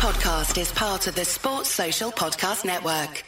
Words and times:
podcast 0.00 0.58
is 0.58 0.72
part 0.72 1.06
of 1.08 1.14
the 1.14 1.26
Sports 1.26 1.68
Social 1.68 2.10
Podcast 2.10 2.64
Network. 2.64 3.22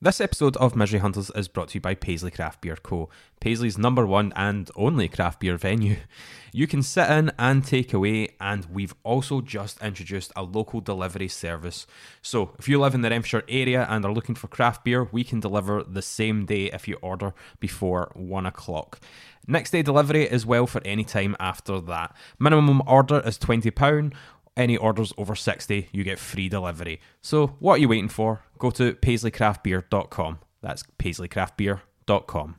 This 0.00 0.20
episode 0.20 0.56
of 0.58 0.76
Misery 0.76 1.00
Hunters 1.00 1.32
is 1.34 1.48
brought 1.48 1.70
to 1.70 1.74
you 1.74 1.80
by 1.80 1.96
Paisley 1.96 2.30
Craft 2.30 2.60
Beer 2.60 2.76
Co., 2.76 3.08
Paisley's 3.40 3.76
number 3.76 4.06
one 4.06 4.32
and 4.36 4.70
only 4.76 5.08
craft 5.08 5.40
beer 5.40 5.56
venue. 5.56 5.96
You 6.52 6.68
can 6.68 6.84
sit 6.84 7.10
in 7.10 7.32
and 7.40 7.64
take 7.64 7.92
away, 7.92 8.28
and 8.40 8.66
we've 8.66 8.94
also 9.02 9.40
just 9.40 9.82
introduced 9.82 10.32
a 10.36 10.44
local 10.44 10.80
delivery 10.80 11.26
service. 11.26 11.88
So, 12.22 12.52
if 12.56 12.68
you 12.68 12.78
live 12.78 12.94
in 12.94 13.02
the 13.02 13.10
Renfrewshire 13.10 13.42
area 13.48 13.84
and 13.90 14.04
are 14.04 14.12
looking 14.12 14.36
for 14.36 14.46
craft 14.46 14.84
beer, 14.84 15.08
we 15.10 15.24
can 15.24 15.40
deliver 15.40 15.82
the 15.82 16.02
same 16.02 16.46
day 16.46 16.66
if 16.66 16.86
you 16.86 16.98
order 17.02 17.34
before 17.58 18.12
one 18.14 18.46
o'clock. 18.46 19.00
Next 19.48 19.70
day 19.70 19.82
delivery 19.82 20.24
is 20.24 20.44
well 20.44 20.66
for 20.66 20.80
any 20.84 21.04
time 21.04 21.36
after 21.38 21.80
that. 21.80 22.16
Minimum 22.38 22.82
order 22.86 23.20
is 23.20 23.38
£20. 23.38 24.12
Any 24.56 24.76
orders 24.76 25.12
over 25.18 25.34
60, 25.34 25.88
you 25.92 26.02
get 26.02 26.18
free 26.18 26.48
delivery. 26.48 27.00
So, 27.20 27.48
what 27.58 27.74
are 27.74 27.78
you 27.78 27.88
waiting 27.88 28.08
for? 28.08 28.42
Go 28.58 28.70
to 28.70 28.94
paisleycraftbeer.com. 28.94 30.38
That's 30.62 30.82
paisleycraftbeer.com. 30.98 32.56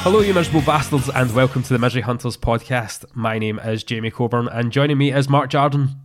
Hello, 0.00 0.20
you 0.20 0.32
miserable 0.32 0.62
bastards, 0.62 1.10
and 1.10 1.34
welcome 1.34 1.62
to 1.62 1.74
the 1.74 1.78
Misery 1.78 2.00
Hunters 2.00 2.38
podcast. 2.38 3.04
My 3.14 3.38
name 3.38 3.58
is 3.58 3.84
Jamie 3.84 4.10
Coburn, 4.10 4.48
and 4.48 4.72
joining 4.72 4.96
me 4.96 5.12
is 5.12 5.28
Mark 5.28 5.50
Jarden. 5.50 5.96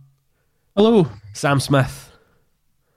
Hello, 0.76 1.06
Sam 1.34 1.60
Smith, 1.60 2.10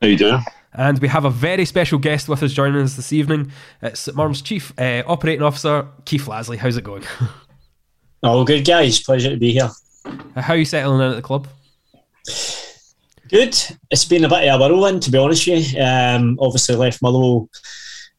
How 0.01 0.07
you 0.07 0.17
doing? 0.17 0.41
and 0.73 0.97
we 0.97 1.07
have 1.07 1.25
a 1.25 1.29
very 1.29 1.63
special 1.63 1.99
guest 1.99 2.27
with 2.27 2.41
us 2.41 2.51
joining 2.51 2.81
us 2.81 2.95
this 2.95 3.13
evening. 3.13 3.51
It's 3.83 3.99
St 3.99 4.17
Mirren's 4.17 4.41
Chief 4.41 4.73
uh, 4.79 5.03
Operating 5.05 5.43
Officer 5.43 5.87
Keith 6.03 6.25
Lasley. 6.25 6.57
How's 6.57 6.77
it 6.77 6.83
going? 6.83 7.03
All 8.23 8.43
good, 8.45 8.65
guys. 8.65 8.99
Pleasure 9.03 9.29
to 9.29 9.37
be 9.37 9.51
here. 9.53 9.69
How 10.35 10.53
are 10.53 10.57
you 10.57 10.65
settling 10.65 11.01
in 11.01 11.11
at 11.11 11.15
the 11.17 11.21
club? 11.21 11.47
Good. 13.29 13.55
It's 13.91 14.05
been 14.05 14.25
a 14.25 14.29
bit 14.29 14.47
of 14.47 14.59
a 14.59 14.63
whirlwind, 14.63 15.03
to 15.03 15.11
be 15.11 15.19
honest 15.19 15.47
with 15.47 15.73
you. 15.73 15.79
Um, 15.79 16.35
obviously, 16.41 16.75
left 16.75 17.03
Motherwell 17.03 17.47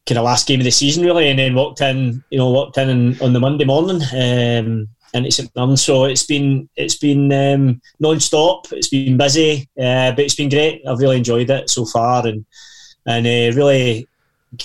kind 0.05 0.19
of 0.19 0.23
last 0.23 0.47
game 0.47 0.61
of 0.61 0.63
the 0.63 0.71
season, 0.71 1.03
really, 1.03 1.29
and 1.29 1.37
then 1.37 1.53
walked 1.53 1.81
in, 1.81 2.23
you 2.29 2.37
know, 2.37 2.49
walked 2.49 2.77
in 2.77 2.89
and, 2.89 3.21
on 3.21 3.33
the 3.33 3.41
Monday 3.41 3.65
morning 3.65 4.01
um, 4.13 4.87
into 5.13 5.31
St 5.31 5.51
Mirren. 5.55 5.77
So 5.77 6.05
it's 6.05 6.25
been 6.25 6.69
it's 6.75 6.97
been 6.97 7.31
um, 7.31 7.81
non-stop. 7.99 8.67
It's 8.71 8.89
been 8.89 9.17
busy, 9.17 9.67
uh, 9.79 10.11
but 10.11 10.19
it's 10.19 10.35
been 10.35 10.49
great. 10.49 10.81
I've 10.87 10.99
really 10.99 11.17
enjoyed 11.17 11.49
it 11.49 11.69
so 11.69 11.85
far, 11.85 12.25
and 12.27 12.45
and 13.05 13.25
uh, 13.25 13.55
really 13.57 14.07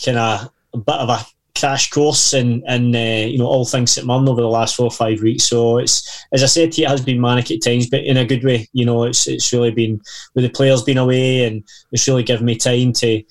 kind 0.05 0.19
of 0.19 0.51
a 0.73 0.79
bit 0.79 0.95
of 0.97 1.09
a 1.09 1.25
crash 1.59 1.89
course 1.91 2.33
and 2.33 2.65
and 2.67 2.97
uh, 2.97 3.27
you 3.27 3.39
know 3.39 3.47
all 3.47 3.65
things 3.65 3.93
St 3.93 4.07
Mirren 4.07 4.29
over 4.29 4.41
the 4.41 4.49
last 4.49 4.77
four 4.77 4.87
or 4.87 4.91
five 4.91 5.21
weeks. 5.23 5.45
So 5.45 5.79
it's 5.79 6.27
as 6.33 6.43
I 6.43 6.47
said 6.47 6.79
it 6.79 6.89
has 6.89 7.05
been 7.05 7.21
manic 7.21 7.51
at 7.51 7.63
times, 7.63 7.89
but 7.89 8.05
in 8.05 8.17
a 8.17 8.25
good 8.25 8.45
way. 8.45 8.69
You 8.73 8.87
know, 8.87 9.05
it's 9.05 9.27
it's 9.27 9.53
really 9.53 9.71
been 9.71 10.01
with 10.35 10.45
the 10.45 10.51
players 10.51 10.83
being 10.83 10.99
away, 10.99 11.45
and 11.45 11.65
it's 11.93 12.07
really 12.09 12.23
given 12.23 12.47
me 12.47 12.57
time 12.57 12.93
to 12.95 13.23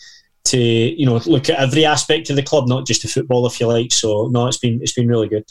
to 0.46 0.60
you 0.60 1.06
know 1.06 1.18
look 1.26 1.50
at 1.50 1.60
every 1.60 1.86
aspect 1.86 2.30
of 2.30 2.36
the 2.36 2.44
club, 2.44 2.68
not 2.68 2.86
just 2.88 3.02
the 3.02 3.08
football, 3.08 3.46
if 3.46 3.60
you 3.60 3.68
like. 3.68 3.92
So 3.92 4.28
no, 4.32 4.48
it's 4.48 4.58
been 4.58 4.82
it's 4.82 4.94
been 4.94 5.08
really 5.08 5.28
good. 5.28 5.46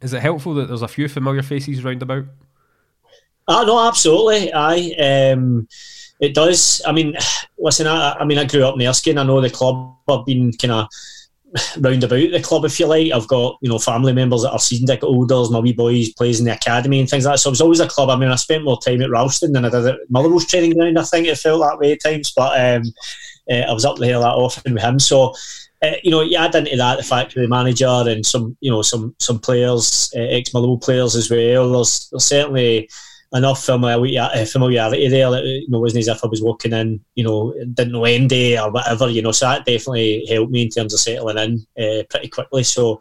Is 0.00 0.12
it 0.12 0.22
helpful 0.22 0.54
that 0.54 0.68
there's 0.68 0.82
a 0.82 0.88
few 0.88 1.08
familiar 1.08 1.42
faces 1.42 1.84
round 1.84 2.02
about? 2.02 2.24
Ah, 3.48 3.62
no, 3.62 3.86
absolutely. 3.86 4.52
I 4.52 5.32
um, 5.32 5.68
it 6.20 6.34
does. 6.34 6.82
I 6.86 6.92
mean, 6.92 7.16
listen, 7.58 7.86
I, 7.86 8.12
I 8.12 8.24
mean, 8.24 8.38
I 8.38 8.44
grew 8.44 8.64
up 8.64 8.74
in 8.74 8.86
Erskine. 8.86 9.18
I 9.18 9.22
know 9.22 9.40
the 9.40 9.50
club. 9.50 9.96
I've 10.08 10.26
been 10.26 10.52
kind 10.52 10.72
of 10.72 10.88
round 11.78 12.02
about 12.02 12.16
the 12.16 12.40
club, 12.42 12.64
if 12.64 12.80
you 12.80 12.86
like. 12.86 13.12
I've 13.12 13.28
got 13.28 13.58
you 13.60 13.68
know 13.68 13.78
family 13.78 14.12
members 14.12 14.42
that 14.42 14.52
are 14.52 14.58
season 14.58 14.86
ticket 14.86 15.04
holders. 15.04 15.50
My 15.50 15.60
wee 15.60 15.72
boy 15.72 16.04
plays 16.16 16.40
in 16.40 16.46
the 16.46 16.54
academy 16.54 17.00
and 17.00 17.08
things 17.08 17.24
like 17.24 17.34
that. 17.34 17.38
So 17.38 17.50
it 17.50 17.52
was 17.52 17.60
always 17.60 17.80
a 17.80 17.88
club. 17.88 18.10
I 18.10 18.16
mean, 18.16 18.30
I 18.30 18.36
spent 18.36 18.64
more 18.64 18.80
time 18.80 19.02
at 19.02 19.10
Ralston 19.10 19.52
than 19.52 19.64
I 19.64 19.68
did 19.68 19.86
at 19.86 19.98
Motherwell's 20.10 20.46
training 20.46 20.76
ground. 20.76 20.98
I 20.98 21.04
think 21.04 21.26
it 21.26 21.38
felt 21.38 21.60
that 21.60 21.78
way 21.78 21.92
at 21.92 22.02
times, 22.02 22.32
but 22.34 22.58
um, 22.60 22.82
uh, 23.50 23.70
I 23.70 23.72
was 23.72 23.84
up 23.84 23.98
there 23.98 24.18
that 24.18 24.24
often 24.24 24.74
with 24.74 24.82
him. 24.82 24.98
So. 24.98 25.34
Uh, 25.82 25.92
you 26.02 26.10
know, 26.10 26.22
you 26.22 26.36
add 26.36 26.54
into 26.54 26.76
that 26.76 26.96
the 26.96 27.02
fact 27.02 27.36
of 27.36 27.42
the 27.42 27.48
manager 27.48 27.86
and 27.86 28.24
some, 28.24 28.56
you 28.60 28.70
know, 28.70 28.82
some 28.82 29.14
some 29.18 29.38
players, 29.38 30.10
uh, 30.16 30.20
ex 30.20 30.54
Motherwell 30.54 30.78
players 30.78 31.14
as 31.14 31.30
well. 31.30 31.72
There's, 31.72 32.08
there's 32.10 32.24
certainly 32.24 32.88
enough 33.34 33.62
familiarity, 33.62 34.18
uh, 34.18 34.44
familiarity 34.46 35.08
there 35.08 35.30
that 35.30 35.44
you 35.44 35.68
know 35.68 35.80
wasn't 35.80 36.00
as 36.00 36.08
if 36.08 36.24
I 36.24 36.28
was 36.28 36.42
walking 36.42 36.72
in, 36.72 37.00
you 37.14 37.24
know, 37.24 37.52
didn't 37.74 37.92
know 37.92 38.04
Andy 38.04 38.58
or 38.58 38.70
whatever, 38.70 39.08
you 39.08 39.22
know. 39.22 39.32
So 39.32 39.46
that 39.46 39.64
definitely 39.64 40.26
helped 40.28 40.52
me 40.52 40.62
in 40.62 40.70
terms 40.70 40.94
of 40.94 41.00
settling 41.00 41.38
in 41.38 41.66
uh, 41.82 42.04
pretty 42.08 42.28
quickly. 42.28 42.62
So, 42.62 43.00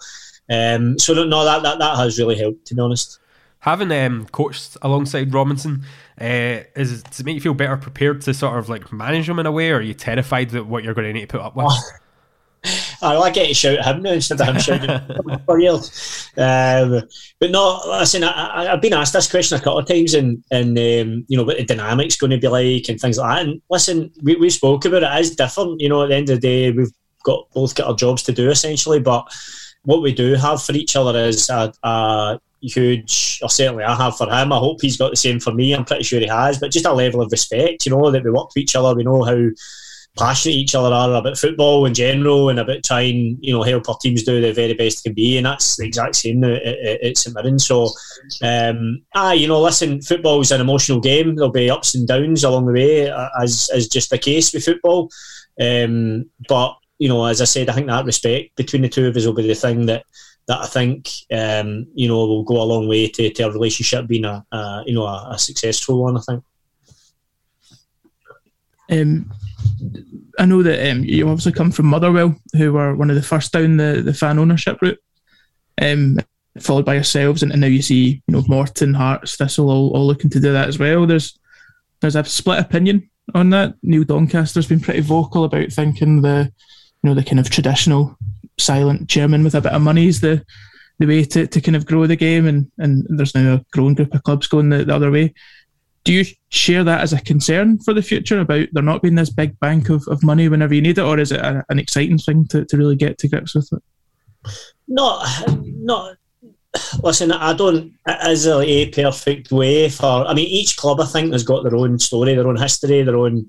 um, 0.49 0.97
so 0.99 1.13
no, 1.13 1.45
that, 1.45 1.63
that 1.63 1.79
that 1.79 1.97
has 1.97 2.19
really 2.19 2.37
helped, 2.37 2.65
to 2.67 2.75
be 2.75 2.81
honest. 2.81 3.19
Having 3.59 3.91
um, 3.93 4.25
coached 4.27 4.77
alongside 4.81 5.33
Robinson, 5.33 5.83
uh, 6.19 6.61
is 6.75 7.03
does 7.03 7.19
it 7.19 7.25
make 7.25 7.35
you 7.35 7.41
feel 7.41 7.55
better 7.55 7.77
prepared 7.77 8.21
to 8.21 8.33
sort 8.33 8.59
of 8.59 8.69
like 8.69 8.91
manage 8.91 9.27
him 9.27 9.39
in 9.39 9.45
a 9.45 9.51
way, 9.51 9.71
or 9.71 9.77
are 9.77 9.81
you 9.81 9.93
terrified 9.93 10.51
that 10.51 10.65
what 10.65 10.83
you're 10.83 10.93
going 10.93 11.07
to 11.07 11.13
need 11.13 11.29
to 11.29 11.37
put 11.37 11.41
up 11.41 11.55
with? 11.55 11.67
I 13.01 13.17
like 13.17 13.33
get 13.33 13.47
to 13.47 13.53
shout 13.53 13.77
at 13.77 13.85
him 13.85 14.01
now 14.01 14.11
instead 14.11 14.41
of 14.41 14.47
him 14.47 14.59
shouting 14.59 15.39
for 15.45 15.59
years. 15.59 16.29
Um, 16.37 17.01
but 17.39 17.51
no, 17.51 17.81
listen, 17.87 18.23
I, 18.23 18.29
I, 18.29 18.73
I've 18.73 18.81
been 18.81 18.93
asked 18.93 19.13
this 19.13 19.29
question 19.29 19.57
a 19.57 19.61
couple 19.61 19.79
of 19.79 19.87
times, 19.87 20.13
and 20.13 20.43
and 20.51 20.77
um, 20.77 21.25
you 21.27 21.37
know 21.37 21.43
what 21.43 21.57
the 21.57 21.65
dynamics 21.65 22.15
going 22.17 22.31
to 22.31 22.37
be 22.37 22.47
like 22.47 22.89
and 22.89 22.99
things 22.99 23.17
like 23.17 23.37
that. 23.37 23.47
And 23.47 23.61
listen, 23.69 24.11
we, 24.23 24.35
we 24.35 24.49
spoke 24.49 24.85
about 24.85 25.03
it. 25.03 25.17
It 25.17 25.21
is 25.21 25.35
different. 25.35 25.81
You 25.81 25.89
know, 25.89 26.03
at 26.03 26.09
the 26.09 26.15
end 26.15 26.29
of 26.29 26.41
the 26.41 26.47
day, 26.47 26.71
we've 26.71 26.91
got 27.23 27.49
both 27.53 27.75
got 27.75 27.87
our 27.87 27.95
jobs 27.95 28.23
to 28.23 28.31
do 28.31 28.49
essentially, 28.49 28.99
but 28.99 29.27
what 29.83 30.01
we 30.01 30.13
do 30.13 30.33
have 30.33 30.63
for 30.63 30.73
each 30.73 30.95
other 30.95 31.17
is 31.19 31.49
a, 31.49 31.71
a 31.83 32.39
huge, 32.61 33.39
or 33.41 33.49
certainly 33.49 33.83
I 33.83 33.95
have 33.95 34.17
for 34.17 34.25
him. 34.25 34.51
I 34.51 34.57
hope 34.57 34.81
he's 34.81 34.97
got 34.97 35.11
the 35.11 35.15
same 35.15 35.39
for 35.39 35.53
me. 35.53 35.73
I'm 35.73 35.85
pretty 35.85 36.03
sure 36.03 36.19
he 36.19 36.27
has, 36.27 36.59
but 36.59 36.71
just 36.71 36.85
a 36.85 36.93
level 36.93 37.21
of 37.21 37.31
respect. 37.31 37.85
You 37.85 37.91
know 37.91 38.11
that 38.11 38.23
we 38.23 38.31
work 38.31 38.51
for 38.51 38.59
each 38.59 38.75
other. 38.75 38.95
We 38.95 39.03
know 39.03 39.23
how 39.23 39.49
passionate 40.17 40.55
each 40.55 40.75
other 40.75 40.93
are 40.93 41.13
about 41.13 41.37
football 41.37 41.85
in 41.85 41.93
general 41.93 42.49
and 42.49 42.59
about 42.59 42.83
trying, 42.83 43.37
you 43.41 43.53
know, 43.53 43.63
help 43.63 43.87
our 43.89 43.97
teams 44.01 44.23
do 44.23 44.41
the 44.41 44.53
very 44.53 44.73
best 44.73 45.03
they 45.03 45.09
can 45.09 45.15
be. 45.15 45.37
And 45.37 45.45
that's 45.45 45.75
the 45.75 45.85
exact 45.85 46.15
same 46.15 46.43
at, 46.43 46.63
at 46.63 47.17
St 47.17 47.35
Mirren. 47.35 47.59
So, 47.59 47.89
um, 48.41 49.01
ah, 49.13 49.33
you 49.33 49.47
know, 49.47 49.61
listen, 49.61 50.01
football 50.01 50.41
is 50.41 50.51
an 50.51 50.61
emotional 50.61 50.99
game. 50.99 51.35
There'll 51.35 51.51
be 51.51 51.69
ups 51.69 51.95
and 51.95 52.07
downs 52.07 52.43
along 52.43 52.67
the 52.67 52.73
way, 52.73 53.09
uh, 53.09 53.29
as 53.41 53.69
as 53.73 53.87
just 53.87 54.09
the 54.09 54.17
case 54.17 54.53
with 54.53 54.65
football. 54.65 55.09
Um, 55.61 56.29
but 56.47 56.75
you 56.97 57.09
know, 57.09 57.25
as 57.25 57.41
I 57.41 57.45
said, 57.45 57.69
I 57.69 57.73
think 57.73 57.87
that 57.87 58.05
respect 58.05 58.55
between 58.55 58.81
the 58.81 58.89
two 58.89 59.07
of 59.07 59.15
us 59.17 59.25
will 59.25 59.33
be 59.33 59.47
the 59.47 59.55
thing 59.55 59.85
that 59.87 60.05
that 60.47 60.59
I 60.59 60.67
think 60.67 61.09
um, 61.31 61.87
you 61.93 62.07
know 62.07 62.25
will 62.25 62.43
go 62.43 62.61
a 62.61 62.63
long 62.63 62.87
way 62.87 63.09
to, 63.09 63.29
to 63.29 63.43
our 63.43 63.51
relationship 63.51 64.07
being 64.07 64.25
a, 64.25 64.45
a 64.51 64.83
you 64.85 64.93
know 64.93 65.05
a, 65.05 65.29
a 65.31 65.39
successful 65.39 66.03
one. 66.03 66.17
I 66.17 66.21
think. 66.21 66.43
Um, 68.87 69.31
I 70.37 70.45
know 70.45 70.63
that 70.63 70.91
um, 70.91 71.03
you 71.03 71.27
obviously 71.27 71.51
come 71.51 71.71
from 71.71 71.87
Motherwell, 71.87 72.35
who 72.57 72.73
were 72.73 72.95
one 72.95 73.09
of 73.09 73.15
the 73.15 73.21
first 73.21 73.51
down 73.51 73.77
the, 73.77 74.01
the 74.03 74.13
fan 74.13 74.39
ownership 74.39 74.81
route, 74.81 74.99
um, 75.81 76.17
followed 76.59 76.85
by 76.85 76.95
yourselves, 76.95 77.43
and, 77.43 77.51
and 77.51 77.61
now 77.61 77.67
you 77.67 77.81
see 77.81 78.21
you 78.27 78.33
know 78.33 78.43
Morton, 78.47 78.93
Hearts, 78.93 79.35
Thistle 79.35 79.69
all, 79.69 79.91
all 79.95 80.05
looking 80.05 80.29
to 80.31 80.39
do 80.39 80.51
that 80.51 80.67
as 80.67 80.79
well. 80.79 81.05
There's 81.05 81.39
there's 82.01 82.15
a 82.15 82.23
split 82.23 82.59
opinion 82.59 83.09
on 83.33 83.49
that. 83.51 83.75
Neil 83.81 84.03
Doncaster's 84.03 84.67
been 84.67 84.79
pretty 84.79 85.01
vocal 85.01 85.45
about 85.45 85.71
thinking 85.71 86.21
the 86.21 86.51
you 87.03 87.09
know 87.09 87.13
the 87.13 87.23
kind 87.23 87.39
of 87.39 87.49
traditional 87.49 88.17
silent 88.57 89.09
chairman 89.09 89.43
with 89.43 89.55
a 89.55 89.61
bit 89.61 89.73
of 89.73 89.81
money 89.81 90.07
is 90.07 90.21
the 90.21 90.45
the 90.97 91.05
way 91.05 91.25
to, 91.25 91.45
to 91.45 91.59
kind 91.59 91.75
of 91.75 91.85
grow 91.85 92.07
the 92.07 92.15
game, 92.15 92.45
and 92.47 92.69
and 92.77 93.05
there's 93.09 93.35
now 93.35 93.55
a 93.55 93.65
growing 93.71 93.95
group 93.95 94.13
of 94.13 94.23
clubs 94.23 94.47
going 94.47 94.69
the, 94.69 94.83
the 94.83 94.95
other 94.95 95.11
way 95.11 95.33
do 96.05 96.13
you 96.13 96.25
share 96.49 96.83
that 96.83 97.01
as 97.01 97.13
a 97.13 97.21
concern 97.21 97.79
for 97.79 97.93
the 97.93 98.01
future 98.01 98.39
about 98.39 98.67
there 98.71 98.83
not 98.83 99.01
being 99.01 99.15
this 99.15 99.31
big 99.31 99.59
bank 99.59 99.89
of, 99.89 100.07
of 100.07 100.23
money 100.23 100.47
whenever 100.47 100.73
you 100.73 100.81
need 100.81 100.99
it, 100.99 101.01
or 101.01 101.19
is 101.19 101.31
it 101.31 101.41
a, 101.41 101.65
an 101.69 101.79
exciting 101.79 102.19
thing 102.19 102.47
to, 102.47 102.63
to 102.63 102.77
really 102.77 102.95
get 102.95 103.17
to 103.17 103.27
grips 103.27 103.55
with 103.55 103.67
it? 103.73 103.83
Not, 104.87 105.27
not. 105.65 106.15
Listen, 107.01 107.31
I 107.31 107.53
don't. 107.53 107.93
It 108.05 108.31
is 108.31 108.47
a, 108.47 108.89
perfect 108.91 109.51
way 109.51 109.89
for. 109.89 110.27
I 110.27 110.33
mean, 110.35 110.47
each 110.47 110.77
club 110.77 111.01
I 111.01 111.05
think 111.05 111.33
has 111.33 111.43
got 111.43 111.63
their 111.63 111.75
own 111.75 111.97
story, 111.97 112.35
their 112.35 112.47
own 112.47 112.57
history, 112.57 113.01
their 113.01 113.17
own, 113.17 113.47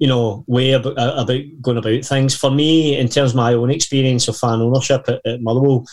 you 0.00 0.08
know, 0.08 0.42
way 0.48 0.72
about, 0.72 0.98
uh, 0.98 1.14
about 1.18 1.42
going 1.60 1.76
about 1.76 2.04
things. 2.04 2.34
For 2.34 2.50
me, 2.50 2.98
in 2.98 3.08
terms 3.08 3.30
of 3.30 3.36
my 3.36 3.52
own 3.52 3.70
experience 3.70 4.26
of 4.26 4.36
fan 4.36 4.60
ownership 4.60 5.04
at, 5.06 5.24
at 5.24 5.40
Motherwell, 5.40 5.86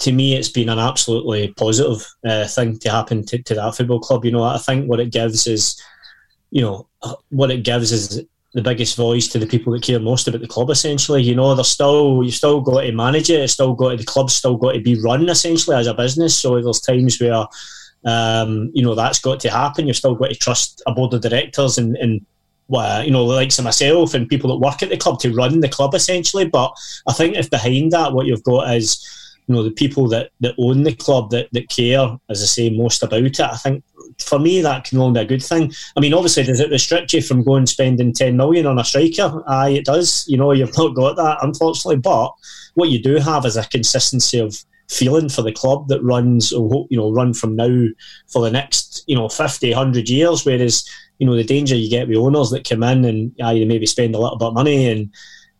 to 0.00 0.12
me, 0.12 0.34
it's 0.34 0.48
been 0.48 0.70
an 0.70 0.78
absolutely 0.78 1.52
positive 1.54 2.06
uh, 2.24 2.46
thing 2.46 2.78
to 2.78 2.90
happen 2.90 3.24
to, 3.26 3.42
to 3.42 3.54
that 3.54 3.76
football 3.76 4.00
club. 4.00 4.24
You 4.24 4.32
know, 4.32 4.42
I 4.42 4.58
think 4.58 4.88
what 4.88 5.00
it 5.00 5.12
gives 5.12 5.46
is, 5.46 5.80
you 6.50 6.62
know, 6.62 6.86
what 7.28 7.50
it 7.50 7.64
gives 7.64 7.92
is 7.92 8.24
the 8.54 8.62
biggest 8.62 8.96
voice 8.96 9.28
to 9.28 9.38
the 9.38 9.46
people 9.46 9.72
that 9.72 9.82
care 9.82 10.00
most 10.00 10.26
about 10.26 10.40
the 10.40 10.48
club. 10.48 10.70
Essentially, 10.70 11.22
you 11.22 11.36
know, 11.36 11.54
there's 11.54 11.68
still 11.68 12.22
you 12.24 12.30
still 12.30 12.60
got 12.60 12.80
to 12.80 12.92
manage 12.92 13.30
it. 13.30 13.40
It's 13.40 13.52
still 13.52 13.74
got 13.74 13.90
to, 13.90 13.96
the 13.96 14.04
club's 14.04 14.34
still 14.34 14.56
got 14.56 14.72
to 14.72 14.80
be 14.80 15.00
run 15.00 15.28
essentially 15.28 15.76
as 15.76 15.86
a 15.86 15.94
business. 15.94 16.36
So 16.36 16.60
there's 16.60 16.80
times 16.80 17.20
where, 17.20 17.44
um, 18.06 18.70
you 18.72 18.82
know, 18.82 18.94
that's 18.94 19.20
got 19.20 19.38
to 19.40 19.50
happen. 19.50 19.86
You've 19.86 19.96
still 19.96 20.14
got 20.14 20.30
to 20.30 20.34
trust 20.34 20.82
a 20.86 20.92
board 20.92 21.12
of 21.12 21.20
directors 21.20 21.76
and, 21.76 21.96
and 21.98 22.24
well, 22.68 23.04
you 23.04 23.10
know, 23.10 23.28
the 23.28 23.34
likes 23.34 23.58
of 23.58 23.64
myself 23.66 24.14
and 24.14 24.28
people 24.28 24.48
that 24.50 24.66
work 24.66 24.82
at 24.82 24.88
the 24.88 24.96
club 24.96 25.18
to 25.20 25.34
run 25.34 25.60
the 25.60 25.68
club 25.68 25.94
essentially. 25.94 26.46
But 26.46 26.74
I 27.06 27.12
think 27.12 27.36
if 27.36 27.50
behind 27.50 27.92
that, 27.92 28.14
what 28.14 28.26
you've 28.26 28.44
got 28.44 28.74
is, 28.74 29.06
you 29.50 29.56
know, 29.56 29.64
the 29.64 29.72
people 29.72 30.06
that, 30.06 30.30
that 30.38 30.54
own 30.58 30.84
the 30.84 30.94
club 30.94 31.30
that, 31.30 31.48
that 31.50 31.68
care, 31.68 32.16
as 32.28 32.40
I 32.40 32.46
say, 32.46 32.70
most 32.70 33.02
about 33.02 33.24
it. 33.24 33.40
I 33.40 33.56
think 33.56 33.82
for 34.20 34.38
me 34.38 34.60
that 34.62 34.84
can 34.84 34.98
only 34.98 35.18
be 35.18 35.24
a 35.24 35.28
good 35.28 35.42
thing. 35.42 35.72
I 35.96 36.00
mean, 36.00 36.14
obviously, 36.14 36.44
does 36.44 36.60
it 36.60 36.70
restrict 36.70 37.12
you 37.12 37.20
from 37.20 37.42
going 37.42 37.66
spending 37.66 38.12
ten 38.12 38.36
million 38.36 38.66
on 38.66 38.78
a 38.78 38.84
striker? 38.84 39.42
Aye, 39.48 39.70
it 39.70 39.86
does. 39.86 40.24
You 40.28 40.38
know, 40.38 40.52
you've 40.52 40.78
not 40.78 40.94
got 40.94 41.16
that, 41.16 41.38
unfortunately. 41.42 41.96
But 41.96 42.32
what 42.74 42.90
you 42.90 43.02
do 43.02 43.16
have 43.16 43.44
is 43.44 43.56
a 43.56 43.64
consistency 43.64 44.38
of 44.38 44.56
feeling 44.88 45.28
for 45.28 45.42
the 45.42 45.50
club 45.50 45.88
that 45.88 46.04
runs, 46.04 46.52
you 46.52 46.86
know, 46.92 47.10
run 47.10 47.34
from 47.34 47.56
now 47.56 47.86
for 48.28 48.42
the 48.42 48.52
next, 48.52 49.02
you 49.08 49.16
know, 49.16 49.28
50, 49.28 49.68
100 49.68 50.08
years. 50.08 50.46
Whereas, 50.46 50.88
you 51.18 51.26
know, 51.26 51.34
the 51.34 51.42
danger 51.42 51.74
you 51.74 51.90
get 51.90 52.06
with 52.06 52.18
owners 52.18 52.50
that 52.50 52.68
come 52.68 52.84
in 52.84 53.04
and 53.04 53.32
yeah, 53.34 53.50
you 53.50 53.66
maybe 53.66 53.86
spend 53.86 54.14
a 54.14 54.18
little 54.20 54.38
bit 54.38 54.46
of 54.46 54.54
money 54.54 54.88
and 54.88 55.12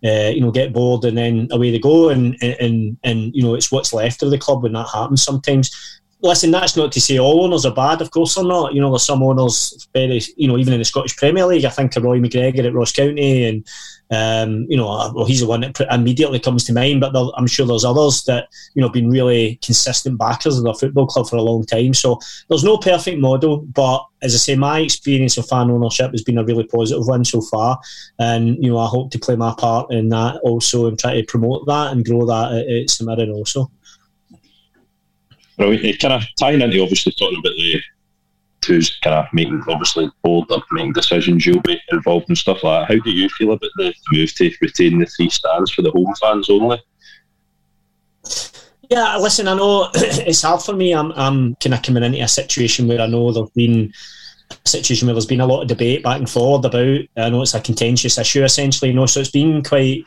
uh, 0.05 0.31
you 0.31 0.41
know, 0.41 0.51
get 0.51 0.73
bored 0.73 1.05
and 1.05 1.17
then 1.17 1.49
away 1.51 1.71
they 1.71 1.79
go, 1.79 2.09
and 2.09 2.37
and 2.43 2.97
and 3.05 3.35
you 3.35 3.43
know, 3.43 3.55
it's 3.55 3.71
what's 3.71 3.93
left 3.93 4.23
of 4.23 4.31
the 4.31 4.39
club 4.39 4.63
when 4.63 4.73
that 4.73 4.89
happens 4.93 5.23
sometimes. 5.23 6.00
Listen, 6.23 6.51
that's 6.51 6.77
not 6.77 6.93
to 6.93 7.01
say 7.01 7.19
all 7.19 7.45
owners 7.45 7.65
are 7.65 7.75
bad. 7.75 8.03
Of 8.03 8.11
course, 8.11 8.35
they're 8.35 8.45
not. 8.45 8.75
You 8.75 8.81
know, 8.81 8.91
there's 8.91 9.07
some 9.07 9.23
owners 9.23 9.89
very, 9.95 10.21
you 10.37 10.49
know, 10.49 10.59
even 10.59 10.75
in 10.75 10.79
the 10.79 10.85
Scottish 10.85 11.17
Premier 11.17 11.47
League. 11.47 11.65
I 11.65 11.71
think 11.71 11.97
of 11.97 12.05
Roy 12.05 12.19
McGregor 12.19 12.65
at 12.65 12.75
Ross 12.75 12.93
County, 12.93 13.45
and 13.45 13.67
um, 14.11 14.67
you 14.69 14.77
know, 14.77 15.13
well, 15.15 15.25
he's 15.25 15.41
the 15.41 15.47
one 15.47 15.63
that 15.63 15.81
immediately 15.91 16.39
comes 16.39 16.65
to 16.65 16.75
mind. 16.75 17.01
But 17.01 17.17
I'm 17.37 17.47
sure 17.47 17.67
there's 17.67 17.87
others 17.87 18.25
that 18.25 18.49
you 18.75 18.83
know 18.83 18.91
been 18.91 19.09
really 19.09 19.59
consistent 19.63 20.19
backers 20.19 20.59
of 20.59 20.65
their 20.65 20.75
football 20.75 21.07
club 21.07 21.27
for 21.27 21.37
a 21.37 21.43
long 21.43 21.65
time. 21.65 21.95
So 21.95 22.19
there's 22.49 22.65
no 22.65 22.77
perfect 22.77 23.19
model, 23.19 23.59
but 23.59 24.05
as 24.23 24.35
I 24.35 24.39
say, 24.39 24.57
my 24.57 24.81
experience 24.81 25.39
of 25.39 25.49
fan 25.49 25.71
ownership 25.71 26.11
has 26.11 26.23
been 26.23 26.39
a 26.39 26.45
really 26.45 26.65
positive 26.65 27.07
one 27.07 27.25
so 27.25 27.41
far, 27.41 27.79
and 28.19 28.63
you 28.63 28.71
know, 28.71 28.79
I 28.79 28.89
hope 28.89 29.11
to 29.13 29.19
play 29.19 29.37
my 29.37 29.55
part 29.57 29.91
in 29.91 30.11
that 30.11 30.37
also 30.43 30.87
and 30.87 30.99
try 30.99 31.15
to 31.15 31.25
promote 31.25 31.67
that 31.67 31.93
and 31.93 32.05
grow 32.05 32.27
that 32.27 32.53
at, 32.53 32.69
at 32.69 32.91
St 32.91 33.09
Mirren 33.09 33.31
also. 33.31 33.71
Brilliant. 35.61 36.01
Kind 36.01 36.15
of 36.15 36.23
tying 36.39 36.63
into 36.63 36.81
obviously 36.81 37.13
talking 37.13 37.39
about 37.39 37.53
the 37.55 37.83
who's 38.67 38.99
kind 39.01 39.17
of 39.17 39.27
making 39.35 39.63
obviously 39.69 40.11
bold 40.23 40.51
up 40.53 40.63
making 40.71 40.93
decisions 40.93 41.45
you'll 41.45 41.61
be 41.61 41.79
involved 41.93 42.29
and 42.29 42.39
stuff 42.39 42.63
like 42.63 42.89
that. 42.89 42.95
How 42.95 43.03
do 43.03 43.11
you 43.11 43.29
feel 43.29 43.53
about 43.53 43.71
the 43.77 43.93
move 44.11 44.33
to 44.37 44.51
retain 44.63 44.99
the 44.99 45.07
three 45.07 45.29
stands 45.29 45.71
for 45.71 45.83
the 45.83 45.91
home 45.91 46.15
fans 46.23 46.49
only? 46.49 46.83
Yeah, 48.89 49.19
listen, 49.19 49.49
I 49.49 49.55
know 49.55 49.91
it's 49.95 50.43
hard 50.43 50.63
for 50.63 50.73
me. 50.73 50.95
I'm, 50.95 51.13
I'm 51.13 51.57
kind 51.57 51.75
of 51.75 51.83
coming 51.83 52.05
into 52.05 52.23
a 52.23 52.29
situation 52.29 52.89
where 52.89 53.01
I 53.01 53.07
know 53.07 53.31
there've 53.31 53.53
been 53.53 53.93
a 54.51 54.69
situation 54.69 55.09
where 55.09 55.15
there's 55.15 55.27
been 55.27 55.43
a 55.43 55.47
lot 55.47 55.63
of 55.63 55.69
debate 55.69 56.03
back 56.03 56.19
and 56.19 56.31
forward 56.31 56.65
about. 56.65 57.01
I 57.17 57.29
know 57.29 57.43
it's 57.43 57.55
a 57.55 57.61
contentious 57.61 58.17
issue 58.17 58.45
essentially, 58.45 58.93
you 58.93 58.97
know, 58.97 59.07
so 59.07 59.21
it's 59.21 59.31
been 59.31 59.63
quite 59.63 60.05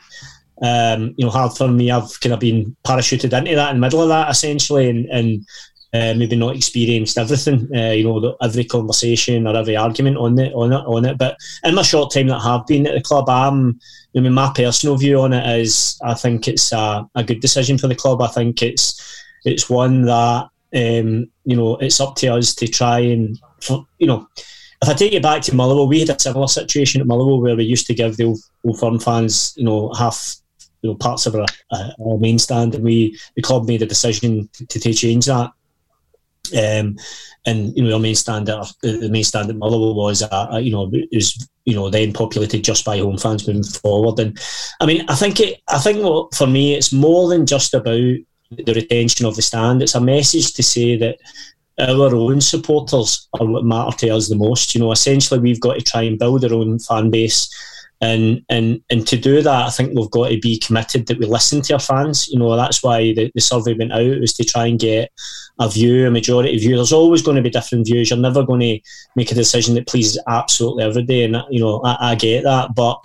um, 0.62 1.14
you 1.16 1.24
know, 1.24 1.30
hard 1.30 1.52
for 1.56 1.68
me. 1.68 1.90
I've 1.90 2.20
kind 2.20 2.32
of 2.32 2.40
been 2.40 2.76
parachuted 2.84 3.24
into 3.36 3.54
that 3.56 3.70
in 3.70 3.76
the 3.76 3.86
middle 3.86 4.02
of 4.02 4.08
that 4.08 4.30
essentially, 4.30 4.90
and, 4.90 5.06
and 5.06 5.46
uh, 5.94 6.12
maybe 6.14 6.36
not 6.36 6.56
experienced 6.56 7.18
everything, 7.18 7.68
uh, 7.74 7.92
you 7.92 8.04
know, 8.04 8.18
the, 8.18 8.36
every 8.42 8.64
conversation 8.64 9.46
or 9.46 9.56
every 9.56 9.76
argument 9.76 10.16
on 10.16 10.38
it, 10.38 10.52
on 10.54 10.72
it, 10.72 10.84
on 10.86 11.04
it. 11.04 11.16
But 11.16 11.36
in 11.62 11.74
my 11.74 11.82
short 11.82 12.12
time 12.12 12.26
that 12.28 12.40
I 12.40 12.52
have 12.52 12.66
been 12.66 12.86
at 12.86 12.94
the 12.94 13.00
club, 13.00 13.28
I'm, 13.28 13.78
I 14.16 14.20
mean, 14.20 14.32
my 14.32 14.52
personal 14.54 14.96
view 14.96 15.20
on 15.20 15.32
it 15.32 15.60
is, 15.60 15.98
I 16.02 16.14
think 16.14 16.48
it's 16.48 16.72
a, 16.72 17.08
a 17.14 17.22
good 17.22 17.40
decision 17.40 17.78
for 17.78 17.86
the 17.86 17.94
club. 17.94 18.22
I 18.22 18.26
think 18.28 18.62
it's, 18.62 19.22
it's 19.44 19.70
one 19.70 20.02
that, 20.02 20.48
um, 20.74 21.30
you 21.44 21.56
know, 21.56 21.76
it's 21.76 22.00
up 22.00 22.16
to 22.16 22.28
us 22.34 22.54
to 22.56 22.66
try 22.66 22.98
and, 22.98 23.38
you 23.98 24.06
know, 24.06 24.28
if 24.82 24.88
I 24.88 24.94
take 24.94 25.12
you 25.12 25.20
back 25.20 25.42
to 25.42 25.54
Motherwell, 25.54 25.86
we 25.86 26.00
had 26.00 26.10
a 26.10 26.18
similar 26.18 26.48
situation 26.48 27.00
at 27.00 27.06
Motherwell 27.06 27.40
where 27.40 27.56
we 27.56 27.64
used 27.64 27.86
to 27.86 27.94
give 27.94 28.16
the 28.16 28.24
old, 28.24 28.40
old 28.66 28.80
firm 28.80 28.98
fans, 28.98 29.54
you 29.56 29.64
know, 29.64 29.92
half 29.92 30.36
you 30.84 30.90
know 30.90 30.96
parts 30.96 31.24
of 31.24 31.34
our, 31.34 31.46
uh, 31.70 31.90
our 32.06 32.18
main 32.18 32.38
stand, 32.38 32.74
and 32.74 32.84
we 32.84 33.18
the 33.36 33.42
club 33.42 33.66
made 33.66 33.82
a 33.82 33.86
decision 33.86 34.48
to, 34.68 34.78
to 34.78 34.92
change 34.92 35.24
that. 35.24 35.50
Um, 36.54 36.98
and 37.46 37.74
you 37.74 37.82
know, 37.82 37.94
our 37.94 37.98
main 37.98 38.14
stand 38.14 38.50
at 38.50 38.66
the 38.82 39.08
main 39.10 39.24
stand 39.24 39.48
at 39.48 39.56
Motherwell 39.56 39.94
was, 39.94 40.22
uh, 40.22 40.60
you 40.62 40.70
know, 40.70 40.92
is 41.10 41.48
you 41.64 41.74
know 41.74 41.88
then 41.88 42.12
populated 42.12 42.62
just 42.62 42.84
by 42.84 42.98
home 42.98 43.16
fans 43.16 43.48
moving 43.48 43.64
forward. 43.64 44.18
And 44.18 44.38
I 44.78 44.84
mean, 44.84 45.06
I 45.08 45.14
think 45.14 45.40
it, 45.40 45.62
I 45.68 45.78
think 45.78 46.04
for 46.34 46.46
me, 46.46 46.74
it's 46.74 46.92
more 46.92 47.30
than 47.30 47.46
just 47.46 47.72
about 47.72 47.94
the 47.94 48.74
retention 48.74 49.24
of 49.24 49.36
the 49.36 49.42
stand. 49.42 49.80
It's 49.80 49.94
a 49.94 50.00
message 50.02 50.52
to 50.52 50.62
say 50.62 50.98
that 50.98 51.16
our 51.78 52.14
own 52.14 52.42
supporters 52.42 53.26
are 53.40 53.46
what 53.46 53.64
matter 53.64 53.96
to 53.98 54.10
us 54.10 54.28
the 54.28 54.36
most. 54.36 54.74
You 54.74 54.82
know, 54.82 54.92
essentially, 54.92 55.40
we've 55.40 55.60
got 55.60 55.78
to 55.78 55.82
try 55.82 56.02
and 56.02 56.18
build 56.18 56.44
our 56.44 56.52
own 56.52 56.78
fan 56.78 57.08
base 57.08 57.48
and 58.04 58.44
and 58.48 58.80
and 58.90 59.06
to 59.08 59.16
do 59.16 59.40
that, 59.40 59.66
I 59.66 59.70
think 59.70 59.94
we've 59.94 60.10
got 60.10 60.28
to 60.28 60.38
be 60.38 60.58
committed 60.58 61.06
that 61.06 61.18
we 61.18 61.26
listen 61.26 61.62
to 61.62 61.74
our 61.74 61.80
fans. 61.80 62.28
You 62.28 62.38
know, 62.38 62.54
that's 62.56 62.82
why 62.82 63.14
the, 63.14 63.30
the 63.34 63.40
survey 63.40 63.74
went 63.74 63.92
out 63.92 64.20
was 64.20 64.34
to 64.34 64.44
try 64.44 64.66
and 64.66 64.78
get 64.78 65.10
a 65.58 65.68
view, 65.68 66.06
a 66.06 66.10
majority 66.10 66.56
view. 66.58 66.76
There's 66.76 66.92
always 66.92 67.22
going 67.22 67.36
to 67.36 67.42
be 67.42 67.50
different 67.50 67.86
views. 67.86 68.10
You're 68.10 68.18
never 68.18 68.44
going 68.44 68.60
to 68.60 68.80
make 69.16 69.32
a 69.32 69.34
decision 69.34 69.74
that 69.76 69.86
pleases 69.86 70.22
absolutely 70.28 70.84
everybody, 70.84 71.24
and 71.24 71.36
you 71.50 71.60
know, 71.60 71.80
I, 71.82 72.12
I 72.12 72.14
get 72.14 72.44
that, 72.44 72.74
but 72.74 73.00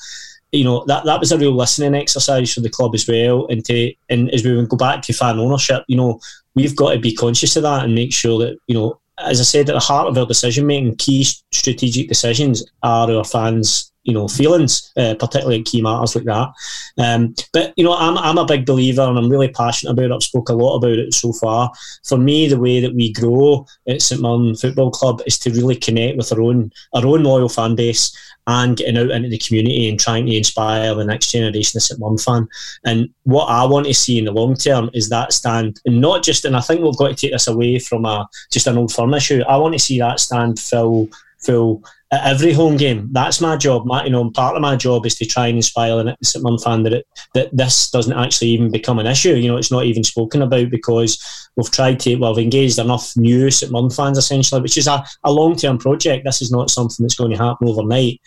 you 0.51 0.63
know 0.63 0.83
that 0.85 1.05
that 1.05 1.19
was 1.19 1.31
a 1.31 1.37
real 1.37 1.55
listening 1.55 1.93
exercise 1.93 2.53
for 2.53 2.61
the 2.61 2.69
club 2.69 2.93
as 2.93 3.07
well. 3.07 3.47
And 3.47 3.63
to 3.65 3.93
and 4.09 4.29
as 4.31 4.43
we 4.43 4.65
go 4.65 4.77
back 4.77 5.01
to 5.03 5.13
fan 5.13 5.39
ownership, 5.39 5.85
you 5.87 5.95
know, 5.95 6.19
we've 6.55 6.75
got 6.75 6.93
to 6.93 6.99
be 6.99 7.15
conscious 7.15 7.55
of 7.55 7.63
that 7.63 7.85
and 7.85 7.95
make 7.95 8.13
sure 8.13 8.39
that 8.39 8.57
you 8.67 8.75
know, 8.75 8.99
as 9.19 9.39
I 9.39 9.43
said, 9.43 9.69
at 9.69 9.73
the 9.73 9.79
heart 9.79 10.07
of 10.07 10.17
our 10.17 10.25
decision 10.25 10.65
making, 10.65 10.97
key 10.97 11.23
strategic 11.51 12.09
decisions 12.09 12.65
are 12.83 13.11
our 13.11 13.23
fans 13.23 13.89
you 14.03 14.13
know 14.13 14.27
feelings, 14.27 14.91
uh, 14.97 15.15
particularly 15.19 15.57
in 15.57 15.63
key 15.63 15.81
matters 15.81 16.15
like 16.15 16.25
that. 16.25 16.49
Um, 16.97 17.35
but 17.53 17.73
you 17.75 17.83
know, 17.83 17.93
I'm 17.93 18.17
I'm 18.17 18.37
a 18.37 18.45
big 18.45 18.65
believer, 18.65 19.01
and 19.01 19.17
I'm 19.17 19.29
really 19.29 19.49
passionate 19.49 19.91
about 19.91 20.05
it. 20.05 20.11
I've 20.11 20.23
spoke 20.23 20.49
a 20.49 20.53
lot 20.53 20.77
about 20.77 20.97
it 20.97 21.13
so 21.13 21.33
far. 21.33 21.71
For 22.05 22.17
me, 22.17 22.47
the 22.47 22.59
way 22.59 22.79
that 22.79 22.95
we 22.95 23.13
grow 23.13 23.65
at 23.87 24.01
St 24.01 24.21
Mirren 24.21 24.55
Football 24.55 24.91
Club 24.91 25.21
is 25.25 25.37
to 25.39 25.51
really 25.51 25.75
connect 25.75 26.17
with 26.17 26.31
our 26.31 26.41
own 26.41 26.71
our 26.93 27.05
own 27.05 27.23
loyal 27.23 27.49
fan 27.49 27.75
base 27.75 28.15
and 28.47 28.77
getting 28.77 28.97
out 28.97 29.11
into 29.11 29.29
the 29.29 29.37
community 29.37 29.87
and 29.87 29.99
trying 29.99 30.25
to 30.25 30.35
inspire 30.35 30.95
the 30.95 31.05
next 31.05 31.31
generation 31.31 31.77
of 31.77 31.83
St 31.83 31.99
Mirren 31.99 32.17
fan. 32.17 32.47
And 32.85 33.09
what 33.23 33.45
I 33.45 33.63
want 33.65 33.85
to 33.85 33.93
see 33.93 34.17
in 34.17 34.25
the 34.25 34.31
long 34.31 34.55
term 34.55 34.89
is 34.93 35.09
that 35.09 35.33
stand, 35.33 35.79
and 35.85 36.01
not 36.01 36.23
just. 36.23 36.45
And 36.45 36.55
I 36.55 36.61
think 36.61 36.81
we've 36.81 36.97
got 36.97 37.09
to 37.09 37.15
take 37.15 37.31
this 37.31 37.47
away 37.47 37.79
from 37.79 38.05
a 38.05 38.27
just 38.51 38.67
an 38.67 38.77
old 38.77 38.93
firm 38.93 39.13
issue. 39.13 39.43
I 39.47 39.57
want 39.57 39.73
to 39.73 39.79
see 39.79 39.99
that 39.99 40.19
stand 40.19 40.57
fill 40.57 41.09
full 41.41 41.83
at 42.11 42.25
every 42.25 42.53
home 42.53 42.75
game. 42.75 43.09
That's 43.11 43.39
my 43.39 43.55
job. 43.55 43.85
My, 43.85 44.03
you 44.03 44.09
know, 44.09 44.29
part 44.31 44.55
of 44.55 44.61
my 44.61 44.75
job 44.75 45.05
is 45.05 45.15
to 45.15 45.25
try 45.25 45.47
and 45.47 45.57
inspire 45.57 46.03
the 46.03 46.17
St 46.23 46.43
Mirren 46.43 46.57
fan 46.57 46.83
that 46.83 46.93
it, 46.93 47.07
that 47.35 47.55
this 47.55 47.89
doesn't 47.91 48.17
actually 48.17 48.49
even 48.49 48.71
become 48.71 48.99
an 48.99 49.05
issue. 49.05 49.35
You 49.35 49.49
know, 49.49 49.57
it's 49.57 49.71
not 49.71 49.85
even 49.85 50.03
spoken 50.03 50.41
about 50.41 50.71
because 50.71 51.51
we've 51.55 51.71
tried 51.71 51.99
to, 52.01 52.15
well, 52.15 52.35
we've 52.35 52.45
engaged 52.45 52.79
enough 52.79 53.15
new 53.15 53.51
St 53.51 53.71
Mirren 53.71 53.89
fans 53.89 54.17
essentially, 54.17 54.61
which 54.61 54.77
is 54.77 54.87
a, 54.87 55.03
a 55.23 55.31
long 55.31 55.55
term 55.55 55.77
project. 55.77 56.25
This 56.25 56.41
is 56.41 56.51
not 56.51 56.71
something 56.71 57.03
that's 57.03 57.15
going 57.15 57.31
to 57.31 57.37
happen 57.37 57.67
overnight. 57.67 58.21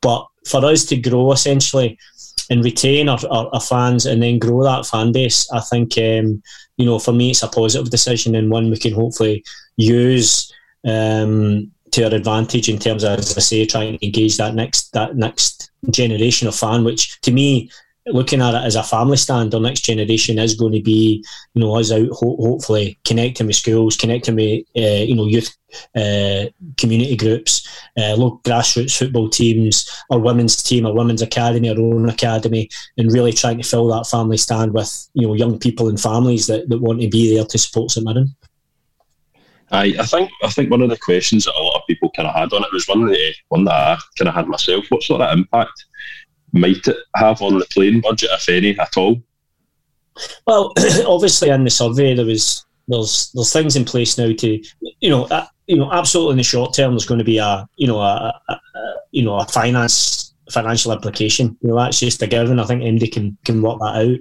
But 0.00 0.26
for 0.46 0.64
us 0.64 0.84
to 0.86 0.96
grow 0.96 1.32
essentially 1.32 1.98
and 2.50 2.64
retain 2.64 3.08
our, 3.08 3.18
our, 3.30 3.48
our 3.52 3.60
fans 3.60 4.06
and 4.06 4.22
then 4.22 4.38
grow 4.38 4.64
that 4.64 4.86
fan 4.86 5.12
base, 5.12 5.48
I 5.52 5.60
think, 5.60 5.96
um, 5.98 6.42
you 6.76 6.86
know, 6.86 6.98
for 6.98 7.12
me, 7.12 7.30
it's 7.30 7.42
a 7.42 7.48
positive 7.48 7.90
decision 7.90 8.34
and 8.34 8.50
one 8.50 8.70
we 8.70 8.78
can 8.78 8.94
hopefully 8.94 9.44
use. 9.76 10.52
Um, 10.86 11.72
to 11.92 12.04
our 12.04 12.14
advantage 12.14 12.68
in 12.68 12.78
terms 12.78 13.04
of, 13.04 13.18
as 13.18 13.36
I 13.36 13.40
say, 13.40 13.66
trying 13.66 13.98
to 13.98 14.06
engage 14.06 14.36
that 14.36 14.54
next 14.54 14.92
that 14.92 15.16
next 15.16 15.70
generation 15.90 16.48
of 16.48 16.54
fan. 16.54 16.84
Which 16.84 17.20
to 17.22 17.30
me, 17.30 17.70
looking 18.12 18.40
at 18.40 18.54
it 18.54 18.64
as 18.64 18.76
a 18.76 18.82
family 18.82 19.16
stand, 19.16 19.54
our 19.54 19.60
next 19.60 19.82
generation 19.82 20.38
is 20.38 20.54
going 20.54 20.72
to 20.72 20.82
be, 20.82 21.24
you 21.54 21.60
know, 21.60 21.76
us 21.76 21.92
out 21.92 22.08
ho- 22.10 22.36
hopefully 22.36 22.98
connecting 23.04 23.46
with 23.46 23.56
schools, 23.56 23.96
connecting 23.96 24.36
with 24.36 24.64
uh, 24.76 25.04
you 25.04 25.14
know 25.14 25.26
youth 25.26 25.56
uh, 25.94 26.46
community 26.76 27.16
groups, 27.16 27.68
uh, 27.98 28.14
local 28.16 28.40
grassroots 28.40 28.96
football 28.98 29.28
teams, 29.28 29.90
our 30.10 30.18
women's 30.18 30.62
team, 30.62 30.86
our 30.86 30.94
women's 30.94 31.22
academy, 31.22 31.70
our 31.70 31.80
own 31.80 32.08
academy, 32.08 32.68
and 32.96 33.12
really 33.12 33.32
trying 33.32 33.58
to 33.58 33.68
fill 33.68 33.88
that 33.88 34.06
family 34.06 34.36
stand 34.36 34.72
with 34.72 35.08
you 35.14 35.26
know 35.26 35.34
young 35.34 35.58
people 35.58 35.88
and 35.88 36.00
families 36.00 36.46
that, 36.46 36.68
that 36.68 36.80
want 36.80 37.00
to 37.00 37.08
be 37.08 37.34
there 37.34 37.44
to 37.44 37.58
support 37.58 37.90
St 37.90 38.06
Mirren. 38.06 38.34
I, 39.70 39.94
I 39.98 40.04
think 40.04 40.30
I 40.42 40.48
think 40.48 40.70
one 40.70 40.82
of 40.82 40.90
the 40.90 40.96
questions 40.96 41.44
that 41.44 41.54
a 41.54 41.62
lot 41.62 41.76
of 41.76 41.86
people 41.86 42.10
kind 42.16 42.28
of 42.28 42.34
had 42.34 42.52
on 42.52 42.64
it 42.64 42.72
was 42.72 42.88
one 42.88 43.06
that 43.06 43.34
one 43.48 43.64
that 43.64 43.74
I 43.74 43.98
kind 44.18 44.28
of 44.28 44.34
had 44.34 44.48
myself. 44.48 44.86
What 44.88 45.02
sort 45.02 45.20
of 45.20 45.36
impact 45.36 45.84
might 46.52 46.86
it 46.86 46.96
have 47.16 47.42
on 47.42 47.58
the 47.58 47.66
playing 47.70 48.00
budget, 48.00 48.30
if 48.32 48.48
any, 48.48 48.78
at 48.78 48.96
all? 48.96 49.22
Well, 50.46 50.72
obviously, 51.06 51.50
in 51.50 51.64
the 51.64 51.70
survey, 51.70 52.14
there 52.14 52.24
was 52.24 52.64
there's 52.88 53.30
there's 53.34 53.52
things 53.52 53.76
in 53.76 53.84
place 53.84 54.16
now 54.16 54.32
to 54.32 54.62
you 55.00 55.10
know 55.10 55.24
uh, 55.24 55.46
you 55.66 55.76
know 55.76 55.92
absolutely 55.92 56.32
in 56.32 56.38
the 56.38 56.42
short 56.42 56.74
term 56.74 56.92
there's 56.92 57.06
going 57.06 57.18
to 57.18 57.24
be 57.24 57.38
a 57.38 57.68
you 57.76 57.86
know 57.86 58.00
a, 58.00 58.40
a, 58.48 58.52
a 58.52 58.94
you 59.10 59.22
know 59.22 59.36
a 59.36 59.44
finance 59.46 60.34
financial 60.50 60.92
implication. 60.92 61.56
You 61.60 61.70
know 61.70 61.76
that's 61.76 62.00
just 62.00 62.22
a 62.22 62.26
given. 62.26 62.58
I 62.58 62.64
think 62.64 62.82
Indy 62.82 63.08
can 63.08 63.36
can 63.44 63.62
work 63.62 63.78
that 63.80 63.96
out, 63.96 64.18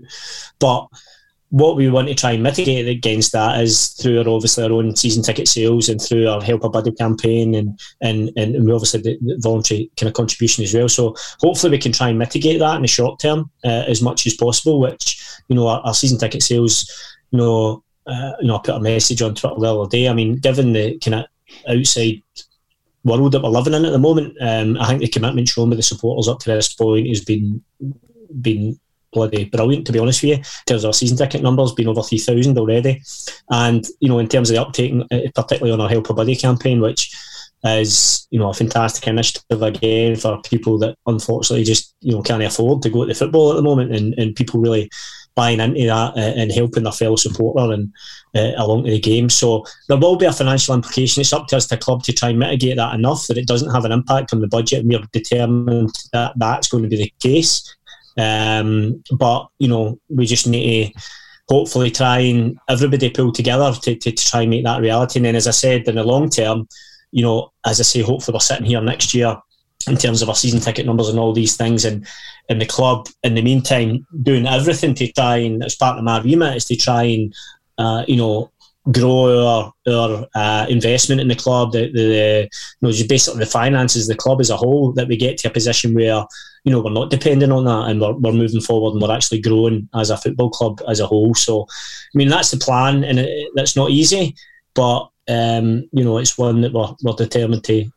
but 0.60 0.88
what 1.50 1.78
we 1.78 1.90
want 1.90 2.10
to 2.10 2.16
try 2.16 2.32
and 2.32 2.44
mitigate 2.44 2.88
against 2.88 3.32
that 3.32 3.62
is 3.62 3.90
through 3.90 4.20
our 4.20 4.28
obviously 4.28 4.66
our 4.66 4.72
own 4.72 4.96
season 4.96 5.24
ticket 5.24 5.48
sales 5.48 5.88
and 5.88 6.02
through 6.02 6.28
our 6.28 6.42
Help 6.42 6.64
a 6.64 6.70
Buddy 6.70 6.92
campaign 6.92 7.56
and 7.56 7.80
and 8.02 8.32
and 8.36 8.66
we 8.66 8.74
obviously 8.74 9.02
the, 9.02 9.18
the 9.22 9.38
voluntary 9.40 9.90
kind 9.98 10.10
of 10.10 10.14
contribution 10.14 10.64
as 10.64 10.74
well. 10.74 10.90
So 10.90 11.16
hopefully 11.40 11.72
we 11.72 11.78
can 11.78 11.94
try 11.94 12.10
and 12.10 12.20
mitigate 12.20 12.60
that 12.60 12.76
in 12.76 12.82
the 12.82 12.88
short 12.88 13.20
term 13.20 13.50
uh, 13.64 13.86
as 13.88 14.02
much 14.02 14.26
as 14.28 14.36
possible. 14.36 14.80
Which 14.82 15.24
you 15.48 15.56
know 15.56 15.68
our, 15.68 15.80
our 15.82 15.94
season 15.94 16.18
ticket 16.18 16.44
sales, 16.44 16.92
you 17.32 17.38
know, 17.38 17.84
uh, 18.08 18.34
you 18.42 18.48
know, 18.48 18.58
I 18.58 18.62
put 18.64 18.76
a 18.76 18.80
message 18.82 19.22
on 19.22 19.36
Twitter 19.36 19.56
the 19.58 19.74
other 19.74 19.90
day. 19.90 20.10
I 20.10 20.14
mean, 20.14 20.38
given 20.38 20.74
the 20.74 20.98
kind 21.00 21.16
of 21.16 21.26
outside 21.70 22.22
world 23.06 23.32
that 23.32 23.42
we're 23.42 23.50
living 23.50 23.74
in 23.74 23.86
at 23.86 23.92
the 23.94 24.00
moment, 24.00 24.36
um, 24.42 24.78
I 24.82 24.88
think 24.88 25.00
the 25.00 25.08
commitment 25.08 25.48
shown 25.48 25.70
by 25.70 25.78
the 25.78 25.84
supporters 25.84 26.28
up 26.28 26.40
to 26.40 26.50
this 26.50 26.74
point 26.74 27.08
has 27.08 27.24
been 27.24 27.64
been 28.42 28.78
bloody 29.18 29.46
brilliant, 29.46 29.86
to 29.88 29.92
be 29.92 30.00
honest 30.00 30.22
with 30.22 30.30
you. 30.30 30.36
In 30.36 30.44
terms 30.66 30.84
of 30.84 30.90
our 30.90 30.94
season 30.94 31.18
ticket 31.18 31.42
numbers, 31.42 31.74
been 31.74 31.88
over 31.88 32.04
3,000 32.04 32.58
already. 32.58 33.02
And, 33.50 33.86
you 34.00 34.10
know, 34.10 34.20
in 34.20 34.28
terms 34.28 34.50
of 34.50 34.56
the 34.56 34.62
uptake, 34.62 34.94
uh, 35.12 35.18
particularly 35.36 35.72
on 35.72 35.82
our 35.82 35.90
Help 35.90 36.10
a 36.10 36.14
Buddy 36.14 36.36
campaign, 36.36 36.80
which 36.80 37.16
is, 37.64 38.28
you 38.30 38.40
know, 38.40 38.50
a 38.50 38.54
fantastic 38.54 39.08
initiative 39.08 39.62
again 39.62 40.16
for 40.16 40.42
people 40.44 40.78
that 40.80 40.96
unfortunately 41.08 41.64
just, 41.64 41.96
you 42.02 42.12
know, 42.12 42.22
can't 42.22 42.44
afford 42.44 42.82
to 42.84 42.90
go 42.90 43.04
to 43.04 43.08
the 43.08 43.16
football 43.16 43.52
at 43.52 43.56
the 43.56 43.62
moment 43.62 43.94
and, 43.94 44.14
and 44.16 44.36
people 44.36 44.60
really 44.60 44.90
buying 45.38 45.60
into 45.60 45.86
that 45.86 46.18
uh, 46.18 46.34
and 46.36 46.52
helping 46.52 46.84
their 46.84 46.92
fellow 46.92 47.16
supporter 47.16 47.72
and 47.72 47.94
uh, 48.36 48.52
along 48.58 48.84
to 48.84 48.90
the 48.90 49.00
game. 49.00 49.30
So 49.30 49.66
there 49.88 49.98
will 49.98 50.16
be 50.16 50.26
a 50.26 50.34
financial 50.34 50.74
implication. 50.74 51.22
It's 51.22 51.32
up 51.32 51.48
to 51.48 51.58
us, 51.58 51.68
the 51.68 51.78
club, 51.78 52.04
to 52.04 52.14
try 52.14 52.30
and 52.30 52.40
mitigate 52.40 52.78
that 52.78 52.96
enough 52.96 53.28
that 53.28 53.38
it 53.38 53.48
doesn't 53.48 53.72
have 53.72 53.86
an 53.86 53.92
impact 53.92 54.34
on 54.34 54.42
the 54.42 54.48
budget. 54.48 54.80
And 54.80 54.90
we're 54.90 55.08
determined 55.12 55.94
that 56.12 56.34
that's 56.38 56.68
going 56.68 56.84
to 56.84 56.90
be 56.90 56.98
the 56.98 57.14
case. 57.20 57.76
Um, 58.18 59.04
but 59.12 59.48
you 59.60 59.68
know, 59.68 60.00
we 60.10 60.26
just 60.26 60.48
need 60.48 60.94
to 60.94 61.02
hopefully 61.50 61.92
try 61.92 62.20
and 62.20 62.58
everybody 62.68 63.10
pull 63.10 63.32
together 63.32 63.72
to, 63.72 63.96
to, 63.96 64.12
to 64.12 64.30
try 64.30 64.42
and 64.42 64.50
make 64.50 64.66
that 64.66 64.82
reality. 64.82 65.20
And 65.20 65.26
then, 65.26 65.36
as 65.36 65.48
I 65.48 65.52
said, 65.52 65.88
in 65.88 65.96
the 65.96 66.04
long 66.04 66.30
term, 66.30 66.68
you 67.12 67.24
know, 67.24 67.52
as 67.66 67.80
I 67.80 67.84
say, 67.84 68.02
hopefully 68.02 68.36
we're 68.36 68.40
sitting 68.40 68.66
here 68.66 68.82
next 68.82 69.14
year 69.14 69.38
in 69.88 69.96
terms 69.96 70.22
of 70.22 70.30
our 70.30 70.36
season 70.36 70.60
ticket 70.60 70.86
numbers 70.86 71.10
and 71.10 71.20
all 71.20 71.34
these 71.34 71.56
things, 71.56 71.86
and 71.86 72.06
and 72.50 72.62
the 72.62 72.66
club 72.66 73.08
in 73.24 73.36
the 73.36 73.42
meantime 73.42 74.06
doing 74.24 74.48
everything 74.48 74.94
to 74.96 75.12
try 75.14 75.38
and 75.38 75.64
as 75.64 75.76
part 75.76 75.98
of 75.98 76.04
my 76.04 76.22
remit 76.22 76.58
is 76.58 76.66
to 76.66 76.76
try 76.76 77.04
and 77.04 77.36
uh, 77.78 78.04
you 78.08 78.16
know 78.16 78.52
grow 78.92 79.46
our, 79.46 79.74
our 79.88 80.28
uh, 80.36 80.66
investment 80.70 81.22
in 81.22 81.28
the 81.28 81.36
club, 81.36 81.72
the, 81.72 81.92
the, 81.92 82.08
the 82.08 82.42
you 82.42 82.50
know, 82.82 82.92
just 82.92 83.10
basically 83.10 83.40
the 83.40 83.46
finances, 83.46 84.08
of 84.08 84.16
the 84.16 84.22
club 84.22 84.40
as 84.40 84.50
a 84.50 84.58
whole, 84.58 84.94
that 84.94 85.08
we 85.08 85.18
get 85.18 85.38
to 85.38 85.50
a 85.50 85.52
position 85.52 85.94
where, 85.94 86.24
you 86.68 86.74
know, 86.74 86.82
we're 86.82 86.92
not 86.92 87.10
depending 87.10 87.50
on 87.50 87.64
that 87.64 87.90
and 87.90 88.02
we're, 88.02 88.12
we're 88.12 88.34
moving 88.34 88.60
forward 88.60 88.92
and 88.92 89.02
we're 89.02 89.16
actually 89.16 89.40
growing 89.40 89.88
as 89.96 90.10
a 90.10 90.18
football 90.18 90.50
club 90.50 90.82
as 90.90 91.00
a 91.00 91.08
whole. 91.08 91.34
So, 91.34 91.64
I 91.64 92.14
mean, 92.14 92.28
that's 92.28 92.52
the 92.52 92.58
plan 92.58 93.06
and 93.06 93.20
it, 93.20 93.52
that's 93.56 93.78
not 93.78 93.90
easy, 93.90 94.36
but, 94.74 95.08
um, 95.30 95.88
you 95.94 96.04
know, 96.04 96.18
it's 96.18 96.38
one 96.38 96.60
that 96.60 96.74
we're, 96.74 96.94
we're 97.04 97.14
determined 97.14 97.64
to, 97.64 97.90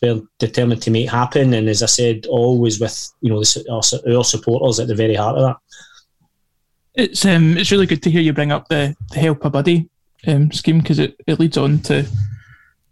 we're 0.00 0.22
determined 0.38 0.80
to 0.84 0.90
make 0.90 1.10
happen. 1.10 1.52
And 1.52 1.68
as 1.68 1.82
I 1.82 1.86
said, 1.86 2.24
always 2.24 2.80
with, 2.80 3.12
you 3.20 3.28
know, 3.28 3.40
the, 3.40 3.66
our, 3.70 4.16
our 4.16 4.24
supporters 4.24 4.80
at 4.80 4.88
the 4.88 4.94
very 4.94 5.16
heart 5.16 5.36
of 5.36 5.42
that. 5.42 5.56
It's 6.94 7.26
um, 7.26 7.58
it's 7.58 7.72
really 7.72 7.86
good 7.86 8.02
to 8.04 8.10
hear 8.10 8.22
you 8.22 8.32
bring 8.32 8.52
up 8.52 8.68
the, 8.68 8.96
the 9.10 9.18
help 9.18 9.44
a 9.44 9.50
buddy 9.50 9.90
um, 10.26 10.50
scheme 10.50 10.78
because 10.78 10.98
it, 10.98 11.14
it 11.26 11.38
leads 11.38 11.58
on 11.58 11.80
to 11.80 12.06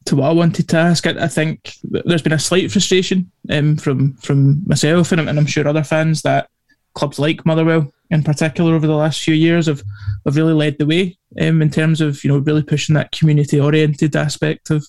to 0.07 0.17
what 0.17 0.31
I 0.31 0.33
wanted 0.33 0.69
to 0.69 0.77
ask. 0.77 1.07
I, 1.07 1.25
I 1.25 1.29
think 1.29 1.75
there's 1.83 2.23
been 2.23 2.33
a 2.33 2.39
slight 2.39 2.71
frustration 2.71 3.31
um, 3.51 3.77
from 3.77 4.15
from 4.15 4.63
myself 4.67 5.13
and, 5.13 5.21
and 5.21 5.39
I'm 5.39 5.47
sure 5.47 5.67
other 5.67 5.85
fans 5.85 6.23
that 6.23 6.49
clubs 6.95 7.19
like 7.19 7.47
Motherwell 7.47 7.93
in 8.11 8.23
particular 8.23 8.75
over 8.75 8.87
the 8.87 8.95
last 8.95 9.23
few 9.23 9.35
years 9.35 9.67
have, 9.67 9.83
have 10.27 10.37
really 10.37 10.53
led 10.53 10.79
the 10.79 10.87
way 10.87 11.17
um, 11.41 11.63
in 11.63 11.71
terms 11.71 12.01
of 12.01 12.23
you 12.23 12.29
know 12.31 12.39
really 12.39 12.63
pushing 12.63 12.95
that 12.95 13.11
community 13.13 13.59
oriented 13.59 14.15
aspect 14.15 14.71
of 14.71 14.87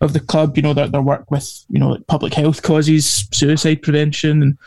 of 0.00 0.12
the 0.12 0.20
club. 0.20 0.56
You 0.56 0.64
know 0.64 0.74
their, 0.74 0.88
their 0.88 1.02
work 1.02 1.30
with 1.30 1.64
you 1.68 1.78
know 1.78 1.90
like 1.90 2.06
public 2.08 2.34
health 2.34 2.62
causes, 2.62 3.28
suicide 3.32 3.82
prevention, 3.82 4.42
and 4.42 4.58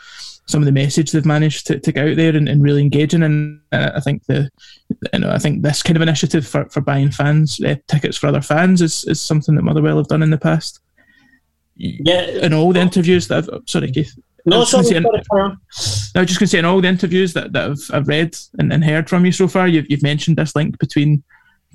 some 0.50 0.62
of 0.62 0.66
the 0.66 0.72
message 0.72 1.12
they've 1.12 1.24
managed 1.24 1.66
to, 1.68 1.78
to 1.78 1.92
get 1.92 2.08
out 2.08 2.16
there 2.16 2.36
and, 2.36 2.48
and 2.48 2.62
really 2.62 2.82
engaging. 2.82 3.22
And 3.22 3.60
uh, 3.72 3.92
I 3.94 4.00
think 4.00 4.24
the 4.26 4.50
you 5.12 5.18
know 5.20 5.30
I 5.30 5.38
think 5.38 5.62
this 5.62 5.82
kind 5.82 5.96
of 5.96 6.02
initiative 6.02 6.46
for, 6.46 6.68
for 6.70 6.80
buying 6.80 7.10
fans 7.10 7.60
uh, 7.64 7.76
tickets 7.88 8.16
for 8.16 8.26
other 8.26 8.42
fans 8.42 8.82
is, 8.82 9.04
is 9.04 9.20
something 9.20 9.54
that 9.54 9.62
Motherwell 9.62 9.96
have 9.96 10.08
done 10.08 10.22
in 10.22 10.30
the 10.30 10.38
past. 10.38 10.80
Yeah, 11.76 12.22
In 12.22 12.52
all 12.52 12.72
the 12.72 12.80
interviews 12.80 13.28
that 13.28 13.48
I've 13.52 13.62
sorry 13.66 13.90
Keith. 13.90 14.14
No, 14.46 14.64
sorry, 14.64 14.84
say 14.84 15.00
sorry, 15.02 15.22
carry 15.30 15.42
on. 15.42 15.60
I 16.14 16.20
was 16.20 16.28
just 16.28 16.40
going 16.40 16.46
to 16.46 16.46
say, 16.46 16.58
in 16.58 16.64
all 16.64 16.80
the 16.80 16.88
interviews 16.88 17.34
that, 17.34 17.52
that 17.52 17.70
I've, 17.70 17.90
I've 17.92 18.08
read 18.08 18.36
and, 18.58 18.72
and 18.72 18.82
heard 18.82 19.08
from 19.08 19.26
you 19.26 19.32
so 19.32 19.46
far, 19.46 19.68
you've, 19.68 19.84
you've 19.90 20.02
mentioned 20.02 20.38
this 20.38 20.56
link 20.56 20.78
between 20.78 21.22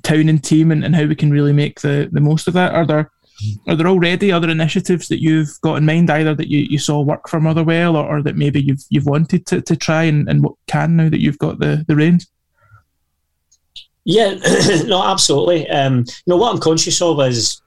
town 0.02 0.28
and 0.28 0.42
team 0.42 0.72
and, 0.72 0.84
and 0.84 0.94
how 0.94 1.04
we 1.04 1.14
can 1.14 1.30
really 1.30 1.52
make 1.52 1.80
the, 1.80 2.08
the 2.10 2.20
most 2.20 2.48
of 2.48 2.54
that. 2.54 2.74
Are 2.74 2.86
there 2.86 3.10
are 3.66 3.76
there 3.76 3.86
already 3.86 4.32
other 4.32 4.48
initiatives 4.48 5.08
that 5.08 5.22
you've 5.22 5.60
got 5.60 5.76
in 5.76 5.86
mind, 5.86 6.10
either 6.10 6.34
that 6.34 6.48
you, 6.48 6.60
you 6.60 6.78
saw 6.78 7.00
work 7.00 7.28
for 7.28 7.40
Motherwell 7.40 7.96
or, 7.96 8.06
or 8.06 8.22
that 8.22 8.36
maybe 8.36 8.62
you've 8.62 8.84
you've 8.88 9.06
wanted 9.06 9.46
to, 9.46 9.60
to 9.62 9.76
try 9.76 10.04
and, 10.04 10.28
and 10.28 10.42
what 10.42 10.54
can 10.66 10.96
now 10.96 11.08
that 11.08 11.20
you've 11.20 11.38
got 11.38 11.58
the, 11.58 11.84
the 11.88 11.96
reins? 11.96 12.26
Yeah, 14.04 14.34
no, 14.86 15.02
absolutely. 15.02 15.68
Um, 15.68 15.98
you 15.98 16.04
know 16.26 16.36
what 16.36 16.54
I'm 16.54 16.60
conscious 16.60 17.02
of 17.02 17.20
is, 17.20 17.60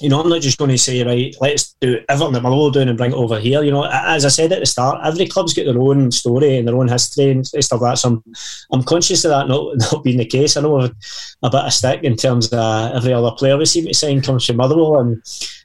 you 0.00 0.08
know, 0.08 0.20
I'm 0.20 0.28
not 0.28 0.40
just 0.40 0.58
going 0.58 0.70
to 0.70 0.78
say 0.78 1.04
right, 1.04 1.34
let's 1.40 1.74
do 1.80 2.00
everything 2.08 2.32
that 2.32 2.42
Motherwell 2.42 2.70
doing 2.70 2.88
and 2.88 2.96
bring 2.96 3.12
it 3.12 3.16
over 3.16 3.38
here. 3.38 3.62
You 3.62 3.70
know, 3.70 3.84
as 3.84 4.24
I 4.24 4.28
said 4.28 4.52
at 4.52 4.60
the 4.60 4.66
start, 4.66 5.00
every 5.04 5.26
club's 5.26 5.52
got 5.52 5.66
their 5.66 5.80
own 5.80 6.10
story 6.10 6.56
and 6.56 6.66
their 6.66 6.76
own 6.76 6.88
history 6.88 7.30
and 7.30 7.46
stuff 7.46 7.80
like 7.80 7.92
that. 7.92 7.98
So 7.98 8.08
I'm, 8.08 8.24
I'm 8.72 8.82
conscious 8.82 9.24
of 9.24 9.30
that 9.30 9.48
not, 9.48 9.76
not 9.92 10.02
being 10.02 10.18
the 10.18 10.24
case. 10.24 10.56
I 10.56 10.62
know 10.62 10.80
I've 10.80 10.94
a 11.42 11.50
bit 11.50 11.64
of 11.64 11.72
stick 11.72 12.04
in 12.04 12.16
terms 12.16 12.52
of 12.52 12.94
every 12.96 13.12
other 13.12 13.32
player 13.32 13.56
we 13.56 13.66
seem 13.66 13.86
to 13.86 13.94
sign 13.94 14.22
comes 14.22 14.46
from 14.46 14.56
Motherwell 14.56 15.00
and 15.00 15.22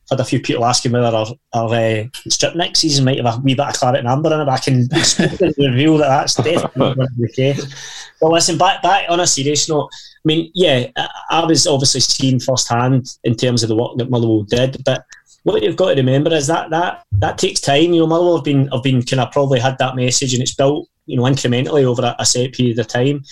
had 0.09 0.19
a 0.19 0.25
few 0.25 0.39
people 0.39 0.65
asking 0.65 0.93
whether 0.93 1.15
our, 1.15 1.27
our 1.53 1.73
uh, 1.73 2.03
strip 2.29 2.55
next 2.55 2.79
season 2.79 3.05
might 3.05 3.23
have 3.23 3.37
a 3.37 3.41
wee 3.41 3.55
bit 3.55 3.67
of 3.67 3.73
claret 3.73 3.99
and 3.99 4.07
amber 4.07 4.33
in 4.33 4.41
it, 4.41 4.45
but 4.45 4.53
I 4.53 4.57
can 4.57 4.87
reveal 5.57 5.97
that 5.97 6.07
that's 6.07 6.35
definitely 6.35 6.95
going 6.95 7.07
the 7.17 7.33
case. 7.35 8.13
But 8.21 8.31
listen, 8.31 8.57
back 8.57 8.81
back 8.81 9.05
on 9.09 9.19
a 9.19 9.27
serious 9.27 9.67
note, 9.67 9.89
I 9.93 10.25
mean, 10.25 10.51
yeah, 10.55 10.87
I, 10.95 11.09
I 11.29 11.45
was 11.45 11.67
obviously 11.67 12.01
seeing 12.01 12.39
firsthand 12.39 13.17
in 13.23 13.35
terms 13.35 13.63
of 13.63 13.69
the 13.69 13.75
work 13.75 13.97
that 13.97 14.09
Motherwell 14.09 14.43
did, 14.43 14.83
but 14.85 15.05
what 15.43 15.63
you've 15.63 15.75
got 15.75 15.89
to 15.89 15.95
remember 15.95 16.33
is 16.33 16.47
that 16.47 16.69
that 16.71 17.05
that 17.13 17.37
takes 17.37 17.61
time. 17.61 17.93
You 17.93 18.01
know, 18.01 18.07
Motherwell 18.07 18.37
have 18.37 18.43
been 18.45 18.67
have 18.67 18.83
been 18.83 19.01
kind 19.01 19.21
of 19.21 19.31
probably 19.31 19.59
had 19.59 19.77
that 19.77 19.95
message, 19.95 20.33
and 20.33 20.43
it's 20.43 20.55
built 20.55 20.89
you 21.05 21.17
know 21.17 21.23
incrementally 21.23 21.83
over 21.83 22.03
a, 22.03 22.15
a 22.19 22.25
set 22.25 22.53
period 22.53 22.79
of 22.79 22.87
time. 22.87 23.23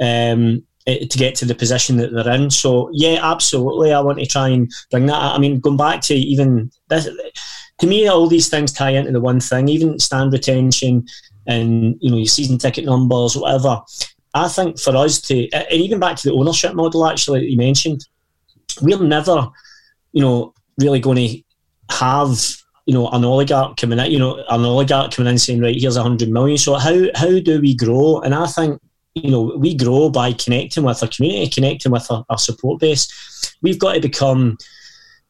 Um, 0.00 0.64
Uh, 0.86 0.98
to 1.08 1.16
get 1.16 1.34
to 1.34 1.46
the 1.46 1.54
position 1.54 1.96
that 1.96 2.12
they're 2.12 2.34
in. 2.34 2.50
So 2.50 2.90
yeah, 2.92 3.18
absolutely, 3.22 3.94
I 3.94 4.00
want 4.00 4.18
to 4.18 4.26
try 4.26 4.48
and 4.50 4.70
bring 4.90 5.06
that. 5.06 5.16
I 5.16 5.38
mean, 5.38 5.58
going 5.58 5.78
back 5.78 6.02
to 6.02 6.14
even 6.14 6.70
this, 6.88 7.08
to 7.78 7.86
me, 7.86 8.06
all 8.06 8.26
these 8.26 8.50
things 8.50 8.70
tie 8.70 8.90
into 8.90 9.10
the 9.10 9.20
one 9.20 9.40
thing. 9.40 9.68
Even 9.68 9.98
stand 9.98 10.34
retention 10.34 11.06
and 11.46 11.96
you 12.00 12.10
know 12.10 12.18
your 12.18 12.26
season 12.26 12.58
ticket 12.58 12.84
numbers, 12.84 13.34
whatever. 13.34 13.80
I 14.34 14.46
think 14.48 14.78
for 14.78 14.94
us 14.94 15.22
to, 15.22 15.48
and 15.52 15.80
even 15.80 16.00
back 16.00 16.16
to 16.16 16.28
the 16.28 16.34
ownership 16.34 16.74
model, 16.74 17.06
actually 17.06 17.40
that 17.40 17.50
you 17.50 17.56
mentioned, 17.56 18.06
we're 18.82 19.02
never, 19.02 19.48
you 20.12 20.20
know, 20.20 20.52
really 20.78 21.00
going 21.00 21.16
to 21.16 21.42
have 21.92 22.38
you 22.84 22.92
know 22.92 23.08
an 23.08 23.24
oligarch 23.24 23.78
coming 23.78 23.98
in, 24.00 24.12
you 24.12 24.18
know, 24.18 24.44
an 24.50 24.66
oligarch 24.66 25.12
coming 25.12 25.32
in 25.32 25.38
saying, 25.38 25.62
right, 25.62 25.80
here's 25.80 25.96
a 25.96 26.02
hundred 26.02 26.28
million. 26.28 26.58
So 26.58 26.74
how 26.74 27.06
how 27.14 27.40
do 27.40 27.58
we 27.62 27.74
grow? 27.74 28.20
And 28.20 28.34
I 28.34 28.46
think 28.46 28.82
you 29.14 29.30
know 29.30 29.54
we 29.56 29.74
grow 29.76 30.10
by 30.10 30.32
connecting 30.32 30.84
with 30.84 31.02
our 31.02 31.08
community, 31.08 31.50
connecting 31.50 31.92
with 31.92 32.10
our, 32.10 32.24
our 32.28 32.38
support 32.38 32.80
base. 32.80 33.56
We've 33.62 33.78
got 33.78 33.94
to 33.94 34.00
become. 34.00 34.58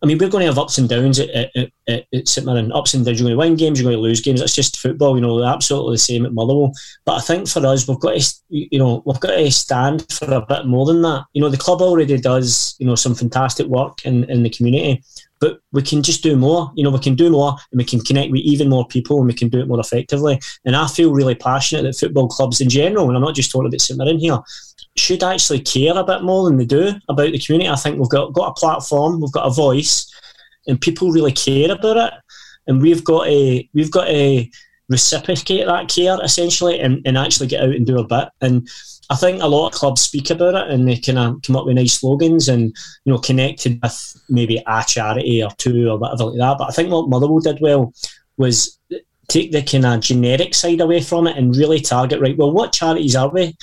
I 0.02 0.06
mean, 0.06 0.18
we're 0.18 0.28
going 0.28 0.42
to 0.42 0.48
have 0.48 0.58
ups 0.58 0.76
and 0.76 0.86
downs 0.86 1.18
at, 1.18 1.30
at, 1.30 1.70
at, 1.88 2.04
at 2.12 2.28
St 2.28 2.46
Mirren. 2.46 2.72
Ups 2.72 2.92
and 2.92 3.06
downs. 3.06 3.18
You're 3.18 3.28
going 3.28 3.38
to 3.38 3.38
win 3.38 3.56
games. 3.56 3.80
You're 3.80 3.90
going 3.90 3.96
to 3.96 4.02
lose 4.02 4.20
games. 4.20 4.42
It's 4.42 4.54
just 4.54 4.78
football. 4.78 5.16
You 5.16 5.22
know, 5.22 5.42
absolutely 5.42 5.94
the 5.94 5.98
same 5.98 6.26
at 6.26 6.34
Motherwell. 6.34 6.72
But 7.06 7.14
I 7.14 7.20
think 7.20 7.48
for 7.48 7.66
us, 7.66 7.88
we've 7.88 7.98
got 8.00 8.20
to, 8.20 8.34
you 8.50 8.78
know, 8.78 9.02
we've 9.06 9.20
got 9.20 9.30
to 9.30 9.50
stand 9.50 10.04
for 10.12 10.30
a 10.30 10.44
bit 10.44 10.66
more 10.66 10.84
than 10.84 11.00
that. 11.02 11.24
You 11.32 11.40
know, 11.40 11.48
the 11.48 11.56
club 11.56 11.80
already 11.80 12.18
does, 12.18 12.76
you 12.78 12.86
know, 12.86 12.96
some 12.96 13.14
fantastic 13.14 13.66
work 13.68 14.04
in, 14.04 14.24
in 14.24 14.42
the 14.42 14.50
community, 14.50 15.02
but 15.44 15.60
we 15.72 15.82
can 15.82 16.02
just 16.02 16.22
do 16.22 16.36
more. 16.36 16.72
You 16.74 16.84
know, 16.84 16.90
we 16.90 16.98
can 17.00 17.14
do 17.14 17.28
more, 17.28 17.50
and 17.70 17.78
we 17.78 17.84
can 17.84 18.00
connect 18.00 18.32
with 18.32 18.40
even 18.40 18.70
more 18.70 18.88
people, 18.88 19.18
and 19.18 19.26
we 19.26 19.34
can 19.34 19.50
do 19.50 19.60
it 19.60 19.68
more 19.68 19.78
effectively. 19.78 20.40
And 20.64 20.74
I 20.74 20.86
feel 20.86 21.12
really 21.12 21.34
passionate 21.34 21.82
that 21.82 21.98
football 21.98 22.28
clubs 22.28 22.62
in 22.62 22.70
general, 22.70 23.08
and 23.08 23.14
I'm 23.14 23.22
not 23.22 23.34
just 23.34 23.50
talking 23.50 23.66
about 23.66 23.82
St 23.82 23.98
Mirren 23.98 24.18
here, 24.18 24.38
should 24.96 25.22
actually 25.22 25.60
care 25.60 25.94
a 25.98 26.02
bit 26.02 26.22
more 26.22 26.48
than 26.48 26.56
they 26.56 26.64
do 26.64 26.92
about 27.10 27.30
the 27.30 27.38
community. 27.38 27.68
I 27.68 27.76
think 27.76 27.98
we've 27.98 28.08
got 28.08 28.32
got 28.32 28.52
a 28.52 28.54
platform, 28.54 29.20
we've 29.20 29.32
got 29.32 29.46
a 29.46 29.50
voice, 29.50 30.10
and 30.66 30.80
people 30.80 31.12
really 31.12 31.32
care 31.32 31.70
about 31.70 31.98
it. 31.98 32.14
And 32.66 32.80
we've 32.80 33.04
got 33.04 33.28
a 33.28 33.68
we've 33.74 33.90
got 33.90 34.08
a 34.08 34.50
reciprocate 34.88 35.66
that 35.66 35.88
care 35.88 36.18
essentially, 36.22 36.80
and, 36.80 37.00
and 37.06 37.16
actually 37.16 37.46
get 37.46 37.62
out 37.62 37.74
and 37.74 37.86
do 37.86 37.98
a 37.98 38.06
bit. 38.06 38.28
And 38.40 38.68
I 39.10 39.16
think 39.16 39.42
a 39.42 39.46
lot 39.46 39.68
of 39.68 39.74
clubs 39.74 40.00
speak 40.00 40.30
about 40.30 40.54
it, 40.54 40.70
and 40.72 40.88
they 40.88 40.96
kind 40.96 41.18
of 41.18 41.42
come 41.42 41.56
up 41.56 41.66
with 41.66 41.76
nice 41.76 42.00
slogans 42.00 42.48
and 42.48 42.74
you 43.04 43.12
know 43.12 43.18
connected 43.18 43.80
with 43.82 44.22
maybe 44.28 44.62
a 44.66 44.84
charity 44.86 45.42
or 45.42 45.50
two 45.58 45.88
or 45.90 45.98
whatever 45.98 46.24
like 46.24 46.38
that. 46.38 46.58
But 46.58 46.68
I 46.68 46.72
think 46.72 46.90
what 46.90 47.08
Motherwell 47.08 47.40
did 47.40 47.60
well 47.60 47.92
was 48.36 48.78
take 49.28 49.52
the 49.52 49.62
kind 49.62 49.86
of 49.86 50.00
generic 50.00 50.54
side 50.54 50.80
away 50.80 51.00
from 51.00 51.26
it 51.26 51.36
and 51.36 51.56
really 51.56 51.80
target 51.80 52.20
right. 52.20 52.36
Well, 52.36 52.52
what 52.52 52.72
charities 52.72 53.16
are 53.16 53.28
we? 53.28 53.54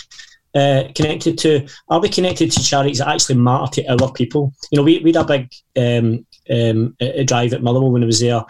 uh, 0.55 0.83
connected 0.95 1.37
to? 1.39 1.67
Are 1.89 1.99
we 1.99 2.09
connected 2.09 2.51
to 2.51 2.63
charities 2.63 2.99
that 2.99 3.07
actually 3.07 3.35
matter 3.35 3.71
to 3.73 3.87
our 3.87 4.11
people? 4.11 4.53
You 4.71 4.77
know, 4.77 4.83
we, 4.83 4.99
we 4.99 5.13
had 5.13 5.23
a 5.23 5.25
big 5.25 5.53
um, 5.77 6.25
um, 6.49 6.95
a 6.99 7.23
drive 7.23 7.53
at 7.53 7.63
Motherwell 7.63 7.91
when 7.91 8.03
I 8.03 8.07
was 8.07 8.19
there 8.19 8.41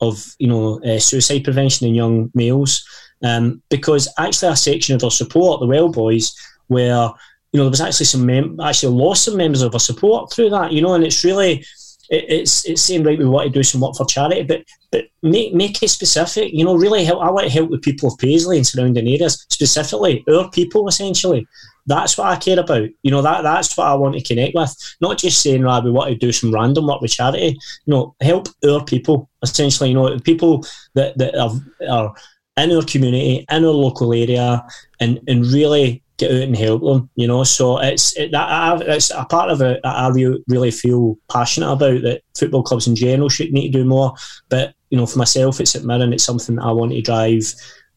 of 0.00 0.34
you 0.38 0.48
know 0.48 0.82
uh, 0.84 0.98
suicide 0.98 1.44
prevention 1.44 1.86
in 1.86 1.94
young 1.94 2.30
males 2.34 2.84
um, 3.22 3.62
because 3.70 4.12
actually 4.18 4.52
a 4.52 4.56
section 4.56 4.94
of 4.94 5.04
our 5.04 5.10
support, 5.10 5.60
the 5.60 5.66
Well 5.66 5.88
Boys, 5.88 6.34
where 6.68 7.10
you 7.52 7.58
know 7.58 7.64
there 7.64 7.70
was 7.70 7.80
actually 7.80 8.06
some 8.06 8.26
mem- 8.26 8.60
actually 8.60 8.94
lost 8.94 9.24
some 9.24 9.36
members 9.36 9.62
of 9.62 9.74
our 9.74 9.80
support 9.80 10.32
through 10.32 10.50
that. 10.50 10.72
You 10.72 10.82
know, 10.82 10.94
and 10.94 11.04
it's 11.04 11.24
really 11.24 11.64
it, 12.10 12.24
it's 12.28 12.64
it's 12.66 12.82
saying 12.82 13.04
right 13.04 13.18
we 13.18 13.24
want 13.24 13.46
to 13.46 13.58
do 13.58 13.62
some 13.62 13.80
work 13.80 13.96
for 13.96 14.06
charity, 14.06 14.42
but 14.42 14.64
but 14.92 15.04
make 15.22 15.54
make 15.54 15.82
it 15.82 15.88
specific. 15.88 16.52
You 16.52 16.64
know, 16.64 16.76
really 16.76 17.04
help. 17.04 17.22
I 17.22 17.30
want 17.30 17.46
to 17.46 17.52
help 17.52 17.70
the 17.70 17.78
people 17.78 18.12
of 18.12 18.18
Paisley 18.18 18.58
and 18.58 18.66
surrounding 18.66 19.08
areas, 19.08 19.46
specifically 19.50 20.24
our 20.28 20.50
people, 20.50 20.88
essentially. 20.88 21.46
That's 21.86 22.18
what 22.18 22.26
I 22.26 22.36
care 22.36 22.58
about. 22.58 22.88
You 23.02 23.10
know, 23.10 23.22
that 23.22 23.42
that's 23.42 23.76
what 23.76 23.86
I 23.86 23.94
want 23.94 24.16
to 24.16 24.22
connect 24.22 24.54
with. 24.54 24.96
Not 25.00 25.18
just 25.18 25.40
saying, 25.40 25.62
right, 25.62 25.82
we 25.82 25.90
want 25.90 26.10
to 26.10 26.16
do 26.16 26.32
some 26.32 26.52
random 26.52 26.86
work 26.86 27.00
with 27.00 27.12
charity. 27.12 27.56
You 27.84 27.90
know, 27.94 28.14
help 28.20 28.48
our 28.68 28.84
people, 28.84 29.30
essentially, 29.42 29.90
you 29.90 29.94
know, 29.94 30.18
people 30.20 30.64
that, 30.94 31.16
that 31.18 31.36
are, 31.36 31.52
are 31.88 32.14
in 32.56 32.72
our 32.72 32.82
community, 32.82 33.46
in 33.50 33.64
our 33.64 33.70
local 33.70 34.12
area, 34.12 34.64
and, 35.00 35.20
and 35.28 35.46
really 35.46 36.02
get 36.16 36.30
out 36.30 36.42
and 36.42 36.56
help 36.56 36.82
them, 36.82 37.10
you 37.14 37.26
know. 37.26 37.44
So 37.44 37.78
it's 37.78 38.16
it, 38.16 38.32
that 38.32 38.48
I, 38.48 38.76
it's 38.80 39.10
a 39.10 39.24
part 39.24 39.50
of 39.50 39.60
it 39.60 39.80
that 39.82 39.96
I 39.96 40.08
really, 40.08 40.70
feel 40.70 41.18
passionate 41.30 41.70
about 41.70 42.02
that 42.02 42.22
football 42.36 42.62
clubs 42.62 42.86
in 42.86 42.96
general 42.96 43.28
should 43.28 43.52
need 43.52 43.72
to 43.72 43.78
do 43.80 43.84
more. 43.84 44.14
But, 44.48 44.74
you 44.90 44.98
know, 44.98 45.06
for 45.06 45.18
myself, 45.18 45.60
it's 45.60 45.76
at 45.76 45.84
Mirren, 45.84 46.12
it's 46.12 46.24
something 46.24 46.56
that 46.56 46.64
I 46.64 46.72
want 46.72 46.92
to 46.92 47.02
drive, 47.02 47.44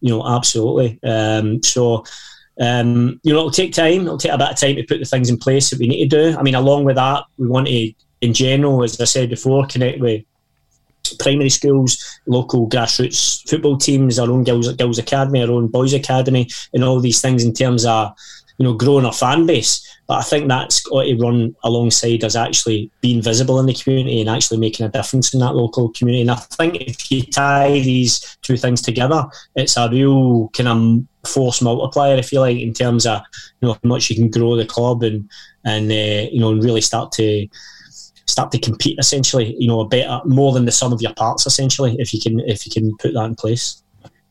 you 0.01 0.09
know, 0.09 0.27
absolutely. 0.27 0.99
Um, 1.03 1.63
so, 1.63 2.03
um, 2.59 3.19
you 3.23 3.33
know, 3.33 3.39
it'll 3.39 3.51
take 3.51 3.73
time. 3.73 4.01
It'll 4.01 4.17
take 4.17 4.33
a 4.33 4.37
bit 4.37 4.51
of 4.51 4.59
time 4.59 4.75
to 4.75 4.83
put 4.83 4.99
the 4.99 5.05
things 5.05 5.29
in 5.29 5.37
place 5.37 5.69
that 5.69 5.79
we 5.79 5.87
need 5.87 6.09
to 6.09 6.31
do. 6.31 6.37
I 6.37 6.43
mean, 6.43 6.55
along 6.55 6.83
with 6.83 6.97
that, 6.97 7.23
we 7.37 7.47
want 7.47 7.67
to, 7.67 7.93
in 8.21 8.33
general, 8.33 8.83
as 8.83 8.99
I 8.99 9.05
said 9.05 9.29
before, 9.29 9.65
connect 9.67 9.99
with 9.99 10.23
primary 11.19 11.49
schools, 11.49 12.19
local 12.27 12.69
grassroots 12.69 13.49
football 13.49 13.77
teams, 13.77 14.19
our 14.19 14.29
own 14.29 14.43
girls, 14.43 14.71
girls 14.73 14.99
academy, 14.99 15.41
our 15.41 15.51
own 15.51 15.67
boys 15.67 15.93
academy, 15.93 16.49
and 16.73 16.83
all 16.83 16.99
these 16.99 17.21
things 17.21 17.43
in 17.43 17.53
terms 17.53 17.85
of 17.85 18.11
you 18.57 18.65
know 18.65 18.73
growing 18.73 19.05
our 19.05 19.13
fan 19.13 19.45
base. 19.45 19.88
But 20.09 20.17
I 20.17 20.21
think 20.23 20.47
that's 20.47 20.81
got 20.81 21.03
to 21.03 21.15
run 21.17 21.55
alongside 21.63 22.23
us 22.23 22.35
actually 22.35 22.89
being 22.99 23.21
visible 23.21 23.59
in 23.59 23.67
the 23.67 23.75
community 23.75 24.19
and 24.19 24.29
actually 24.29 24.57
making 24.57 24.83
a 24.87 24.89
difference 24.89 25.35
in 25.35 25.39
that 25.41 25.55
local 25.55 25.89
community. 25.89 26.21
And 26.21 26.31
I 26.31 26.35
think 26.35 26.77
if 26.81 27.11
you 27.11 27.21
tie 27.21 27.73
these 27.73 28.35
two 28.41 28.57
things 28.57 28.81
together, 28.81 29.23
it's 29.55 29.77
a 29.77 29.87
real 29.87 30.49
kind 30.49 30.67
of 30.67 31.29
force 31.31 31.61
multiplier, 31.61 32.15
if 32.15 32.33
you 32.33 32.39
like, 32.39 32.57
in 32.57 32.73
terms 32.73 33.05
of 33.05 33.21
you 33.61 33.67
know 33.67 33.73
how 33.73 33.87
much 33.87 34.09
you 34.09 34.15
can 34.15 34.31
grow 34.31 34.55
the 34.55 34.65
club 34.65 35.03
and 35.03 35.29
and 35.63 35.91
uh, 35.91 36.27
you 36.31 36.39
know 36.39 36.53
and 36.53 36.63
really 36.63 36.81
start 36.81 37.11
to 37.11 37.47
start 38.25 38.51
to 38.51 38.57
compete 38.57 38.97
essentially 38.97 39.55
you 39.59 39.67
know 39.67 39.81
a 39.81 39.87
better 39.87 40.21
more 40.25 40.53
than 40.53 40.65
the 40.65 40.71
sum 40.71 40.91
of 40.91 41.01
your 41.01 41.13
parts 41.13 41.45
essentially 41.45 41.95
if 41.99 42.13
you 42.13 42.19
can 42.21 42.39
if 42.41 42.65
you 42.65 42.71
can 42.71 42.95
put 42.97 43.13
that 43.13 43.25
in 43.25 43.35
place 43.35 43.83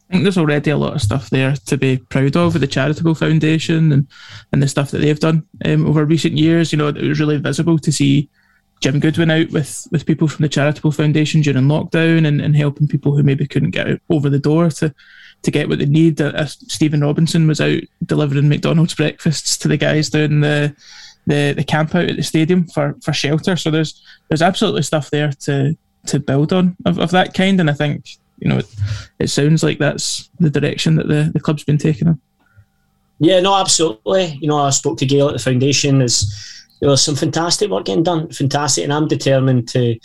I 0.08 0.12
think 0.12 0.22
there's 0.22 0.38
already 0.38 0.70
a 0.70 0.76
lot 0.76 0.94
of 0.94 1.02
stuff 1.02 1.28
there 1.28 1.54
to 1.54 1.76
be 1.76 1.98
proud 1.98 2.34
of 2.34 2.54
with 2.54 2.62
the 2.62 2.66
charitable 2.66 3.14
foundation 3.14 3.92
and, 3.92 4.06
and 4.52 4.62
the 4.62 4.68
stuff 4.68 4.90
that 4.90 4.98
they've 4.98 5.20
done 5.20 5.46
um, 5.66 5.86
over 5.86 6.04
recent 6.04 6.34
years. 6.34 6.72
You 6.72 6.78
know, 6.78 6.88
it 6.88 7.02
was 7.02 7.20
really 7.20 7.36
visible 7.36 7.78
to 7.78 7.92
see 7.92 8.30
Jim 8.80 9.00
Goodwin 9.00 9.30
out 9.30 9.50
with, 9.50 9.86
with 9.92 10.06
people 10.06 10.26
from 10.26 10.44
the 10.44 10.48
charitable 10.48 10.92
foundation 10.92 11.42
during 11.42 11.64
lockdown 11.64 12.26
and, 12.26 12.40
and 12.40 12.56
helping 12.56 12.88
people 12.88 13.14
who 13.14 13.22
maybe 13.22 13.46
couldn't 13.46 13.72
get 13.72 13.88
out 13.88 14.00
over 14.08 14.30
the 14.30 14.38
door 14.38 14.70
to 14.70 14.94
to 15.42 15.50
get 15.52 15.68
what 15.68 15.78
they 15.78 15.86
need. 15.86 16.20
Uh, 16.20 16.46
Stephen 16.46 17.00
Robinson 17.00 17.46
was 17.46 17.60
out 17.60 17.80
delivering 18.04 18.48
McDonald's 18.48 18.94
breakfasts 18.94 19.56
to 19.58 19.68
the 19.68 19.76
guys 19.76 20.10
down 20.10 20.40
the 20.40 20.74
the, 21.26 21.52
the 21.52 21.64
camp 21.64 21.94
out 21.94 22.08
at 22.08 22.16
the 22.16 22.22
stadium 22.22 22.66
for, 22.66 22.96
for 23.02 23.12
shelter. 23.12 23.54
So 23.56 23.70
there's 23.70 24.02
there's 24.28 24.42
absolutely 24.42 24.82
stuff 24.82 25.10
there 25.10 25.32
to 25.40 25.76
to 26.06 26.18
build 26.18 26.52
on 26.52 26.76
of, 26.86 26.98
of 26.98 27.10
that 27.10 27.34
kind, 27.34 27.60
and 27.60 27.68
I 27.68 27.74
think 27.74 28.16
you 28.40 28.48
know 28.48 28.58
it, 28.58 28.74
it 29.18 29.30
sounds 29.30 29.62
like 29.62 29.78
that's 29.78 30.30
the 30.38 30.50
direction 30.50 30.96
that 30.96 31.08
the, 31.08 31.30
the 31.32 31.40
club's 31.40 31.64
been 31.64 31.78
taking. 31.78 32.08
In. 32.08 32.20
Yeah, 33.20 33.40
no, 33.40 33.56
absolutely. 33.56 34.38
You 34.40 34.48
know, 34.48 34.58
I 34.58 34.70
spoke 34.70 34.98
to 34.98 35.06
Gail 35.06 35.28
at 35.28 35.32
the 35.32 35.42
foundation. 35.42 35.98
There's 35.98 36.66
there 36.80 36.90
was 36.90 37.02
some 37.02 37.16
fantastic 37.16 37.70
work 37.70 37.86
getting 37.86 38.04
done, 38.04 38.30
fantastic, 38.30 38.84
and 38.84 38.92
I'm 38.92 39.08
determined 39.08 39.68
to 39.70 39.98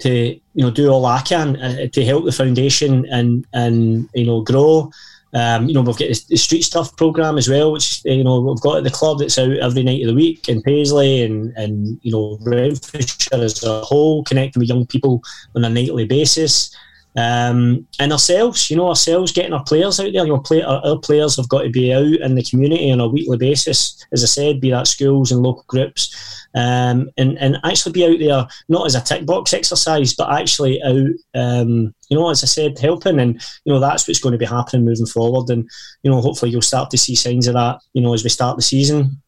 to 0.00 0.10
you 0.10 0.40
know 0.64 0.70
do 0.70 0.88
all 0.88 1.06
I 1.06 1.20
can 1.22 1.56
uh, 1.56 1.86
to 1.92 2.04
help 2.04 2.24
the 2.24 2.32
foundation 2.32 3.06
and 3.10 3.46
and 3.52 4.08
you 4.14 4.26
know 4.26 4.42
grow. 4.42 4.90
Um, 5.34 5.68
you 5.68 5.74
know, 5.74 5.82
we've 5.82 5.98
got 5.98 6.08
the 6.08 6.36
street 6.36 6.62
stuff 6.62 6.96
program 6.96 7.36
as 7.36 7.48
well, 7.48 7.72
which 7.72 8.02
you 8.04 8.24
know 8.24 8.40
we've 8.40 8.60
got 8.60 8.78
at 8.78 8.84
the 8.84 8.90
club 8.90 9.18
that's 9.18 9.38
out 9.38 9.50
every 9.58 9.82
night 9.82 10.00
of 10.02 10.08
the 10.08 10.14
week 10.14 10.48
in 10.48 10.62
Paisley 10.62 11.22
and 11.22 11.52
and 11.56 12.00
you 12.02 12.10
know 12.10 12.38
Renfrewshire 12.40 13.42
as 13.42 13.62
a 13.62 13.82
whole, 13.82 14.24
connecting 14.24 14.60
with 14.60 14.68
young 14.68 14.86
people 14.86 15.22
on 15.54 15.64
a 15.64 15.68
nightly 15.68 16.06
basis. 16.06 16.74
Um, 17.16 17.86
and 17.98 18.12
ourselves, 18.12 18.70
you 18.70 18.76
know, 18.76 18.88
ourselves 18.88 19.32
getting 19.32 19.52
our 19.52 19.64
players 19.64 19.98
out 19.98 20.12
there. 20.12 20.24
You 20.24 20.28
know, 20.28 20.38
play, 20.38 20.62
our, 20.62 20.84
our 20.84 20.98
players 20.98 21.36
have 21.36 21.48
got 21.48 21.62
to 21.62 21.70
be 21.70 21.92
out 21.92 22.04
in 22.04 22.34
the 22.34 22.44
community 22.44 22.90
on 22.90 23.00
a 23.00 23.08
weekly 23.08 23.36
basis, 23.36 24.04
as 24.12 24.22
I 24.22 24.26
said, 24.26 24.60
be 24.60 24.70
that 24.70 24.86
schools 24.86 25.32
and 25.32 25.42
local 25.42 25.64
groups, 25.66 26.46
um, 26.54 27.10
and 27.16 27.36
and 27.38 27.58
actually 27.64 27.92
be 27.92 28.04
out 28.04 28.18
there 28.18 28.46
not 28.68 28.86
as 28.86 28.94
a 28.94 29.00
tick 29.00 29.26
box 29.26 29.52
exercise, 29.52 30.14
but 30.14 30.30
actually 30.30 30.80
out, 30.82 31.08
um, 31.34 31.92
you 32.08 32.16
know, 32.16 32.30
as 32.30 32.44
I 32.44 32.46
said, 32.46 32.78
helping, 32.78 33.18
and 33.18 33.34
you 33.64 33.72
know 33.72 33.80
that's 33.80 34.06
what's 34.06 34.20
going 34.20 34.32
to 34.32 34.38
be 34.38 34.46
happening 34.46 34.84
moving 34.84 35.06
forward, 35.06 35.50
and 35.50 35.68
you 36.02 36.10
know, 36.10 36.20
hopefully 36.20 36.52
you'll 36.52 36.62
start 36.62 36.90
to 36.90 36.98
see 36.98 37.14
signs 37.14 37.48
of 37.48 37.54
that, 37.54 37.80
you 37.94 38.02
know, 38.02 38.14
as 38.14 38.22
we 38.22 38.30
start 38.30 38.56
the 38.56 38.62
season. 38.62 39.20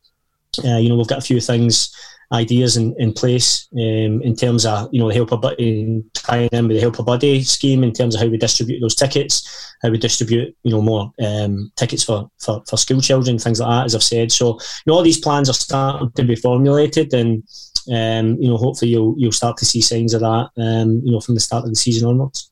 Uh, 0.65 0.77
you 0.77 0.89
know, 0.89 0.97
we've 0.97 1.07
got 1.07 1.19
a 1.19 1.23
few 1.23 1.41
things 1.41 1.95
ideas 2.33 2.77
in, 2.77 2.95
in 2.99 3.13
place 3.13 3.69
um, 3.75 4.23
in 4.23 4.37
terms 4.37 4.65
of 4.65 4.89
you 4.93 5.01
know 5.01 5.09
the 5.09 5.15
helper 5.15 5.37
buddy 5.37 6.03
tying 6.15 6.49
in 6.53 6.69
with 6.69 6.77
the 6.77 6.81
help 6.81 6.95
helper 6.95 7.05
buddy 7.05 7.43
scheme 7.43 7.83
in 7.83 7.93
terms 7.93 8.15
of 8.15 8.21
how 8.21 8.29
we 8.29 8.37
distribute 8.37 8.81
those 8.81 8.95
tickets, 8.95 9.75
how 9.83 9.91
we 9.91 9.99
distribute 9.99 10.57
you 10.63 10.71
know 10.71 10.83
more 10.83 11.13
um, 11.23 11.71
tickets 11.77 12.05
for, 12.05 12.31
for 12.39 12.63
for 12.69 12.77
school 12.77 13.01
children, 13.01 13.39
things 13.39 13.61
like 13.61 13.69
that. 13.69 13.85
As 13.87 13.95
I've 13.95 14.03
said, 14.03 14.31
so 14.31 14.55
you 14.55 14.59
know 14.87 14.95
all 14.95 15.03
these 15.03 15.21
plans 15.21 15.51
are 15.51 15.55
starting 15.55 16.11
to 16.13 16.25
be 16.25 16.37
formulated, 16.37 17.13
and 17.15 17.43
um, 17.93 18.37
you 18.41 18.49
know 18.49 18.57
hopefully 18.57 18.93
you'll 18.93 19.15
you'll 19.19 19.33
start 19.33 19.57
to 19.59 19.65
see 19.65 19.81
signs 19.81 20.15
of 20.15 20.21
that 20.21 20.51
um, 20.57 21.01
you 21.05 21.13
know 21.13 21.21
from 21.21 21.35
the 21.35 21.41
start 21.41 21.65
of 21.65 21.71
the 21.71 21.77
season 21.77 22.09
onwards. 22.09 22.51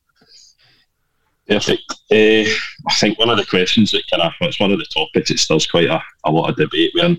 Perfect. 1.47 1.81
Uh, 2.11 2.45
I 2.87 2.93
think 2.99 3.17
one 3.17 3.29
of 3.29 3.37
the 3.37 3.45
questions 3.45 3.91
that 3.91 4.03
kind 4.11 4.21
of 4.21 4.33
it's 4.41 4.59
one 4.59 4.71
of 4.71 4.77
the 4.77 4.85
topics 4.85 5.29
that 5.29 5.39
stirs 5.39 5.65
quite 5.65 5.87
a, 5.87 5.99
a 6.25 6.31
lot 6.31 6.49
of 6.49 6.57
debate 6.57 6.91
with 6.93 7.17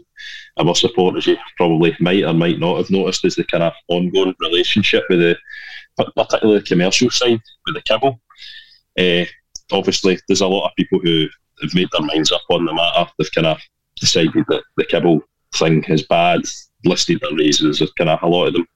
our 0.60 0.74
supporters 0.74 1.26
you 1.26 1.36
probably 1.56 1.96
might 2.00 2.24
or 2.24 2.34
might 2.34 2.58
not 2.58 2.78
have 2.78 2.90
noticed 2.90 3.24
is 3.24 3.36
the 3.36 3.44
kind 3.44 3.62
of 3.62 3.72
ongoing 3.88 4.34
relationship 4.40 5.04
with 5.08 5.20
the 5.20 5.36
particularly 6.16 6.60
the 6.60 6.66
commercial 6.66 7.10
side 7.10 7.40
with 7.66 7.74
the 7.74 7.82
Kibble. 7.82 8.20
Uh, 8.98 9.24
obviously 9.72 10.18
there's 10.28 10.40
a 10.40 10.46
lot 10.46 10.66
of 10.66 10.76
people 10.76 10.98
who 11.00 11.26
have 11.62 11.74
made 11.74 11.88
their 11.92 12.06
minds 12.06 12.32
up 12.32 12.42
on 12.50 12.64
the 12.64 12.72
matter. 12.72 13.10
They've 13.18 13.32
kind 13.32 13.46
of 13.46 13.58
decided 13.96 14.44
that 14.48 14.62
the 14.76 14.84
Kibble 14.84 15.20
thing 15.54 15.84
is 15.84 16.06
bad, 16.06 16.42
listed 16.84 17.20
their 17.20 17.34
reasons, 17.34 17.78
there's 17.78 17.92
kind 17.92 18.10
of 18.10 18.22
a 18.22 18.26
lot 18.26 18.46
of 18.46 18.54
them. 18.54 18.66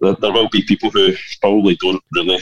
There, 0.00 0.14
there 0.20 0.32
will 0.32 0.48
be 0.48 0.62
people 0.62 0.90
who 0.90 1.14
probably 1.40 1.76
don't 1.76 2.02
really 2.12 2.38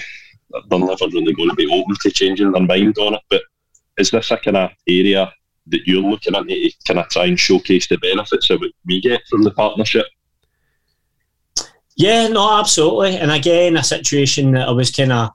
they're 0.68 0.79
never 0.79 1.07
really 1.12 1.33
going 1.33 1.50
to 1.50 1.57
be 1.57 1.70
open 1.70 1.96
to 2.00 2.11
changing 2.11 2.52
their 2.52 2.62
mind 2.62 2.96
on 2.98 3.14
it. 3.14 3.20
But 3.29 3.42
is 3.98 4.11
this 4.11 4.31
a 4.31 4.37
kind 4.37 4.57
of 4.57 4.70
area 4.88 5.33
that 5.68 5.87
you're 5.87 6.02
looking 6.02 6.35
at 6.35 6.46
to 6.46 6.72
kind 6.87 7.00
of 7.00 7.09
try 7.09 7.26
and 7.26 7.38
showcase 7.38 7.87
the 7.88 7.98
benefits 7.98 8.50
of 8.50 8.61
what 8.61 8.72
we 8.85 9.00
get 9.00 9.22
from 9.29 9.42
the 9.42 9.50
partnership? 9.50 10.07
Yeah, 11.96 12.29
no, 12.29 12.59
absolutely. 12.59 13.16
And 13.16 13.31
again, 13.31 13.76
a 13.76 13.83
situation 13.83 14.52
that 14.52 14.68
I 14.68 14.72
was 14.72 14.90
kind 14.90 15.12
of, 15.12 15.31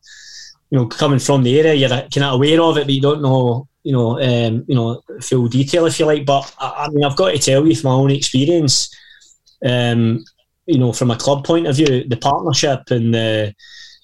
you 0.70 0.78
know, 0.78 0.88
coming 0.88 1.20
from 1.20 1.44
the 1.44 1.60
area, 1.60 1.74
you're 1.74 1.90
kind 1.90 2.24
of 2.24 2.34
aware 2.34 2.62
of 2.62 2.78
it, 2.78 2.86
but 2.86 2.94
you 2.94 3.02
don't 3.02 3.22
know, 3.22 3.68
you 3.84 3.92
know, 3.92 4.22
um, 4.22 4.64
you 4.68 4.76
know, 4.76 5.02
full 5.22 5.48
detail 5.48 5.88
if 5.88 6.00
you 6.00 6.06
like. 6.06 6.26
But 6.26 6.54
I, 6.60 6.86
I 6.86 6.90
mean, 6.90 7.04
I've 7.04 7.18
got 7.18 7.32
to 7.32 7.40
tell 7.40 7.66
you 7.66 7.76
from 7.76 7.90
my 7.90 7.96
own 7.96 8.12
experience, 8.12 8.96
um, 9.66 10.24
you 10.68 10.78
know, 10.78 10.94
from 10.94 11.10
a 11.10 11.18
club 11.18 11.44
point 11.44 11.66
of 11.66 11.76
view, 11.76 12.08
the 12.08 12.18
partnership 12.18 12.92
and 12.92 13.14
the 13.14 13.56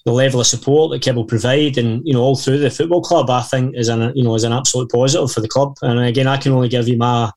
the 0.04 0.12
level 0.12 0.40
of 0.40 0.46
support 0.46 0.90
that 0.90 1.02
Kibble 1.02 1.24
provide, 1.24 1.78
and 1.78 2.06
you 2.06 2.14
know, 2.14 2.22
all 2.22 2.36
through 2.36 2.58
the 2.58 2.70
football 2.70 3.02
club, 3.02 3.30
I 3.30 3.42
think 3.42 3.76
is 3.76 3.88
an 3.88 4.12
you 4.14 4.24
know 4.24 4.34
is 4.34 4.44
an 4.44 4.52
absolute 4.52 4.90
positive 4.90 5.30
for 5.30 5.40
the 5.40 5.48
club. 5.48 5.76
And 5.82 6.00
again, 6.00 6.26
I 6.26 6.36
can 6.36 6.52
only 6.52 6.68
give 6.68 6.88
you 6.88 6.96
my 6.96 7.30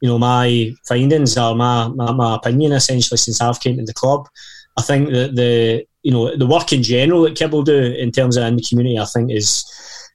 you 0.00 0.08
know 0.08 0.18
my 0.18 0.72
findings 0.86 1.36
or 1.36 1.54
my 1.54 1.88
my, 1.88 2.12
my 2.12 2.36
opinion 2.36 2.72
essentially 2.72 3.18
since 3.18 3.40
I've 3.40 3.60
came 3.60 3.76
to 3.76 3.84
the 3.84 3.94
club. 3.94 4.28
I 4.76 4.82
think 4.82 5.10
that 5.10 5.36
the 5.36 5.86
you 6.02 6.12
know 6.12 6.36
the 6.36 6.46
work 6.46 6.72
in 6.72 6.82
general 6.82 7.22
that 7.22 7.36
Kibble 7.36 7.62
do 7.62 7.76
in 7.76 8.10
terms 8.12 8.36
of 8.36 8.44
in 8.44 8.56
the 8.56 8.62
community, 8.62 8.98
I 8.98 9.04
think 9.06 9.30
is 9.30 9.64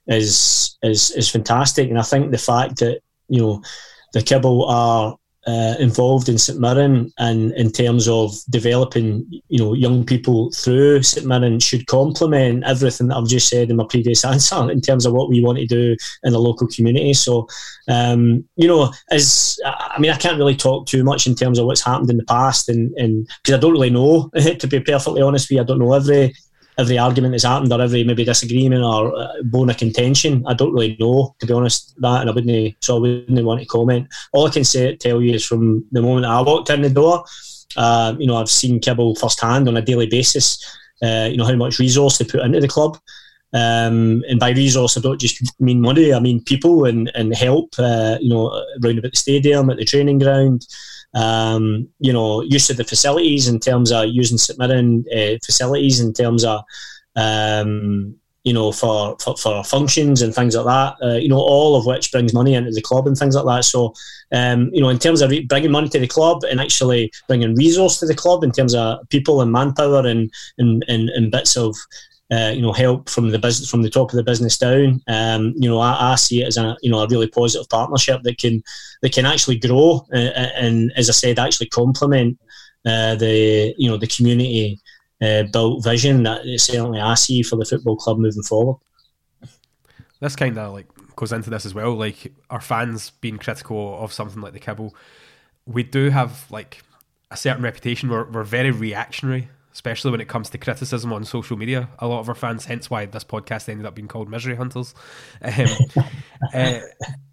is 0.06 0.76
is 0.82 1.10
is 1.12 1.28
fantastic, 1.28 1.88
and 1.88 1.98
I 1.98 2.02
think 2.02 2.30
the 2.30 2.38
fact 2.38 2.78
that 2.78 3.00
you 3.28 3.40
know 3.40 3.62
the 4.12 4.22
Kibble 4.22 4.64
are 4.66 5.16
uh, 5.46 5.74
involved 5.78 6.28
in 6.28 6.38
St 6.38 6.58
Mirren 6.58 7.12
and 7.18 7.52
in 7.52 7.72
terms 7.72 8.06
of 8.06 8.32
developing, 8.50 9.26
you 9.48 9.58
know, 9.58 9.74
young 9.74 10.04
people 10.04 10.52
through 10.52 11.02
St 11.02 11.26
Mirren 11.26 11.58
should 11.58 11.86
complement 11.86 12.64
everything 12.64 13.08
that 13.08 13.16
I've 13.16 13.26
just 13.26 13.48
said 13.48 13.70
in 13.70 13.76
my 13.76 13.86
previous 13.88 14.24
answer 14.32 14.70
in 14.70 14.80
terms 14.80 15.04
of 15.04 15.12
what 15.12 15.28
we 15.28 15.42
want 15.42 15.58
to 15.58 15.66
do 15.66 15.96
in 16.22 16.32
the 16.32 16.38
local 16.38 16.68
community. 16.68 17.14
So, 17.14 17.48
um, 17.88 18.44
you 18.56 18.68
know, 18.68 18.92
as 19.10 19.58
I 19.64 19.98
mean, 19.98 20.12
I 20.12 20.16
can't 20.16 20.38
really 20.38 20.56
talk 20.56 20.86
too 20.86 21.02
much 21.02 21.26
in 21.26 21.34
terms 21.34 21.58
of 21.58 21.66
what's 21.66 21.84
happened 21.84 22.10
in 22.10 22.18
the 22.18 22.24
past, 22.24 22.68
and 22.68 22.92
because 23.42 23.56
I 23.56 23.60
don't 23.60 23.72
really 23.72 23.90
know, 23.90 24.30
to 24.58 24.66
be 24.66 24.80
perfectly 24.80 25.22
honest 25.22 25.50
with 25.50 25.56
you, 25.56 25.60
I 25.62 25.64
don't 25.64 25.80
know 25.80 25.92
every 25.92 26.34
every 26.82 26.98
argument 26.98 27.32
that's 27.32 27.44
happened 27.44 27.72
or 27.72 27.80
every 27.80 28.04
maybe 28.04 28.24
disagreement 28.24 28.84
or 28.84 29.16
uh, 29.16 29.28
bone 29.44 29.70
of 29.70 29.78
contention. 29.78 30.44
I 30.46 30.54
don't 30.54 30.72
really 30.72 30.96
know, 31.00 31.34
to 31.38 31.46
be 31.46 31.52
honest, 31.52 31.94
that, 32.00 32.20
and 32.20 32.30
I 32.30 32.32
wouldn't, 32.32 32.76
so 32.84 32.96
I 32.96 33.00
wouldn't 33.00 33.46
want 33.46 33.60
to 33.60 33.66
comment. 33.66 34.08
All 34.32 34.46
I 34.46 34.50
can 34.50 34.64
say 34.64 34.96
tell 34.96 35.22
you 35.22 35.34
is 35.34 35.46
from 35.46 35.84
the 35.92 36.02
moment 36.02 36.26
I 36.26 36.40
walked 36.42 36.70
in 36.70 36.82
the 36.82 36.90
door, 36.90 37.24
uh, 37.76 38.14
you 38.18 38.26
know, 38.26 38.36
I've 38.36 38.50
seen 38.50 38.80
Kibble 38.80 39.14
firsthand 39.14 39.68
on 39.68 39.76
a 39.76 39.82
daily 39.82 40.06
basis. 40.06 40.62
Uh, 41.02 41.28
you 41.30 41.36
know 41.36 41.44
how 41.44 41.56
much 41.56 41.78
resource 41.78 42.18
they 42.18 42.24
put 42.24 42.42
into 42.42 42.60
the 42.60 42.68
club. 42.68 42.98
Um, 43.54 44.22
and 44.28 44.40
by 44.40 44.50
resource, 44.50 44.96
I 44.96 45.00
don't 45.00 45.20
just 45.20 45.60
mean 45.60 45.80
money. 45.80 46.14
I 46.14 46.20
mean 46.20 46.42
people 46.44 46.84
and, 46.84 47.10
and 47.14 47.34
help. 47.34 47.74
Uh, 47.78 48.18
you 48.20 48.30
know, 48.30 48.48
around 48.82 48.98
about 48.98 49.12
the 49.12 49.18
stadium, 49.18 49.70
at 49.70 49.78
the 49.78 49.84
training 49.84 50.18
ground. 50.18 50.66
Um, 51.14 51.88
you 51.98 52.12
know, 52.12 52.42
use 52.42 52.70
of 52.70 52.76
the 52.76 52.84
facilities 52.84 53.48
in 53.48 53.60
terms 53.60 53.92
of 53.92 54.06
using 54.08 54.38
Mirren 54.58 55.04
uh, 55.14 55.36
facilities 55.44 56.00
in 56.00 56.12
terms 56.12 56.44
of 56.44 56.62
um, 57.16 58.16
you 58.44 58.52
know 58.52 58.72
for, 58.72 59.16
for, 59.18 59.36
for 59.36 59.62
functions 59.62 60.22
and 60.22 60.34
things 60.34 60.56
like 60.56 60.66
that. 60.66 61.06
Uh, 61.06 61.16
you 61.16 61.28
know, 61.28 61.38
all 61.38 61.76
of 61.76 61.86
which 61.86 62.10
brings 62.10 62.34
money 62.34 62.54
into 62.54 62.70
the 62.70 62.82
club 62.82 63.06
and 63.06 63.16
things 63.16 63.36
like 63.36 63.44
that. 63.44 63.64
So, 63.64 63.94
um, 64.32 64.70
you 64.72 64.80
know, 64.80 64.88
in 64.88 64.98
terms 64.98 65.20
of 65.20 65.30
re- 65.30 65.44
bringing 65.44 65.70
money 65.70 65.88
to 65.90 65.98
the 65.98 66.08
club 66.08 66.44
and 66.44 66.60
actually 66.60 67.12
bringing 67.28 67.54
resource 67.54 67.98
to 68.00 68.06
the 68.06 68.14
club 68.14 68.42
in 68.42 68.52
terms 68.52 68.74
of 68.74 69.08
people 69.10 69.40
and 69.42 69.52
manpower 69.52 70.06
and 70.06 70.32
and, 70.58 70.84
and, 70.88 71.08
and 71.10 71.30
bits 71.30 71.56
of 71.56 71.76
uh, 72.32 72.50
you 72.50 72.62
know, 72.62 72.72
help 72.72 73.10
from 73.10 73.30
the 73.30 73.38
business 73.38 73.70
from 73.70 73.82
the 73.82 73.90
top 73.90 74.10
of 74.10 74.16
the 74.16 74.22
business 74.22 74.56
down. 74.56 75.02
Um, 75.06 75.52
you 75.56 75.68
know, 75.68 75.80
I, 75.80 76.12
I, 76.12 76.14
see 76.14 76.42
it 76.42 76.46
as 76.46 76.56
a 76.56 76.76
you 76.80 76.90
know 76.90 77.00
a 77.00 77.08
really 77.08 77.26
positive 77.26 77.68
partnership 77.68 78.22
that 78.22 78.38
can 78.38 78.62
that 79.02 79.12
can 79.12 79.26
actually 79.26 79.58
grow 79.58 80.06
uh, 80.14 80.16
and, 80.16 80.92
as 80.96 81.10
I 81.10 81.12
said, 81.12 81.38
actually 81.38 81.68
complement 81.68 82.38
uh, 82.86 83.16
the 83.16 83.74
you 83.76 83.90
know 83.90 83.98
the 83.98 84.06
community 84.06 84.80
uh, 85.20 85.42
built 85.52 85.84
vision 85.84 86.22
that 86.22 86.42
certainly 86.58 87.00
I 87.00 87.14
see 87.14 87.42
for 87.42 87.56
the 87.56 87.66
football 87.66 87.96
club 87.96 88.18
moving 88.18 88.42
forward. 88.42 88.78
This 90.20 90.36
kind 90.36 90.56
of 90.56 90.72
like 90.72 90.86
goes 91.16 91.32
into 91.32 91.50
this 91.50 91.66
as 91.66 91.74
well. 91.74 91.94
Like 91.94 92.32
our 92.48 92.60
fans 92.62 93.10
being 93.10 93.36
critical 93.36 93.98
of 94.02 94.12
something 94.12 94.40
like 94.40 94.54
the 94.54 94.60
Kibble, 94.60 94.94
we 95.66 95.82
do 95.82 96.08
have 96.08 96.50
like 96.50 96.82
a 97.30 97.36
certain 97.36 97.62
reputation. 97.62 98.08
We're, 98.08 98.24
we're 98.30 98.44
very 98.44 98.70
reactionary 98.70 99.48
especially 99.72 100.10
when 100.10 100.20
it 100.20 100.28
comes 100.28 100.50
to 100.50 100.58
criticism 100.58 101.12
on 101.12 101.24
social 101.24 101.56
media. 101.56 101.88
A 101.98 102.06
lot 102.06 102.20
of 102.20 102.28
our 102.28 102.34
fans, 102.34 102.66
hence 102.66 102.90
why 102.90 103.06
this 103.06 103.24
podcast 103.24 103.68
ended 103.68 103.86
up 103.86 103.94
being 103.94 104.08
called 104.08 104.28
Misery 104.28 104.54
Hunters. 104.54 104.94
Um, 105.40 105.66
uh, 106.54 106.80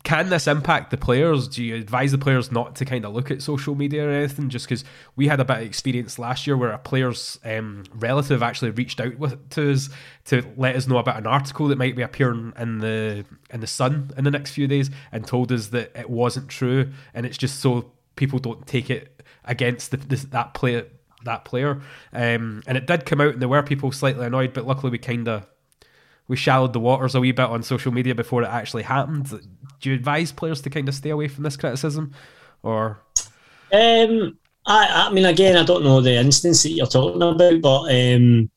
can 0.04 0.30
this 0.30 0.48
impact 0.48 0.92
the 0.92 0.98
players? 0.98 1.48
Do 1.48 1.64
you 1.64 1.76
advise 1.76 2.12
the 2.12 2.18
players 2.18 2.52
not 2.52 2.76
to 2.78 2.86
kind 2.86 3.06
of 3.06 3.14
look 3.14 3.30
at 3.30 3.42
social 3.42 3.76
media 3.76 4.08
or 4.08 4.12
anything? 4.12 4.50
Just 4.50 4.66
because 4.68 4.86
we 5.16 5.28
had 5.28 5.40
a 5.40 5.46
bit 5.46 5.58
of 5.58 5.64
experience 5.64 6.18
last 6.18 6.48
year 6.48 6.56
where 6.56 6.72
a 6.72 6.78
player's 6.78 7.38
um, 7.44 7.84
relative 7.94 8.42
actually 8.42 8.72
reached 8.72 9.02
out 9.02 9.18
with, 9.20 9.50
to 9.52 9.72
us 9.72 9.90
to 10.26 10.44
let 10.56 10.76
us 10.76 10.88
know 10.88 10.98
about 10.98 11.18
an 11.18 11.28
article 11.28 11.68
that 11.68 11.78
might 11.78 11.96
be 11.96 12.02
appearing 12.02 12.54
in 12.58 12.80
the 12.80 13.26
in 13.52 13.60
the 13.60 13.68
Sun 13.68 14.12
in 14.18 14.24
the 14.24 14.32
next 14.32 14.52
few 14.52 14.68
days, 14.68 14.90
and 15.12 15.28
told 15.28 15.52
us 15.52 15.68
that 15.68 15.92
it 15.96 16.10
wasn't 16.10 16.48
true, 16.50 16.92
and 17.14 17.26
it's 17.26 17.38
just 17.38 17.60
so 17.60 17.92
people 18.16 18.40
don't 18.40 18.66
take 18.66 18.90
it 18.90 19.22
against 19.46 19.92
the, 19.92 19.98
this, 19.98 20.24
that 20.26 20.54
player 20.54 20.86
that 21.26 21.46
player. 21.46 21.82
Um, 22.14 22.64
and 22.68 22.78
it 22.78 22.88
did 22.88 23.06
come 23.06 23.22
out, 23.22 23.34
and 23.34 23.42
there 23.42 23.50
were 23.50 23.64
people 23.64 23.92
slightly 23.92 24.26
annoyed, 24.26 24.54
but 24.54 24.66
luckily 24.66 24.92
we 24.92 24.98
kind 24.98 25.28
of 25.28 25.46
we 26.28 26.36
shallowed 26.36 26.74
the 26.74 26.80
waters 26.80 27.16
a 27.16 27.20
wee 27.20 27.32
bit 27.32 27.50
on 27.50 27.64
social 27.64 27.92
media 27.92 28.14
before 28.14 28.44
it 28.44 28.48
actually 28.48 28.84
happened. 28.84 29.30
Do 29.82 29.90
you 29.90 29.96
advise 29.96 30.32
players 30.32 30.62
to 30.62 30.70
kind 30.70 30.88
of 30.88 30.94
stay 30.94 31.10
away 31.10 31.28
from 31.28 31.44
this 31.44 31.58
criticism, 31.58 32.14
or? 32.62 33.02
Um, 33.74 34.38
I, 34.66 35.08
I 35.08 35.12
mean, 35.12 35.26
again, 35.26 35.58
I 35.58 35.64
don't 35.64 35.84
know 35.84 36.02
the 36.02 36.16
instance 36.16 36.64
that 36.64 36.70
you're 36.70 36.86
talking 36.86 37.22
about, 37.22 37.62
but 37.62 37.82
um, 37.92 38.50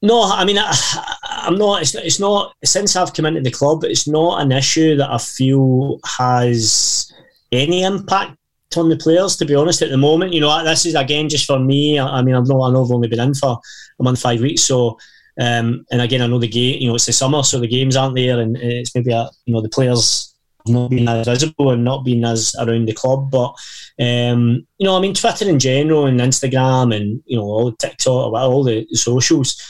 no, 0.00 0.22
I 0.22 0.44
mean, 0.44 0.58
I, 0.58 0.74
am 1.46 1.56
not. 1.56 1.82
It's, 1.82 1.94
it's 1.94 2.20
not 2.20 2.54
since 2.64 2.96
I've 2.96 3.12
come 3.12 3.26
into 3.26 3.42
the 3.42 3.50
club. 3.50 3.84
It's 3.84 4.08
not 4.08 4.40
an 4.40 4.50
issue 4.50 4.96
that 4.96 5.10
I 5.10 5.18
feel 5.18 5.98
has 6.18 7.12
any 7.52 7.82
impact 7.82 8.38
on 8.76 8.88
the 8.88 8.96
players. 8.96 9.36
To 9.36 9.44
be 9.44 9.54
honest, 9.54 9.82
at 9.82 9.90
the 9.90 9.96
moment, 9.96 10.32
you 10.32 10.40
know, 10.40 10.64
this 10.64 10.86
is 10.86 10.94
again 10.94 11.28
just 11.28 11.46
for 11.46 11.58
me. 11.58 11.98
I, 11.98 12.18
I 12.18 12.22
mean, 12.22 12.34
I 12.34 12.40
know 12.40 12.62
I 12.62 12.70
know 12.70 12.84
I've 12.84 12.90
only 12.90 13.08
been 13.08 13.20
in 13.20 13.34
for 13.34 13.58
a 13.98 14.02
month, 14.02 14.20
five 14.20 14.40
weeks, 14.40 14.62
so. 14.62 14.98
Um, 15.40 15.84
and 15.90 16.00
again, 16.00 16.22
I 16.22 16.28
know 16.28 16.38
the 16.38 16.46
game. 16.46 16.80
You 16.80 16.88
know, 16.88 16.94
it's 16.94 17.06
the 17.06 17.12
summer, 17.12 17.42
so 17.42 17.58
the 17.58 17.66
games 17.66 17.96
aren't 17.96 18.14
there, 18.14 18.38
and 18.38 18.56
it's 18.56 18.94
maybe 18.94 19.10
a, 19.10 19.28
you 19.46 19.52
know 19.52 19.60
the 19.60 19.68
players 19.68 20.32
not 20.66 20.90
being 20.90 21.08
as 21.08 21.26
visible 21.26 21.70
and 21.70 21.84
not 21.84 22.04
being 22.04 22.24
as 22.24 22.54
around 22.58 22.86
the 22.86 22.94
club. 22.94 23.30
But 23.30 23.54
um, 24.00 24.66
you 24.78 24.86
know, 24.86 24.96
I 24.96 25.00
mean, 25.00 25.14
Twitter 25.14 25.48
in 25.48 25.58
general 25.58 26.06
and 26.06 26.20
Instagram 26.20 26.94
and 26.94 27.22
you 27.26 27.36
know 27.36 27.44
all 27.44 27.70
the 27.70 27.76
TikTok, 27.76 28.32
all 28.32 28.64
the 28.64 28.86
socials. 28.92 29.60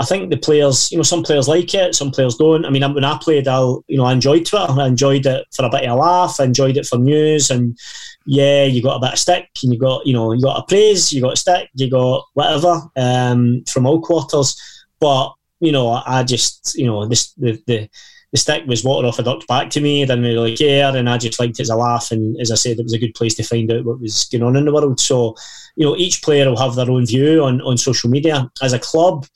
I 0.00 0.04
think 0.04 0.30
the 0.30 0.36
players, 0.36 0.92
you 0.92 0.96
know, 0.96 1.02
some 1.02 1.24
players 1.24 1.48
like 1.48 1.74
it, 1.74 1.94
some 1.94 2.12
players 2.12 2.36
don't. 2.36 2.64
I 2.64 2.70
mean, 2.70 2.82
when 2.94 3.04
I 3.04 3.18
played, 3.20 3.48
I, 3.48 3.60
you 3.88 3.96
know, 3.96 4.04
I 4.04 4.12
enjoyed 4.12 4.46
Twitter. 4.46 4.80
I 4.80 4.86
enjoyed 4.86 5.26
it 5.26 5.46
for 5.52 5.64
a 5.64 5.70
bit 5.70 5.88
of 5.88 5.96
a 5.96 6.00
laugh. 6.00 6.36
I 6.38 6.44
enjoyed 6.44 6.76
it 6.76 6.86
for 6.86 6.98
news, 6.98 7.50
and 7.50 7.76
yeah, 8.24 8.64
you 8.64 8.80
got 8.80 8.96
a 8.96 9.00
bit 9.00 9.14
of 9.14 9.18
stick, 9.18 9.48
and 9.62 9.72
you 9.72 9.78
got, 9.78 10.06
you 10.06 10.12
know, 10.12 10.32
you 10.32 10.42
got 10.42 10.60
a 10.60 10.66
praise, 10.66 11.12
you 11.12 11.20
got 11.20 11.32
a 11.32 11.36
stick, 11.36 11.68
you 11.74 11.90
got 11.90 12.24
whatever 12.34 12.82
um, 12.96 13.64
from 13.68 13.86
all 13.86 14.00
quarters. 14.00 14.56
But 15.00 15.32
you 15.60 15.72
know, 15.72 16.00
I 16.06 16.22
just, 16.22 16.76
you 16.76 16.86
know, 16.86 17.04
this 17.06 17.32
the 17.32 17.60
the 17.66 17.88
the 18.30 18.38
stick 18.38 18.66
was 18.66 18.84
water 18.84 19.08
off 19.08 19.18
a 19.18 19.22
duck 19.22 19.46
back 19.46 19.70
to 19.70 19.80
me. 19.80 20.02
I 20.02 20.06
didn't 20.06 20.22
really 20.22 20.56
care, 20.56 20.94
and 20.94 21.08
I 21.08 21.18
just 21.18 21.40
liked 21.40 21.58
it 21.58 21.62
as 21.62 21.70
a 21.70 21.76
laugh. 21.76 22.12
And 22.12 22.40
as 22.40 22.52
I 22.52 22.56
said, 22.56 22.78
it 22.78 22.84
was 22.84 22.92
a 22.92 22.98
good 22.98 23.14
place 23.14 23.34
to 23.36 23.42
find 23.42 23.72
out 23.72 23.84
what 23.84 24.00
was 24.00 24.24
going 24.30 24.44
on 24.44 24.54
in 24.54 24.66
the 24.66 24.72
world. 24.72 25.00
So, 25.00 25.34
you 25.76 25.86
know, 25.86 25.96
each 25.96 26.22
player 26.22 26.48
will 26.48 26.58
have 26.58 26.74
their 26.74 26.90
own 26.90 27.06
view 27.06 27.42
on 27.42 27.60
on 27.62 27.76
social 27.76 28.10
media. 28.10 28.48
As 28.62 28.72
a 28.72 28.78
club, 28.78 29.26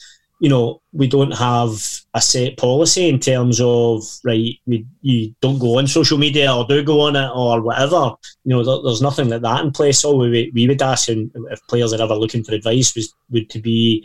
you 0.42 0.48
know, 0.48 0.83
we 0.92 1.07
don't 1.07 1.31
have 1.31 1.70
a 2.14 2.20
set 2.20 2.57
policy 2.57 3.09
in 3.09 3.20
terms 3.20 3.61
of 3.61 4.02
right, 4.24 4.59
we, 4.66 4.85
you 5.00 5.33
don't 5.40 5.61
go 5.61 5.78
on 5.78 5.87
social 5.87 6.18
media 6.18 6.52
or 6.52 6.66
do 6.66 6.83
go 6.83 7.02
on 7.02 7.14
it 7.14 7.31
or 7.33 7.61
whatever. 7.61 8.12
You 8.44 8.57
know, 8.57 8.64
there, 8.64 8.83
there's 8.83 9.00
nothing 9.00 9.28
like 9.28 9.42
that 9.42 9.64
in 9.64 9.70
place. 9.70 10.05
All 10.05 10.18
we, 10.18 10.50
we 10.52 10.66
would 10.66 10.83
ask, 10.83 11.09
and 11.09 11.31
if 11.52 11.64
players 11.68 11.92
are 11.92 12.02
ever 12.02 12.16
looking 12.16 12.42
for 12.42 12.57
advice, 12.57 12.92
was 12.96 13.14
would 13.31 13.50
to 13.50 13.61
be, 13.61 14.05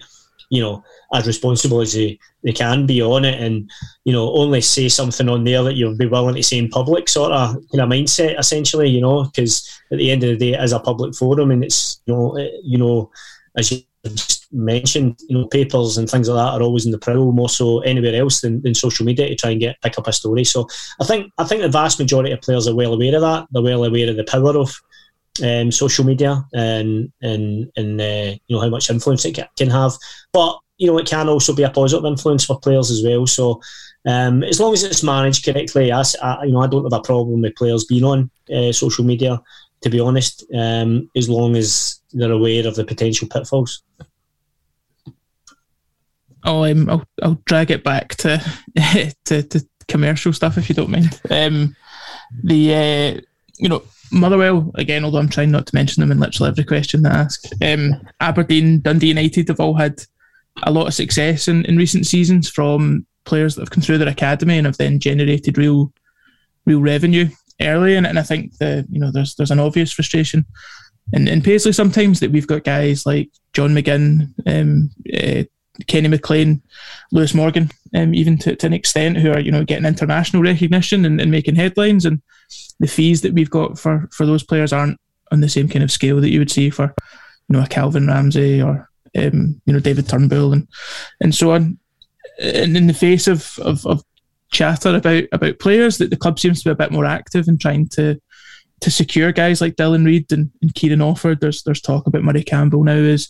you 0.51 0.61
know, 0.61 0.83
as 1.11 1.25
responsible 1.25 1.81
as 1.81 1.93
they, 1.93 2.19
they 2.43 2.53
can 2.53 2.85
be 2.85 3.01
on 3.01 3.25
it, 3.25 3.41
and 3.41 3.67
you 4.05 4.13
know, 4.13 4.31
only 4.33 4.61
say 4.61 4.89
something 4.89 5.27
on 5.29 5.43
there 5.43 5.63
that 5.63 5.73
you'll 5.73 5.97
be 5.97 6.05
willing 6.05 6.35
to 6.35 6.43
say 6.43 6.59
in 6.59 6.69
public, 6.69 7.09
sort 7.09 7.31
of 7.31 7.55
kind 7.71 7.81
of 7.81 7.89
mindset, 7.89 8.37
essentially. 8.37 8.87
You 8.87 9.01
know, 9.01 9.23
because 9.23 9.67
at 9.91 9.97
the 9.97 10.11
end 10.11 10.23
of 10.23 10.37
the 10.37 10.51
day, 10.51 10.53
it 10.53 10.63
is 10.63 10.71
a 10.71 10.79
public 10.79 11.15
forum, 11.15 11.49
and 11.49 11.63
it's 11.63 11.99
you 12.05 12.13
know, 12.13 12.37
it, 12.37 12.51
you 12.63 12.77
know, 12.77 13.09
as 13.57 13.71
you 13.71 13.79
mentioned, 14.51 15.19
you 15.27 15.37
know, 15.37 15.47
papers 15.47 15.97
and 15.97 16.09
things 16.09 16.29
like 16.29 16.37
that 16.37 16.59
are 16.59 16.63
always 16.63 16.85
in 16.85 16.91
the 16.91 16.97
prowl 16.97 17.31
more 17.31 17.49
so 17.49 17.79
anywhere 17.79 18.15
else 18.15 18.41
than, 18.41 18.61
than 18.61 18.73
social 18.73 19.05
media 19.05 19.27
to 19.27 19.35
try 19.35 19.51
and 19.51 19.59
get 19.59 19.81
pick 19.81 19.97
up 19.97 20.07
a 20.07 20.13
story. 20.13 20.43
So 20.43 20.67
I 21.01 21.05
think 21.05 21.31
I 21.37 21.43
think 21.43 21.61
the 21.61 21.69
vast 21.69 21.99
majority 21.99 22.31
of 22.31 22.41
players 22.41 22.67
are 22.67 22.75
well 22.75 22.93
aware 22.93 23.15
of 23.15 23.21
that. 23.21 23.47
They're 23.51 23.61
well 23.61 23.83
aware 23.83 24.09
of 24.09 24.17
the 24.17 24.23
power 24.23 24.57
of 24.57 24.75
um, 25.43 25.71
social 25.71 26.05
media 26.05 26.45
and 26.53 27.11
and 27.21 27.71
and 27.75 28.01
uh, 28.01 28.35
you 28.47 28.55
know 28.55 28.61
how 28.61 28.69
much 28.69 28.89
influence 28.89 29.25
it 29.25 29.39
can 29.55 29.69
have. 29.69 29.93
But 30.33 30.57
you 30.77 30.87
know 30.87 30.97
it 30.97 31.07
can 31.07 31.29
also 31.29 31.55
be 31.55 31.63
a 31.63 31.69
positive 31.69 32.05
influence 32.05 32.45
for 32.45 32.59
players 32.59 32.91
as 32.91 33.03
well. 33.03 33.27
So 33.27 33.61
um, 34.07 34.43
as 34.43 34.59
long 34.59 34.73
as 34.73 34.83
it's 34.83 35.03
managed 35.03 35.45
correctly, 35.45 35.91
I, 35.91 36.03
I, 36.21 36.45
you 36.45 36.53
know 36.53 36.61
I 36.61 36.67
don't 36.67 36.83
have 36.83 36.99
a 36.99 37.03
problem 37.03 37.41
with 37.41 37.55
players 37.55 37.85
being 37.85 38.03
on 38.03 38.29
uh, 38.53 38.71
social 38.71 39.03
media. 39.03 39.41
To 39.81 39.91
be 39.91 39.99
honest, 39.99 40.43
um, 40.55 41.07
as 41.15 41.29
long 41.29 41.55
as 41.55 42.01
they're 42.11 42.31
aware 42.31 42.65
of 42.65 42.73
the 42.73 42.83
potential 42.83 43.27
pitfalls. 43.27 43.83
Oh, 46.43 46.63
um, 46.63 46.89
I'll 46.89 47.03
I'll 47.21 47.41
drag 47.45 47.71
it 47.71 47.83
back 47.83 48.15
to 48.15 48.41
to, 49.25 49.43
to 49.43 49.67
commercial 49.87 50.33
stuff 50.33 50.57
if 50.57 50.69
you 50.69 50.75
don't 50.75 50.89
mind. 50.89 51.19
Um, 51.29 51.75
the 52.43 52.73
uh, 52.73 53.21
you 53.57 53.69
know 53.69 53.83
Motherwell 54.11 54.71
again, 54.75 55.03
although 55.03 55.19
I'm 55.19 55.29
trying 55.29 55.51
not 55.51 55.67
to 55.67 55.75
mention 55.75 56.01
them 56.01 56.11
in 56.11 56.19
literally 56.19 56.49
every 56.49 56.63
question 56.63 57.01
that 57.03 57.13
I 57.13 57.19
ask. 57.19 57.43
Um, 57.61 58.07
Aberdeen, 58.19 58.81
Dundee 58.81 59.07
United 59.07 59.47
have 59.49 59.59
all 59.59 59.73
had 59.73 60.01
a 60.63 60.71
lot 60.71 60.87
of 60.87 60.93
success 60.93 61.47
in, 61.47 61.65
in 61.65 61.77
recent 61.77 62.05
seasons 62.05 62.49
from 62.49 63.05
players 63.25 63.55
that 63.55 63.61
have 63.61 63.69
come 63.69 63.83
through 63.83 63.97
their 63.97 64.07
academy 64.07 64.57
and 64.57 64.65
have 64.65 64.77
then 64.77 64.99
generated 64.99 65.57
real 65.57 65.91
real 66.65 66.81
revenue 66.81 67.29
early. 67.61 67.95
And, 67.95 68.07
and 68.07 68.17
I 68.17 68.23
think 68.23 68.57
the 68.57 68.85
you 68.89 68.99
know 68.99 69.11
there's 69.11 69.35
there's 69.35 69.51
an 69.51 69.59
obvious 69.59 69.91
frustration 69.91 70.45
in, 71.13 71.27
in 71.27 71.41
Paisley 71.41 71.71
sometimes 71.71 72.19
that 72.19 72.31
we've 72.31 72.47
got 72.47 72.63
guys 72.63 73.05
like 73.05 73.29
John 73.53 73.73
McGinn, 73.73 74.33
um, 74.45 74.89
uh, 75.13 75.43
Kenny 75.85 76.07
McLean, 76.07 76.61
Lewis 77.11 77.33
Morgan, 77.33 77.69
um, 77.93 78.13
even 78.15 78.37
to, 78.39 78.55
to 78.55 78.65
an 78.65 78.73
extent, 78.73 79.17
who 79.17 79.31
are 79.31 79.39
you 79.39 79.51
know 79.51 79.63
getting 79.63 79.85
international 79.85 80.41
recognition 80.41 81.05
and, 81.05 81.21
and 81.21 81.31
making 81.31 81.55
headlines, 81.55 82.05
and 82.05 82.21
the 82.79 82.87
fees 82.87 83.21
that 83.21 83.33
we've 83.33 83.49
got 83.49 83.77
for 83.77 84.09
for 84.11 84.25
those 84.25 84.43
players 84.43 84.73
aren't 84.73 84.99
on 85.31 85.41
the 85.41 85.49
same 85.49 85.67
kind 85.67 85.83
of 85.83 85.91
scale 85.91 86.21
that 86.21 86.29
you 86.29 86.39
would 86.39 86.51
see 86.51 86.69
for 86.69 86.93
you 87.47 87.53
know 87.53 87.63
a 87.63 87.67
Calvin 87.67 88.07
Ramsay 88.07 88.61
or 88.61 88.89
um, 89.17 89.61
you 89.65 89.73
know 89.73 89.79
David 89.79 90.07
Turnbull 90.07 90.53
and 90.53 90.67
and 91.21 91.33
so 91.33 91.51
on. 91.51 91.77
And 92.39 92.77
in 92.77 92.85
the 92.85 92.93
face 92.93 93.27
of, 93.27 93.57
of, 93.59 93.83
of 93.87 94.03
chatter 94.51 94.95
about 94.95 95.23
about 95.31 95.59
players, 95.59 95.97
that 95.97 96.09
the 96.09 96.17
club 96.17 96.39
seems 96.39 96.61
to 96.61 96.69
be 96.69 96.71
a 96.71 96.75
bit 96.75 96.91
more 96.91 97.05
active 97.05 97.47
in 97.47 97.57
trying 97.57 97.87
to 97.89 98.19
to 98.81 98.91
secure 98.91 99.31
guys 99.31 99.59
like 99.59 99.75
Dylan 99.75 100.05
Reid 100.05 100.31
and, 100.31 100.51
and 100.61 100.73
Kieran 100.75 100.99
Offord. 100.99 101.39
There's 101.39 101.63
there's 101.63 101.81
talk 101.81 102.05
about 102.07 102.23
Murray 102.23 102.43
Campbell 102.43 102.83
now 102.83 102.93
as 102.93 103.29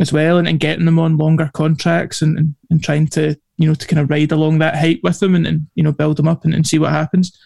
as 0.00 0.12
well 0.12 0.38
and, 0.38 0.48
and 0.48 0.60
getting 0.60 0.84
them 0.84 0.98
on 0.98 1.16
longer 1.16 1.50
contracts 1.54 2.22
and, 2.22 2.38
and, 2.38 2.54
and 2.70 2.82
trying 2.82 3.06
to 3.06 3.36
you 3.56 3.68
know 3.68 3.74
to 3.74 3.86
kind 3.86 4.00
of 4.00 4.10
ride 4.10 4.32
along 4.32 4.58
that 4.58 4.76
height 4.76 5.00
with 5.02 5.20
them 5.20 5.34
and, 5.34 5.46
and 5.46 5.66
you 5.74 5.82
know 5.82 5.92
build 5.92 6.16
them 6.16 6.28
up 6.28 6.44
and, 6.44 6.54
and 6.54 6.66
see 6.66 6.78
what 6.78 6.92
happens. 6.92 7.36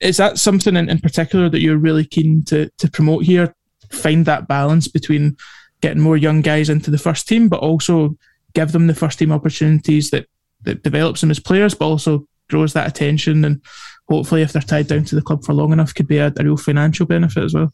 Is 0.00 0.16
that 0.18 0.38
something 0.38 0.76
in, 0.76 0.90
in 0.90 0.98
particular 0.98 1.48
that 1.48 1.60
you're 1.60 1.78
really 1.78 2.04
keen 2.04 2.44
to 2.46 2.70
to 2.78 2.90
promote 2.90 3.24
here? 3.24 3.54
Find 3.90 4.26
that 4.26 4.48
balance 4.48 4.88
between 4.88 5.36
getting 5.80 6.02
more 6.02 6.16
young 6.16 6.40
guys 6.40 6.68
into 6.68 6.90
the 6.90 6.98
first 6.98 7.28
team, 7.28 7.48
but 7.48 7.60
also 7.60 8.16
give 8.54 8.72
them 8.72 8.86
the 8.86 8.94
first 8.94 9.18
team 9.18 9.32
opportunities 9.32 10.10
that 10.10 10.26
that 10.62 10.82
develops 10.82 11.20
them 11.20 11.30
as 11.30 11.38
players, 11.38 11.74
but 11.74 11.86
also 11.86 12.26
grows 12.48 12.72
that 12.72 12.88
attention 12.88 13.44
and 13.44 13.60
hopefully 14.08 14.42
if 14.42 14.52
they're 14.52 14.62
tied 14.62 14.86
down 14.86 15.04
to 15.04 15.16
the 15.16 15.22
club 15.22 15.44
for 15.44 15.52
long 15.52 15.72
enough 15.72 15.92
could 15.94 16.06
be 16.06 16.18
a, 16.18 16.32
a 16.36 16.44
real 16.44 16.56
financial 16.56 17.04
benefit 17.06 17.42
as 17.42 17.54
well. 17.54 17.72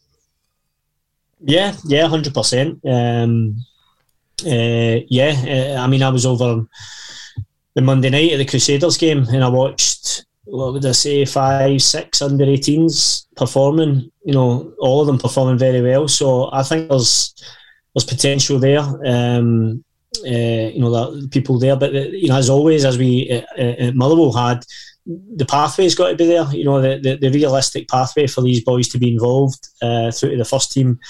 Yeah, 1.44 1.74
yeah, 1.84 2.06
hundred 2.06 2.34
percent. 2.34 2.80
Um, 2.84 3.56
uh, 4.46 5.04
yeah, 5.08 5.76
uh, 5.76 5.80
I 5.80 5.86
mean, 5.86 6.02
I 6.02 6.10
was 6.10 6.26
over 6.26 6.64
the 7.74 7.82
Monday 7.82 8.10
night 8.10 8.32
of 8.32 8.38
the 8.38 8.44
Crusaders 8.44 8.96
game, 8.96 9.26
and 9.28 9.44
I 9.44 9.48
watched 9.48 10.24
what 10.44 10.72
would 10.72 10.84
I 10.84 10.92
say, 10.92 11.24
five, 11.24 11.80
six 11.82 12.20
under 12.20 12.44
18s 12.44 13.26
performing. 13.36 14.10
You 14.24 14.34
know, 14.34 14.72
all 14.78 15.00
of 15.00 15.06
them 15.06 15.18
performing 15.18 15.58
very 15.58 15.80
well. 15.80 16.08
So 16.08 16.50
I 16.52 16.62
think 16.62 16.88
there's 16.88 17.34
there's 17.94 18.04
potential 18.04 18.58
there. 18.58 18.82
Um, 19.04 19.84
uh, 20.26 20.68
you 20.74 20.80
know, 20.80 20.90
that 20.90 21.30
people 21.30 21.58
there, 21.58 21.76
but 21.76 21.94
uh, 21.94 22.00
you 22.00 22.28
know, 22.28 22.36
as 22.36 22.50
always, 22.50 22.84
as 22.84 22.98
we 22.98 23.30
uh, 23.30 23.42
uh, 23.58 23.86
at 23.86 23.94
Motherwell 23.94 24.32
had, 24.32 24.64
the 25.06 25.46
pathway's 25.46 25.94
got 25.94 26.10
to 26.10 26.16
be 26.16 26.26
there. 26.26 26.46
You 26.52 26.64
know, 26.64 26.82
the, 26.82 26.98
the, 26.98 27.16
the 27.16 27.30
realistic 27.30 27.88
pathway 27.88 28.26
for 28.26 28.42
these 28.42 28.62
boys 28.62 28.88
to 28.88 28.98
be 28.98 29.12
involved 29.12 29.68
through 29.80 30.30
to 30.30 30.36
the 30.36 30.44
first 30.44 30.72
team 30.72 31.00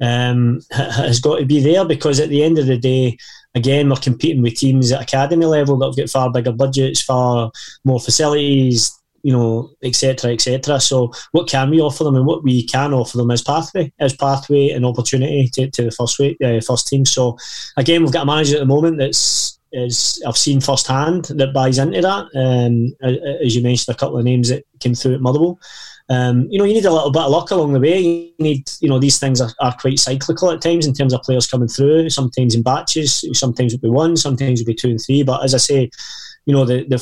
um, 0.00 0.60
has 0.70 1.20
got 1.20 1.38
to 1.38 1.46
be 1.46 1.60
there 1.60 1.84
because 1.84 2.20
at 2.20 2.28
the 2.28 2.42
end 2.42 2.58
of 2.58 2.66
the 2.66 2.78
day, 2.78 3.16
again, 3.54 3.88
we're 3.88 3.96
competing 3.96 4.42
with 4.42 4.54
teams 4.54 4.92
at 4.92 5.02
academy 5.02 5.46
level 5.46 5.76
that 5.78 5.86
have 5.86 5.96
got 5.96 6.10
far 6.10 6.30
bigger 6.30 6.52
budgets, 6.52 7.02
far 7.02 7.50
more 7.84 8.00
facilities, 8.00 8.96
you 9.22 9.32
know, 9.32 9.70
etc., 9.82 10.32
etc. 10.32 10.80
So, 10.80 11.12
what 11.32 11.48
can 11.48 11.70
we 11.70 11.80
offer 11.80 12.04
them, 12.04 12.16
and 12.16 12.26
what 12.26 12.42
we 12.42 12.62
can 12.64 12.94
offer 12.94 13.18
them 13.18 13.30
is 13.30 13.42
pathway, 13.42 13.92
as 13.98 14.16
pathway 14.16 14.70
and 14.70 14.86
opportunity 14.86 15.48
to, 15.54 15.70
to 15.70 15.84
the 15.84 15.90
first 15.90 16.18
way, 16.18 16.36
uh, 16.42 16.60
first 16.60 16.88
team. 16.88 17.04
So, 17.04 17.36
again, 17.76 18.02
we've 18.02 18.12
got 18.12 18.22
a 18.22 18.26
manager 18.26 18.56
at 18.56 18.60
the 18.60 18.66
moment 18.66 18.98
that's 18.98 19.58
is 19.72 20.20
I've 20.26 20.36
seen 20.36 20.60
firsthand 20.60 21.26
that 21.26 21.54
buys 21.54 21.78
into 21.78 22.00
that. 22.00 22.26
Um, 22.34 22.92
as 23.44 23.54
you 23.54 23.62
mentioned, 23.62 23.94
a 23.94 23.98
couple 23.98 24.18
of 24.18 24.24
names 24.24 24.48
that 24.48 24.64
came 24.80 24.94
through 24.94 25.14
at 25.14 25.20
Motherwell. 25.20 25.60
Um, 26.10 26.48
you 26.50 26.58
know, 26.58 26.64
you 26.64 26.74
need 26.74 26.84
a 26.84 26.92
little 26.92 27.12
bit 27.12 27.22
of 27.22 27.30
luck 27.30 27.52
along 27.52 27.72
the 27.72 27.80
way. 27.80 28.00
You 28.00 28.32
need, 28.40 28.68
you 28.80 28.88
know, 28.88 28.98
these 28.98 29.18
things 29.20 29.40
are, 29.40 29.50
are 29.60 29.76
quite 29.78 29.98
cyclical 29.98 30.50
at 30.50 30.60
times 30.60 30.86
in 30.86 30.92
terms 30.92 31.14
of 31.14 31.22
players 31.22 31.46
coming 31.46 31.68
through. 31.68 32.10
Sometimes 32.10 32.54
in 32.54 32.62
batches, 32.62 33.24
sometimes 33.32 33.72
it'll 33.72 33.82
be 33.82 33.90
one, 33.90 34.16
sometimes 34.16 34.60
it'll 34.60 34.70
be 34.70 34.74
two 34.74 34.90
and 34.90 35.00
three. 35.00 35.22
But 35.22 35.44
as 35.44 35.54
I 35.54 35.58
say, 35.58 35.90
you 36.46 36.52
know, 36.52 36.64
the 36.64 36.84
the 36.88 36.98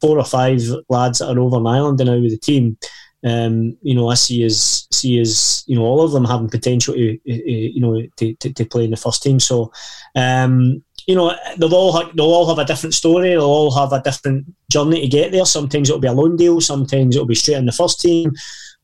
four 0.00 0.18
or 0.18 0.24
five 0.24 0.60
lads 0.88 1.18
that 1.18 1.28
are 1.28 1.40
over 1.40 1.58
in 1.58 1.66
Ireland 1.66 2.00
and 2.00 2.10
now 2.10 2.20
with 2.20 2.30
the 2.30 2.38
team, 2.38 2.76
um, 3.24 3.76
you 3.82 3.94
know, 3.94 4.08
I 4.08 4.14
see 4.14 4.44
as 4.44 4.86
see 4.92 5.20
as 5.20 5.64
you 5.66 5.76
know 5.76 5.82
all 5.82 6.02
of 6.02 6.12
them 6.12 6.24
having 6.24 6.48
potential 6.48 6.94
to, 6.94 7.18
you 7.24 7.80
know, 7.80 8.00
to, 8.16 8.34
to, 8.34 8.52
to 8.52 8.64
play 8.64 8.84
in 8.84 8.90
the 8.90 8.96
first 8.96 9.22
team. 9.22 9.40
So, 9.40 9.72
um, 10.14 10.82
you 11.06 11.14
know, 11.14 11.34
they'll 11.58 11.74
all 11.74 11.92
have, 11.92 12.16
they'll 12.16 12.26
all 12.26 12.48
have 12.48 12.58
a 12.58 12.64
different 12.64 12.94
story. 12.94 13.30
They'll 13.30 13.42
all 13.42 13.74
have 13.74 13.92
a 13.92 14.02
different 14.02 14.46
journey 14.70 15.00
to 15.02 15.08
get 15.08 15.32
there. 15.32 15.44
Sometimes 15.44 15.88
it'll 15.88 16.00
be 16.00 16.08
a 16.08 16.12
loan 16.12 16.36
deal. 16.36 16.60
Sometimes 16.60 17.14
it'll 17.14 17.26
be 17.26 17.34
straight 17.34 17.56
in 17.56 17.66
the 17.66 17.72
first 17.72 18.00
team. 18.00 18.32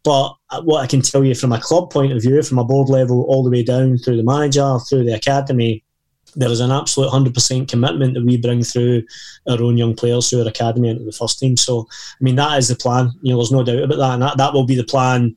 But 0.05 0.35
uh, 0.51 0.63
what 0.63 0.83
I 0.83 0.87
can 0.87 1.03
tell 1.03 1.25
you 1.25 1.35
from 1.35 1.53
a 1.53 1.61
club 1.61 1.91
point 1.91 2.13
of 2.13 2.23
view, 2.23 2.43
from 2.43 2.59
a 2.59 2.65
board 2.65 2.89
level, 2.89 3.25
all 3.25 3.43
the 3.43 3.51
way 3.51 3.63
down 3.63 3.99
through 3.99 4.17
the 4.17 4.23
manager, 4.23 4.79
through 4.89 5.05
the 5.05 5.15
academy, 5.15 5.85
there 6.37 6.51
is 6.51 6.61
an 6.61 6.71
absolute 6.71 7.11
100% 7.11 7.69
commitment 7.69 8.15
that 8.15 8.25
we 8.25 8.37
bring 8.37 8.63
through 8.63 9.03
our 9.49 9.61
own 9.63 9.77
young 9.77 9.95
players 9.95 10.29
through 10.29 10.43
our 10.43 10.49
academy 10.49 10.89
into 10.89 11.05
the 11.05 11.13
first 11.13 11.39
team. 11.39 11.57
So, 11.57 11.89
I 11.91 12.25
mean, 12.25 12.37
that 12.37 12.59
is 12.59 12.69
the 12.69 12.77
plan. 12.77 13.11
You 13.23 13.33
know, 13.33 13.39
there's 13.39 13.53
no 13.53 13.65
doubt 13.65 13.83
about 13.83 13.99
that. 13.99 14.15
And 14.15 14.23
that, 14.23 14.37
that 14.37 14.53
will 14.53 14.67
be 14.67 14.77
the 14.77 14.85
plan 14.85 15.35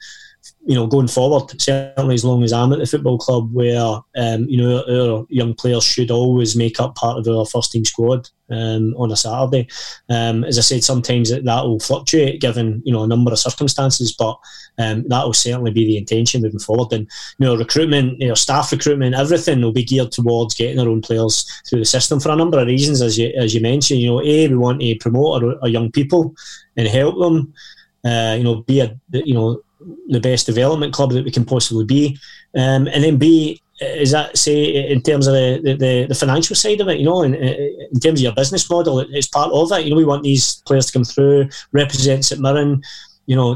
you 0.63 0.75
know, 0.75 0.85
going 0.85 1.07
forward, 1.07 1.59
certainly 1.59 2.13
as 2.13 2.23
long 2.23 2.43
as 2.43 2.53
I'm 2.53 2.71
at 2.71 2.79
the 2.79 2.85
football 2.85 3.17
club, 3.17 3.51
where 3.51 3.99
um, 4.15 4.45
you 4.47 4.57
know 4.57 4.83
our 4.87 5.25
young 5.29 5.55
players 5.55 5.83
should 5.83 6.11
always 6.11 6.55
make 6.55 6.79
up 6.79 6.95
part 6.95 7.17
of 7.17 7.27
our 7.27 7.45
first 7.45 7.71
team 7.71 7.83
squad 7.83 8.29
um, 8.51 8.93
on 8.95 9.11
a 9.11 9.15
Saturday. 9.15 9.67
Um, 10.09 10.43
as 10.43 10.59
I 10.59 10.61
said, 10.61 10.83
sometimes 10.83 11.31
that, 11.31 11.43
will 11.43 11.79
fluctuate 11.79 12.41
given 12.41 12.81
you 12.85 12.93
know 12.93 13.03
a 13.03 13.07
number 13.07 13.31
of 13.31 13.39
circumstances, 13.39 14.13
but 14.13 14.37
um, 14.77 15.03
that 15.07 15.25
will 15.25 15.33
certainly 15.33 15.71
be 15.71 15.85
the 15.85 15.97
intention 15.97 16.43
moving 16.43 16.59
forward. 16.59 16.93
And 16.93 17.09
you 17.39 17.47
know, 17.47 17.57
recruitment, 17.57 18.19
you 18.19 18.27
know, 18.27 18.35
staff 18.35 18.71
recruitment, 18.71 19.15
everything 19.15 19.61
will 19.61 19.73
be 19.73 19.83
geared 19.83 20.11
towards 20.11 20.53
getting 20.53 20.79
our 20.79 20.87
own 20.87 21.01
players 21.01 21.43
through 21.67 21.79
the 21.79 21.85
system 21.85 22.19
for 22.19 22.29
a 22.29 22.35
number 22.35 22.59
of 22.59 22.67
reasons, 22.67 23.01
as 23.01 23.17
you 23.17 23.33
as 23.35 23.55
you 23.55 23.61
mentioned. 23.61 23.99
You 23.99 24.11
know, 24.11 24.21
a 24.21 24.47
we 24.47 24.55
want 24.55 24.81
to 24.81 24.95
promote 24.99 25.43
our, 25.43 25.59
our 25.63 25.69
young 25.69 25.91
people 25.91 26.35
and 26.77 26.87
help 26.87 27.17
them. 27.17 27.51
Uh, 28.03 28.35
you 28.35 28.43
know, 28.43 28.61
be 28.63 28.79
a 28.79 28.95
you 29.11 29.33
know 29.33 29.61
the 30.07 30.19
best 30.19 30.45
development 30.45 30.93
club 30.93 31.11
that 31.11 31.25
we 31.25 31.31
can 31.31 31.45
possibly 31.45 31.85
be. 31.85 32.17
Um, 32.55 32.87
and 32.87 33.03
then 33.03 33.17
B, 33.17 33.61
is 33.81 34.11
that 34.11 34.37
say 34.37 34.89
in 34.91 35.01
terms 35.01 35.27
of 35.27 35.33
the, 35.33 35.75
the, 35.79 36.05
the 36.05 36.15
financial 36.15 36.55
side 36.55 36.81
of 36.81 36.87
it, 36.87 36.99
you 36.99 37.05
know, 37.05 37.23
in, 37.23 37.33
in 37.33 37.99
terms 37.99 38.19
of 38.19 38.23
your 38.23 38.33
business 38.33 38.69
model, 38.69 38.99
it's 38.99 39.27
part 39.27 39.51
of 39.51 39.71
it. 39.71 39.85
You 39.85 39.91
know, 39.91 39.97
we 39.97 40.05
want 40.05 40.23
these 40.23 40.61
players 40.67 40.87
to 40.87 40.93
come 40.93 41.03
through, 41.03 41.49
represent 41.71 42.25
St 42.25 42.41
Mirren, 42.41 42.83
you 43.25 43.35
know, 43.35 43.53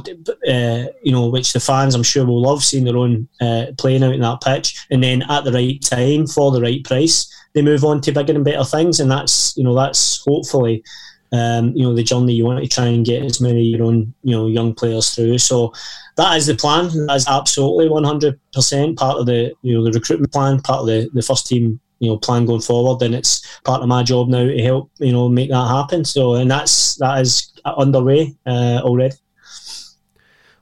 uh, 0.47 0.91
you 1.03 1.11
know, 1.11 1.27
which 1.27 1.53
the 1.53 1.59
fans 1.59 1.93
I'm 1.93 2.03
sure 2.03 2.25
will 2.25 2.41
love 2.41 2.63
seeing 2.63 2.85
their 2.85 2.97
own 2.97 3.27
uh, 3.41 3.67
playing 3.77 4.03
out 4.03 4.13
in 4.13 4.21
that 4.21 4.41
pitch, 4.41 4.85
and 4.89 5.03
then 5.03 5.23
at 5.29 5.43
the 5.43 5.51
right 5.51 5.81
time 5.81 6.27
for 6.27 6.51
the 6.51 6.61
right 6.61 6.83
price, 6.83 7.31
they 7.53 7.61
move 7.61 7.83
on 7.83 8.01
to 8.01 8.11
bigger 8.11 8.33
and 8.33 8.45
better 8.45 8.63
things, 8.63 8.99
and 8.99 9.11
that's 9.11 9.55
you 9.57 9.63
know 9.63 9.75
that's 9.75 10.23
hopefully 10.25 10.83
um, 11.31 11.73
you 11.75 11.83
know, 11.83 11.93
the 11.93 12.03
journey 12.03 12.33
you 12.33 12.45
want 12.45 12.63
to 12.63 12.69
try 12.69 12.85
and 12.85 13.05
get 13.05 13.23
as 13.23 13.41
many 13.41 13.61
your 13.61 13.83
own, 13.83 14.13
you 14.23 14.35
know, 14.35 14.47
young 14.47 14.73
players 14.73 15.13
through. 15.13 15.37
So 15.39 15.73
that 16.15 16.37
is 16.37 16.45
the 16.47 16.55
plan. 16.55 16.85
That 17.07 17.15
is 17.15 17.27
absolutely 17.27 17.87
100% 17.89 18.97
part 18.97 19.17
of 19.17 19.25
the, 19.25 19.53
you 19.61 19.73
know, 19.73 19.83
the 19.83 19.91
recruitment 19.91 20.31
plan, 20.31 20.61
part 20.61 20.81
of 20.81 20.87
the, 20.87 21.09
the 21.13 21.21
first 21.21 21.47
team, 21.47 21.79
you 21.99 22.09
know, 22.09 22.17
plan 22.17 22.45
going 22.45 22.61
forward. 22.61 23.03
And 23.03 23.13
it's 23.13 23.59
part 23.63 23.81
of 23.81 23.87
my 23.89 24.03
job 24.03 24.29
now 24.29 24.45
to 24.45 24.63
help, 24.63 24.91
you 24.97 25.11
know, 25.11 25.27
make 25.27 25.49
that 25.49 25.67
happen. 25.67 26.05
So, 26.05 26.35
and 26.35 26.49
that's, 26.49 26.95
that 26.95 27.21
is 27.21 27.51
underway 27.65 28.35
uh, 28.45 28.79
already. 28.81 29.15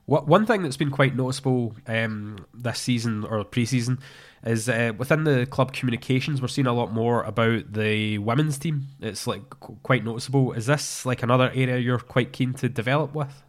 What 0.06 0.26
one 0.26 0.44
thing 0.44 0.62
that's 0.62 0.76
been 0.76 0.90
quite 0.90 1.16
noticeable 1.16 1.74
um, 1.86 2.44
this 2.52 2.78
season 2.78 3.24
or 3.24 3.42
pre-season 3.42 4.00
is 4.44 4.68
uh, 4.68 4.92
within 4.98 5.24
the 5.24 5.46
club 5.46 5.72
communications, 5.72 6.42
we're 6.42 6.48
seeing 6.48 6.66
a 6.66 6.74
lot 6.74 6.92
more 6.92 7.22
about 7.22 7.72
the 7.72 8.18
women's 8.18 8.58
team. 8.58 8.88
It's 9.00 9.26
like 9.26 9.48
qu- 9.48 9.78
quite 9.82 10.04
noticeable. 10.04 10.52
Is 10.52 10.66
this 10.66 11.06
like 11.06 11.22
another 11.22 11.50
area 11.54 11.78
you're 11.78 11.98
quite 11.98 12.34
keen 12.34 12.52
to 12.54 12.68
develop 12.68 13.14
with? 13.14 13.42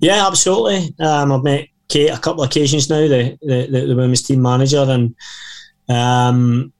Yeah, 0.00 0.26
absolutely. 0.26 0.94
Um, 1.00 1.32
I've 1.32 1.42
met 1.42 1.68
Kate 1.88 2.10
a 2.10 2.18
couple 2.18 2.42
of 2.42 2.50
occasions 2.50 2.90
now, 2.90 3.06
the 3.08 3.38
the, 3.42 3.86
the, 3.86 3.96
women's 3.96 4.22
team 4.22 4.42
manager, 4.42 4.84
and 4.88 5.14
um, 5.88 6.72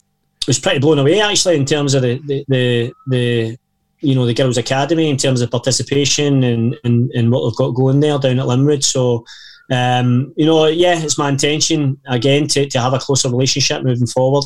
was 0.46 0.58
pretty 0.58 0.78
blown 0.78 0.98
away 0.98 1.20
actually 1.20 1.56
in 1.56 1.64
terms 1.64 1.94
of 1.94 2.02
the 2.02 2.20
the, 2.26 2.44
the, 2.48 2.92
the 3.08 3.56
you 4.00 4.14
know 4.14 4.26
the 4.26 4.34
girls' 4.34 4.58
academy 4.58 5.08
in 5.08 5.16
terms 5.16 5.40
of 5.40 5.50
participation 5.50 6.44
and, 6.44 6.76
and, 6.84 7.10
and 7.12 7.30
what 7.30 7.48
they've 7.48 7.56
got 7.56 7.70
going 7.70 8.00
there 8.00 8.18
down 8.18 8.38
at 8.38 8.46
Limerick. 8.46 8.82
So 8.82 9.24
um, 9.70 10.32
you 10.36 10.46
know, 10.46 10.66
yeah, 10.66 10.98
it's 10.98 11.18
my 11.18 11.28
intention 11.28 11.98
again 12.06 12.46
to, 12.48 12.68
to 12.68 12.80
have 12.80 12.92
a 12.92 12.98
closer 12.98 13.28
relationship 13.28 13.82
moving 13.82 14.06
forward 14.06 14.44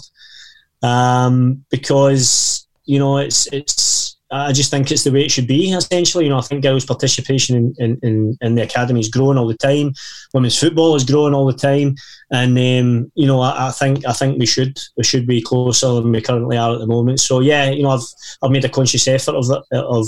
um, 0.83 1.65
because 1.71 2.67
you 2.85 2.99
know 2.99 3.19
it's 3.19 3.47
it's 3.53 4.00
I 4.33 4.53
just 4.53 4.71
think 4.71 4.91
it's 4.91 5.03
the 5.03 5.11
way 5.11 5.25
it 5.25 5.31
should 5.31 5.49
be. 5.49 5.73
Essentially, 5.73 6.25
you 6.25 6.31
know, 6.31 6.39
I 6.39 6.43
think 6.43 6.63
girls' 6.63 6.85
participation 6.85 7.75
in, 7.79 7.99
in, 8.03 8.39
in, 8.41 8.55
the 8.55 8.63
academy 8.63 9.01
is 9.01 9.09
growing 9.09 9.37
all 9.37 9.49
the 9.49 9.57
time. 9.57 9.93
Women's 10.33 10.59
football 10.59 10.95
is 10.95 11.05
growing 11.05 11.35
all 11.35 11.47
the 11.47 11.53
time, 11.53 11.97
and 12.31 12.57
um, 12.57 13.11
you 13.17 13.27
know, 13.27 13.41
I, 13.41 13.69
I, 13.69 13.71
think 13.73 14.07
I 14.07 14.13
think 14.13 14.39
we 14.39 14.47
should 14.47 14.79
we 14.97 15.03
should 15.03 15.27
be 15.27 15.43
closer 15.43 15.95
than 15.95 16.13
we 16.13 16.21
currently 16.21 16.57
are 16.57 16.75
at 16.75 16.79
the 16.79 16.87
moment. 16.87 17.21
So 17.21 17.41
yeah, 17.41 17.71
you 17.71 17.83
know, 17.83 17.91
I've 17.91 18.07
I've 18.43 18.53
made 18.53 18.65
a 18.65 18.69
conscious 18.69 19.09
effort 19.09 19.35
of 19.35 19.51
of 19.73 20.07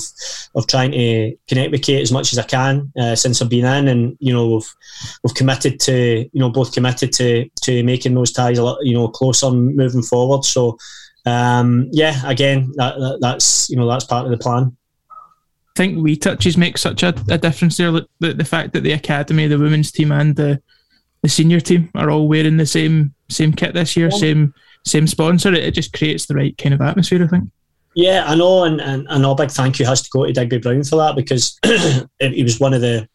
of 0.55 0.67
trying 0.69 0.93
to 0.93 1.37
connect 1.49 1.73
with 1.73 1.83
Kate 1.83 2.03
as 2.03 2.13
much 2.13 2.33
as 2.33 2.39
I 2.39 2.45
can 2.45 2.93
uh, 2.97 3.17
since 3.17 3.43
I've 3.43 3.49
been 3.51 3.65
in, 3.65 3.89
and 3.89 4.17
you 4.21 4.33
know, 4.33 4.51
we've 4.51 4.75
we've 5.25 5.35
committed 5.35 5.81
to 5.81 6.29
you 6.33 6.41
know 6.41 6.51
both 6.51 6.73
committed 6.73 7.13
to 7.15 7.49
to 7.63 7.83
making 7.83 8.15
those 8.15 8.31
ties 8.31 8.59
a 8.59 8.63
lot 8.63 8.79
you 8.83 8.95
know 8.95 9.09
closer 9.09 9.51
moving 9.51 10.03
forward. 10.03 10.45
So 10.45 10.79
um, 11.25 11.89
yeah, 11.93 12.21
again, 12.29 12.73
that, 12.77 12.99
that, 12.99 13.19
that's 13.21 13.71
you 13.71 13.77
know 13.77 13.89
that's 13.89 14.05
part 14.05 14.25
of 14.25 14.31
the 14.31 14.39
plan. 14.39 14.77
I 15.11 15.75
think 15.77 16.03
wee 16.03 16.17
touches 16.17 16.57
make 16.57 16.77
such 16.77 17.03
a, 17.03 17.15
a 17.31 17.39
difference 17.39 17.77
there. 17.77 17.93
The, 17.93 18.35
the 18.35 18.45
fact 18.45 18.73
that 18.75 18.83
the 18.83 18.93
academy, 18.93 19.47
the 19.47 19.59
women's 19.59 19.93
team, 19.93 20.13
and 20.13 20.37
the 20.37 20.61
the 21.23 21.29
senior 21.29 21.61
team 21.61 21.91
are 21.95 22.11
all 22.11 22.29
wearing 22.29 22.57
the 22.57 22.67
same 22.67 23.15
same 23.29 23.53
kit 23.53 23.75
this 23.75 23.97
year, 23.97 24.11
same 24.11 24.53
same 24.85 25.07
sponsor. 25.07 25.53
It, 25.53 25.65
it 25.65 25.75
just 25.75 25.93
creates 25.93 26.27
the 26.27 26.35
right 26.35 26.57
kind 26.59 26.75
of 26.75 26.81
atmosphere. 26.81 27.25
I 27.25 27.29
think. 27.29 27.51
Yeah, 27.95 28.25
I 28.27 28.35
know, 28.35 28.65
and, 28.65 28.81
and, 28.81 29.07
and 29.11 29.25
a 29.25 29.35
big 29.35 29.51
thank 29.51 29.79
you 29.79 29.85
has 29.85 30.01
to 30.03 30.11
go 30.11 30.25
to 30.25 30.33
Digby 30.33 30.59
Brown 30.59 30.83
for 30.83 30.97
that 30.97 31.15
because 31.15 31.59
he 32.21 32.43
was 32.43 32.59
one 32.59 32.73
of 32.73 32.81
the, 32.81 33.07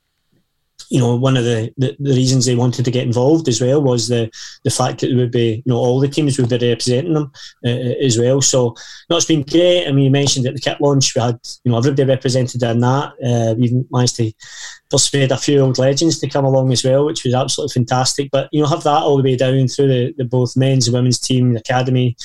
you 0.90 1.00
know, 1.00 1.16
one 1.16 1.36
of 1.38 1.44
the, 1.44 1.72
the, 1.78 1.96
the 2.00 2.12
reasons 2.12 2.46
they 2.46 2.56
wanted 2.56 2.86
to 2.86 2.92
get 2.92 3.06
involved 3.06 3.48
as 3.48 3.62
well 3.62 3.82
was 3.82 4.08
the 4.08 4.30
the 4.64 4.70
fact 4.70 5.02
that 5.02 5.12
it 5.12 5.16
would 5.16 5.32
be, 5.32 5.64
you 5.66 5.74
know, 5.74 5.78
all 5.78 6.00
the 6.00 6.08
teams 6.08 6.38
would 6.38 6.50
be 6.50 6.70
representing 6.70 7.14
them 7.14 7.32
uh, 7.66 7.70
as 7.70 8.18
well. 8.18 8.42
So, 8.42 8.76
no, 9.10 9.18
it's 9.18 9.26
been 9.26 9.44
great. 9.44 9.88
I 9.88 9.92
mean, 9.92 10.06
you 10.06 10.12
mentioned 10.12 10.48
at 10.48 10.54
the 10.54 10.62
kit 10.62 10.80
launch 10.80 11.16
we 11.16 11.22
had, 11.22 11.40
you 11.64 11.72
know, 11.72 11.78
everybody 11.78 12.06
represented 12.06 12.64
in 12.64 12.80
that. 12.80 13.14
Uh, 13.24 13.56
we 13.58 13.84
managed 13.92 14.16
to 14.18 14.32
persuade 14.90 15.32
a 15.32 15.38
few 15.38 15.60
old 15.60 15.78
legends 15.78 16.20
to 16.20 16.30
come 16.30 16.46
along 16.46 16.72
as 16.72 16.84
well, 16.84 17.06
which 17.06 17.24
was 17.24 17.34
absolutely 17.34 17.74
fantastic. 17.74 18.30
But 18.32 18.50
you 18.52 18.62
know, 18.62 18.70
have 18.70 18.84
that 18.84 19.04
all 19.04 19.18
the 19.18 19.24
way 19.24 19.36
down 19.36 19.68
through 19.68 19.88
the, 19.88 20.14
the 20.18 20.26
both 20.26 20.56
men's 20.56 20.88
and 20.88 20.96
women's 20.96 21.20
team, 21.20 21.54
the 21.54 21.60
academy, 21.60 22.16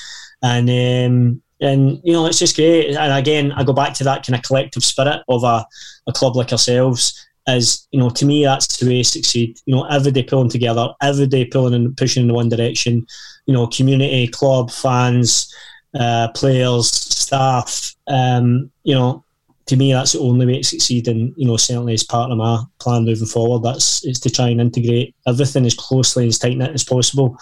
and 0.42 0.68
um, 0.68 1.42
and 1.60 2.00
you 2.02 2.12
know, 2.12 2.26
it's 2.26 2.38
just 2.38 2.56
great. 2.56 2.94
And 2.96 3.12
again, 3.12 3.52
I 3.52 3.64
go 3.64 3.72
back 3.72 3.94
to 3.94 4.04
that 4.04 4.26
kind 4.26 4.36
of 4.36 4.42
collective 4.42 4.84
spirit 4.84 5.22
of 5.28 5.44
a, 5.44 5.66
a 6.06 6.12
club 6.12 6.36
like 6.36 6.52
ourselves. 6.52 7.26
As 7.48 7.88
you 7.90 7.98
know, 7.98 8.10
to 8.10 8.24
me, 8.24 8.44
that's 8.44 8.76
the 8.76 8.86
way 8.86 8.98
to 8.98 9.04
succeed. 9.04 9.58
You 9.66 9.74
know, 9.74 9.84
every 9.84 10.12
day 10.12 10.22
pulling 10.22 10.48
together, 10.48 10.88
every 11.02 11.26
day 11.26 11.44
pulling 11.44 11.74
and 11.74 11.96
pushing 11.96 12.24
in 12.24 12.34
one 12.34 12.48
direction. 12.48 13.06
You 13.46 13.54
know, 13.54 13.66
community, 13.66 14.28
club, 14.28 14.70
fans, 14.70 15.52
uh, 15.98 16.28
players, 16.34 16.90
staff. 16.90 17.94
Um, 18.06 18.70
you 18.84 18.94
know, 18.94 19.24
to 19.66 19.76
me, 19.76 19.92
that's 19.92 20.12
the 20.12 20.20
only 20.20 20.46
way 20.46 20.58
to 20.58 20.64
succeed. 20.64 21.08
And 21.08 21.34
you 21.36 21.46
know, 21.46 21.56
certainly 21.56 21.94
as 21.94 22.04
part 22.04 22.30
of 22.30 22.38
my 22.38 22.62
plan 22.78 23.04
moving 23.04 23.26
forward, 23.26 23.62
that's 23.62 24.04
is 24.04 24.20
to 24.20 24.30
try 24.30 24.48
and 24.48 24.60
integrate 24.60 25.14
everything 25.26 25.66
as 25.66 25.74
closely 25.74 26.24
and 26.24 26.28
as 26.28 26.38
tight 26.38 26.56
knit 26.56 26.72
as 26.72 26.84
possible. 26.84 27.36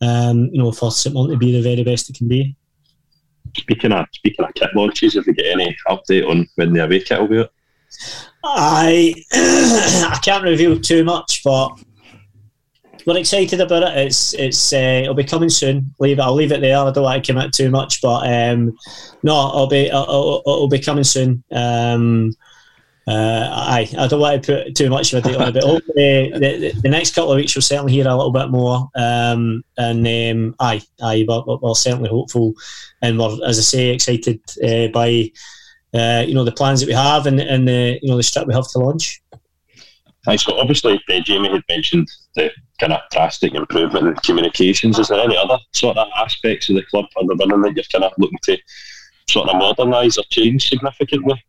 Um, 0.00 0.48
you 0.52 0.58
know, 0.58 0.72
for 0.72 0.90
St 0.90 1.14
Mirren 1.14 1.30
to 1.30 1.36
be 1.36 1.52
the 1.52 1.62
very 1.62 1.84
best 1.84 2.10
it 2.10 2.16
can 2.16 2.28
be. 2.28 2.56
Speaking 3.56 3.92
of 3.92 4.06
speaking 4.12 4.44
of 4.44 4.54
kit 4.54 4.70
launches, 4.74 5.16
if 5.16 5.26
we 5.26 5.34
get 5.34 5.46
any 5.46 5.76
update 5.88 6.28
on 6.28 6.48
when 6.56 6.72
the 6.72 6.84
away 6.84 7.00
kit 7.00 7.20
will 7.20 7.28
be? 7.28 7.44
I 8.44 9.14
I 9.32 10.18
can't 10.22 10.44
reveal 10.44 10.78
too 10.80 11.04
much, 11.04 11.42
but 11.44 11.70
we're 13.06 13.18
excited 13.18 13.60
about 13.60 13.82
it. 13.82 14.06
It's 14.06 14.34
it's 14.34 14.72
uh, 14.72 15.00
it'll 15.02 15.14
be 15.14 15.24
coming 15.24 15.48
soon. 15.48 15.94
Leave 15.98 16.18
it. 16.18 16.22
I'll 16.22 16.34
leave 16.34 16.52
it 16.52 16.60
there. 16.60 16.78
I 16.78 16.90
don't 16.90 17.04
want 17.04 17.24
to 17.24 17.32
commit 17.32 17.52
too 17.52 17.70
much, 17.70 18.00
but 18.00 18.26
um, 18.28 18.76
no, 19.22 19.48
it'll 19.48 19.66
be 19.68 19.86
it'll, 19.86 20.42
it'll 20.46 20.68
be 20.68 20.78
coming 20.78 21.04
soon. 21.04 21.42
Um, 21.52 22.32
uh, 23.08 23.48
I 23.50 23.88
I 23.98 24.06
don't 24.06 24.20
want 24.20 24.44
to 24.44 24.64
put 24.64 24.76
too 24.76 24.88
much 24.88 25.12
of 25.12 25.24
a 25.24 25.28
date 25.28 25.36
on 25.36 25.48
it, 25.48 25.54
but 25.54 25.64
hopefully 25.64 26.30
the, 26.34 26.38
the, 26.74 26.80
the 26.82 26.88
next 26.88 27.14
couple 27.16 27.32
of 27.32 27.36
weeks 27.36 27.54
we'll 27.56 27.62
certainly 27.62 27.92
hear 27.92 28.06
a 28.06 28.14
little 28.14 28.30
bit 28.32 28.48
more. 28.50 28.88
Um, 28.94 29.64
and 29.76 30.06
um, 30.06 30.54
aye, 30.60 30.82
aye, 31.02 31.24
we're, 31.28 31.42
we're- 31.44 31.74
certainly 31.74 32.08
hopeful, 32.10 32.54
and 33.02 33.18
we're 33.18 33.44
as 33.44 33.58
I 33.58 33.62
say 33.62 33.88
excited 33.88 34.40
uh, 34.64 34.86
by 34.92 35.30
uh, 35.94 36.24
you 36.26 36.34
know 36.34 36.44
the 36.44 36.52
plans 36.52 36.80
that 36.80 36.86
we 36.86 36.94
have 36.94 37.26
and 37.26 37.40
and 37.40 37.68
the 37.68 37.98
you 38.02 38.10
know 38.10 38.16
the 38.16 38.22
strip 38.22 38.46
we 38.46 38.54
have 38.54 38.68
to 38.70 38.78
launch. 38.78 39.22
Thanks. 40.24 40.44
So 40.44 40.58
obviously, 40.58 41.00
uh, 41.10 41.20
Jamie 41.20 41.50
had 41.50 41.62
mentioned 41.68 42.08
the 42.36 42.50
kind 42.80 42.92
of 42.92 43.00
drastic 43.10 43.54
improvement 43.54 44.06
in 44.06 44.14
communications. 44.16 44.98
Is 44.98 45.08
there 45.08 45.20
any 45.20 45.36
other 45.36 45.58
sort 45.72 45.96
of 45.96 46.08
aspects 46.16 46.68
of 46.68 46.76
the 46.76 46.84
club 46.84 47.06
under 47.18 47.34
running 47.34 47.60
that 47.62 47.74
you're 47.74 47.84
kind 47.92 48.04
of 48.04 48.12
looking 48.18 48.38
to 48.44 48.56
sort 49.28 49.48
of 49.48 49.56
modernise 49.56 50.18
or 50.18 50.24
change 50.30 50.68
significantly? 50.68 51.42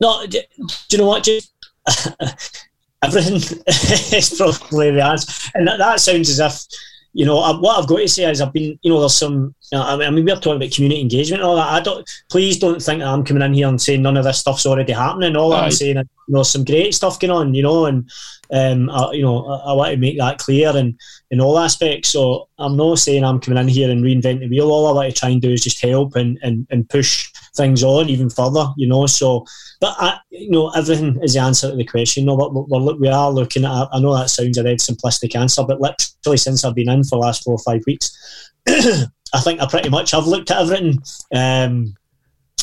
No, 0.00 0.26
d- 0.26 0.42
do 0.58 0.96
you 0.96 0.98
know 0.98 1.08
what? 1.08 1.22
Just 1.22 1.54
everything 3.02 3.36
is 3.66 4.34
probably 4.36 4.90
the 4.90 5.04
answer, 5.04 5.50
and 5.54 5.66
that, 5.68 5.78
that 5.78 6.00
sounds 6.00 6.28
as 6.28 6.40
if 6.40 6.64
you 7.12 7.24
know 7.24 7.38
I, 7.38 7.58
what 7.58 7.78
I've 7.78 7.88
got 7.88 7.98
to 7.98 8.08
say 8.08 8.30
is 8.30 8.40
I've 8.40 8.52
been 8.52 8.78
you 8.82 8.90
know 8.90 9.00
there's 9.00 9.16
some 9.16 9.54
you 9.70 9.78
know, 9.78 9.84
I 9.84 10.10
mean- 10.10 10.24
we're 10.24 10.34
talking 10.36 10.56
about 10.56 10.70
community 10.70 11.00
engagement 11.00 11.42
and 11.42 11.48
all 11.48 11.56
that. 11.56 11.72
I 11.72 11.80
don't 11.80 12.08
please 12.30 12.58
don't 12.58 12.82
think 12.82 13.00
that 13.00 13.08
I'm 13.08 13.24
coming 13.24 13.42
in 13.42 13.54
here 13.54 13.68
and 13.68 13.80
saying 13.80 14.02
none 14.02 14.16
of 14.16 14.24
this 14.24 14.38
stuff's 14.38 14.66
already 14.66 14.92
happening. 14.92 15.36
All 15.36 15.52
Aye. 15.52 15.64
I'm 15.64 15.70
saying 15.70 15.96
is 15.98 16.06
you 16.28 16.34
know 16.34 16.42
some 16.42 16.64
great 16.64 16.94
stuff 16.94 17.18
going 17.18 17.30
on, 17.30 17.54
you 17.54 17.62
know, 17.62 17.86
and 17.86 18.10
um, 18.52 18.90
I, 18.90 19.12
you 19.12 19.22
know 19.22 19.46
I, 19.46 19.70
I 19.70 19.72
want 19.72 19.92
to 19.92 19.96
make 19.96 20.18
that 20.18 20.38
clear 20.38 20.76
and 20.76 20.98
in 21.30 21.40
all 21.40 21.58
aspects. 21.58 22.10
So 22.10 22.48
I'm 22.58 22.76
not 22.76 22.98
saying 22.98 23.24
I'm 23.24 23.40
coming 23.40 23.58
in 23.58 23.68
here 23.68 23.90
and 23.90 24.04
reinvent 24.04 24.40
the 24.40 24.48
wheel. 24.48 24.70
All 24.70 24.88
I 24.88 24.92
want 24.92 25.12
to 25.12 25.18
try 25.18 25.30
and 25.30 25.40
do 25.40 25.50
is 25.50 25.62
just 25.62 25.80
help 25.80 26.16
and 26.16 26.38
and, 26.42 26.66
and 26.70 26.88
push 26.88 27.32
things 27.56 27.82
on 27.82 28.08
even 28.08 28.30
further, 28.30 28.66
you 28.76 28.86
know. 28.86 29.06
So, 29.06 29.46
but 29.80 29.94
I, 29.98 30.18
you 30.30 30.50
know, 30.50 30.70
everything 30.70 31.18
is 31.22 31.34
the 31.34 31.40
answer 31.40 31.70
to 31.70 31.76
the 31.76 31.84
question. 31.84 32.26
No, 32.26 32.36
but 32.36 32.52
we're, 32.52 32.66
we're, 32.68 32.96
we 32.96 33.08
are 33.08 33.30
looking 33.30 33.64
at. 33.64 33.88
I 33.92 34.00
know 34.00 34.14
that 34.16 34.30
sounds 34.30 34.58
a 34.58 34.62
dead 34.62 34.78
simplistic 34.78 35.34
answer, 35.34 35.64
but 35.66 35.80
literally 35.80 36.36
since 36.36 36.64
I've 36.64 36.74
been 36.74 36.90
in 36.90 37.04
for 37.04 37.16
the 37.16 37.26
last 37.26 37.44
four 37.44 37.54
or 37.54 37.58
five 37.64 37.82
weeks, 37.86 38.52
I 38.68 39.40
think 39.42 39.60
I 39.60 39.66
pretty 39.66 39.88
much 39.88 40.10
have 40.10 40.26
looked 40.26 40.50
at 40.50 40.60
everything. 40.60 40.98
Um, 41.34 41.94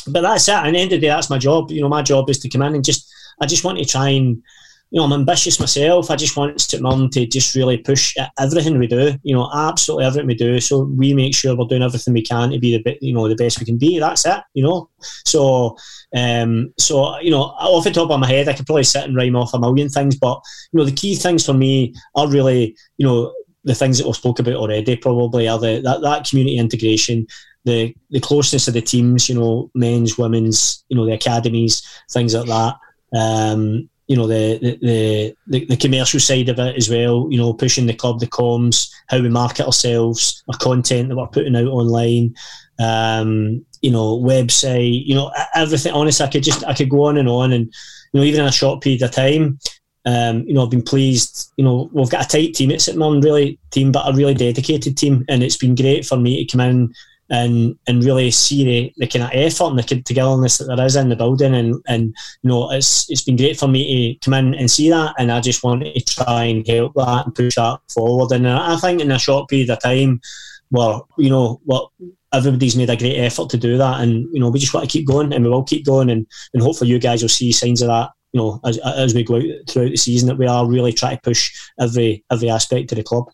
but 0.08 0.22
that's 0.22 0.48
it. 0.48 0.54
At 0.54 0.72
the 0.72 0.78
end 0.78 0.92
of 0.94 1.02
the 1.02 1.08
day, 1.08 1.08
that's 1.08 1.30
my 1.30 1.38
job. 1.38 1.72
You 1.72 1.82
know, 1.82 1.90
my 1.90 2.02
job 2.02 2.30
is 2.30 2.40
to 2.40 2.50
come 2.50 2.62
in 2.62 2.76
and 2.76 2.86
just. 2.86 3.12
I 3.42 3.46
just 3.46 3.64
want 3.64 3.78
to 3.78 3.86
try 3.86 4.10
and 4.10 4.44
you 4.92 5.00
know, 5.00 5.06
I'm 5.06 5.14
ambitious 5.14 5.60
myself. 5.60 6.10
I 6.10 6.16
just 6.16 6.36
want 6.36 6.60
St 6.60 6.82
Mirren 6.82 7.12
to 7.12 7.28
just 7.28 7.56
really 7.56 7.78
push 7.78 8.16
everything 8.40 8.80
we 8.80 8.88
do. 8.88 9.14
You 9.22 9.36
know, 9.36 9.50
absolutely 9.54 10.06
everything 10.06 10.28
we 10.28 10.34
do. 10.34 10.60
So 10.60 10.84
we 10.84 11.14
make 11.14 11.36
sure 11.36 11.56
we're 11.56 11.68
doing 11.68 11.84
everything 11.84 12.14
we 12.16 12.24
can 12.24 12.50
to 12.50 12.60
be 12.60 12.82
the 12.82 12.98
you 13.00 13.14
know 13.14 13.28
the 13.28 13.36
best 13.36 13.60
we 13.60 13.66
can 13.66 13.78
be. 13.78 14.00
That's 14.00 14.26
it. 14.26 14.42
You 14.54 14.64
know. 14.64 14.90
So 15.26 15.78
um, 16.16 16.74
so 16.80 17.20
you 17.20 17.30
know, 17.30 17.44
off 17.44 17.84
the 17.84 17.92
top 17.92 18.10
of 18.10 18.20
my 18.20 18.28
head, 18.28 18.50
I 18.50 18.54
could 18.54 18.66
probably 18.66 18.84
sit 18.84 19.04
and 19.04 19.16
rhyme 19.16 19.36
off 19.36 19.54
a 19.54 19.60
million 19.60 19.90
things, 19.90 20.16
but 20.16 20.42
you 20.72 20.80
know, 20.80 20.86
the 20.86 20.92
key 20.92 21.16
things 21.16 21.46
for 21.46 21.54
me 21.54 21.94
are 22.16 22.28
really 22.28 22.76
you 22.98 23.06
know 23.06 23.34
the 23.64 23.76
things 23.76 24.00
that 24.00 24.08
we've 24.08 24.16
spoke 24.16 24.40
about 24.40 24.56
already. 24.56 24.96
Probably 24.96 25.48
are 25.48 25.60
the 25.60 25.82
that, 25.84 26.02
that 26.02 26.28
community 26.28 26.58
integration. 26.58 27.28
The, 27.66 27.94
the 28.10 28.22
closeness 28.22 28.70
of 28.70 28.74
the 28.74 28.82
teams, 28.82 29.28
you 29.28 29.36
know, 29.36 29.70
men's, 29.76 30.18
women's, 30.18 30.86
you 30.88 30.96
know, 30.96 31.06
the 31.06 31.12
academies, 31.12 31.86
things 32.10 32.34
like 32.34 32.48
that. 32.48 32.76
Um, 33.14 33.90
you 34.10 34.18
know 34.18 34.28
the, 34.28 34.58
the 34.82 35.36
the, 35.48 35.66
the 35.66 35.78
commercial 35.78 36.20
side 36.20 36.50
of 36.50 36.58
it 36.60 36.76
as 36.76 36.90
well. 36.90 37.28
You 37.30 37.38
know, 37.38 37.54
pushing 37.54 37.86
the 37.86 37.94
club, 37.94 38.20
the 38.20 38.28
comms, 38.28 38.92
how 39.08 39.22
we 39.22 39.30
market 39.30 39.68
ourselves, 39.68 40.44
our 40.52 40.58
content 40.58 41.10
that 41.10 41.16
we're 41.16 41.28
putting 41.28 41.56
out 41.56 41.68
online. 41.68 42.36
Um, 42.80 43.66
you 43.82 43.92
know, 43.92 44.20
website. 44.20 45.06
You 45.06 45.14
know, 45.14 45.32
everything. 45.54 45.94
Honestly, 45.94 46.26
I 46.26 46.30
could 46.30 46.44
just 46.44 46.66
I 46.66 46.74
could 46.74 46.90
go 46.90 47.06
on 47.06 47.18
and 47.18 47.30
on, 47.30 47.54
and 47.54 47.72
you 48.12 48.20
know, 48.20 48.24
even 48.24 48.42
in 48.42 48.48
a 48.48 48.52
short 48.52 48.82
period 48.82 49.04
of 49.04 49.12
time. 49.12 49.60
Um, 50.06 50.44
you 50.48 50.56
know, 50.56 50.64
I've 50.64 50.72
been 50.72 50.82
pleased. 50.82 51.54
You 51.58 51.64
know, 51.64 51.90
we've 51.94 52.10
got 52.10 52.26
a 52.26 52.28
tight 52.28 52.56
team 52.56 52.72
at 52.72 52.88
Mirren, 52.96 53.22
really 53.22 53.60
team, 53.70 53.92
but 53.92 54.12
a 54.12 54.18
really 54.18 54.34
dedicated 54.34 54.98
team, 54.98 55.24
and 55.30 55.44
it's 55.44 55.58
been 55.58 55.76
great 55.76 56.04
for 56.04 56.18
me 56.18 56.44
to 56.44 56.52
come 56.52 56.62
in 56.62 56.94
and 57.30 57.78
and 57.88 58.04
really 58.04 58.32
see 58.32 58.64
the, 58.64 58.94
the 58.98 59.08
kind 59.08 59.26
of 59.26 59.32
effort 59.34 59.68
and 59.68 59.80
the 59.80 59.84
togetherness 59.84 60.58
that 60.58 60.76
there 60.76 60.86
is 60.86 60.96
in 60.96 61.10
the 61.10 61.16
building. 61.16 61.54
And 61.54 61.76
and 61.88 62.16
you 62.42 62.50
know 62.50 62.72
it's 62.72 63.10
it's 63.10 63.22
been 63.22 63.38
great 63.38 63.58
for 63.58 63.68
me 63.68 64.16
to 64.16 64.20
come 64.20 64.34
in 64.34 64.56
and 64.56 64.70
see 64.70 64.90
that. 64.90 65.16
And 65.18 65.32
I 65.32 65.40
just 65.40 65.64
want 65.64 65.84
to 65.84 66.02
try 66.02 66.46
and 66.46 66.68
help 66.68 66.94
that 66.96 67.26
and 67.26 67.36
push 67.36 67.56
that 67.56 67.80
forward. 67.90 68.32
And 68.32 68.48
I 68.48 68.76
think 68.78 69.02
in 69.02 69.12
a 69.12 69.20
short 69.20 69.50
period 69.50 69.70
of 69.70 69.82
time 69.82 70.22
well 70.72 71.08
you 71.18 71.32
know 71.32 71.60
what 71.66 71.90
everybody's 72.32 72.76
made 72.76 72.92
a 72.92 72.96
great 72.96 73.18
effort 73.18 73.50
to 73.50 73.58
do 73.58 73.78
that. 73.78 74.02
And 74.02 74.28
you 74.34 74.40
know 74.40 74.50
we 74.50 74.60
just 74.60 74.74
want 74.74 74.90
to 74.90 74.92
keep 74.92 75.08
going 75.08 75.34
and 75.34 75.44
we 75.44 75.50
will 75.50 75.64
keep 75.64 75.86
going. 75.86 76.10
And 76.10 76.26
and 76.54 76.64
hopefully 76.64 76.90
you 76.90 77.00
guys 77.00 77.22
will 77.22 77.30
see 77.30 77.52
signs 77.52 77.82
of 77.82 77.90
that 77.90 78.12
you 78.34 78.40
know 78.40 78.60
as, 78.64 78.78
as 78.80 79.14
we 79.14 79.24
go 79.24 79.38
out 79.38 79.44
throughout 79.68 79.90
the 79.90 79.98
season 79.98 80.28
that 80.28 80.38
we 80.38 80.48
are 80.48 80.68
really 80.68 80.94
trying 80.94 81.18
to 81.18 81.22
push 81.22 81.52
every 81.80 82.24
every 82.32 82.50
aspect 82.50 82.92
of 82.92 82.98
the 82.98 83.04
club 83.04 83.26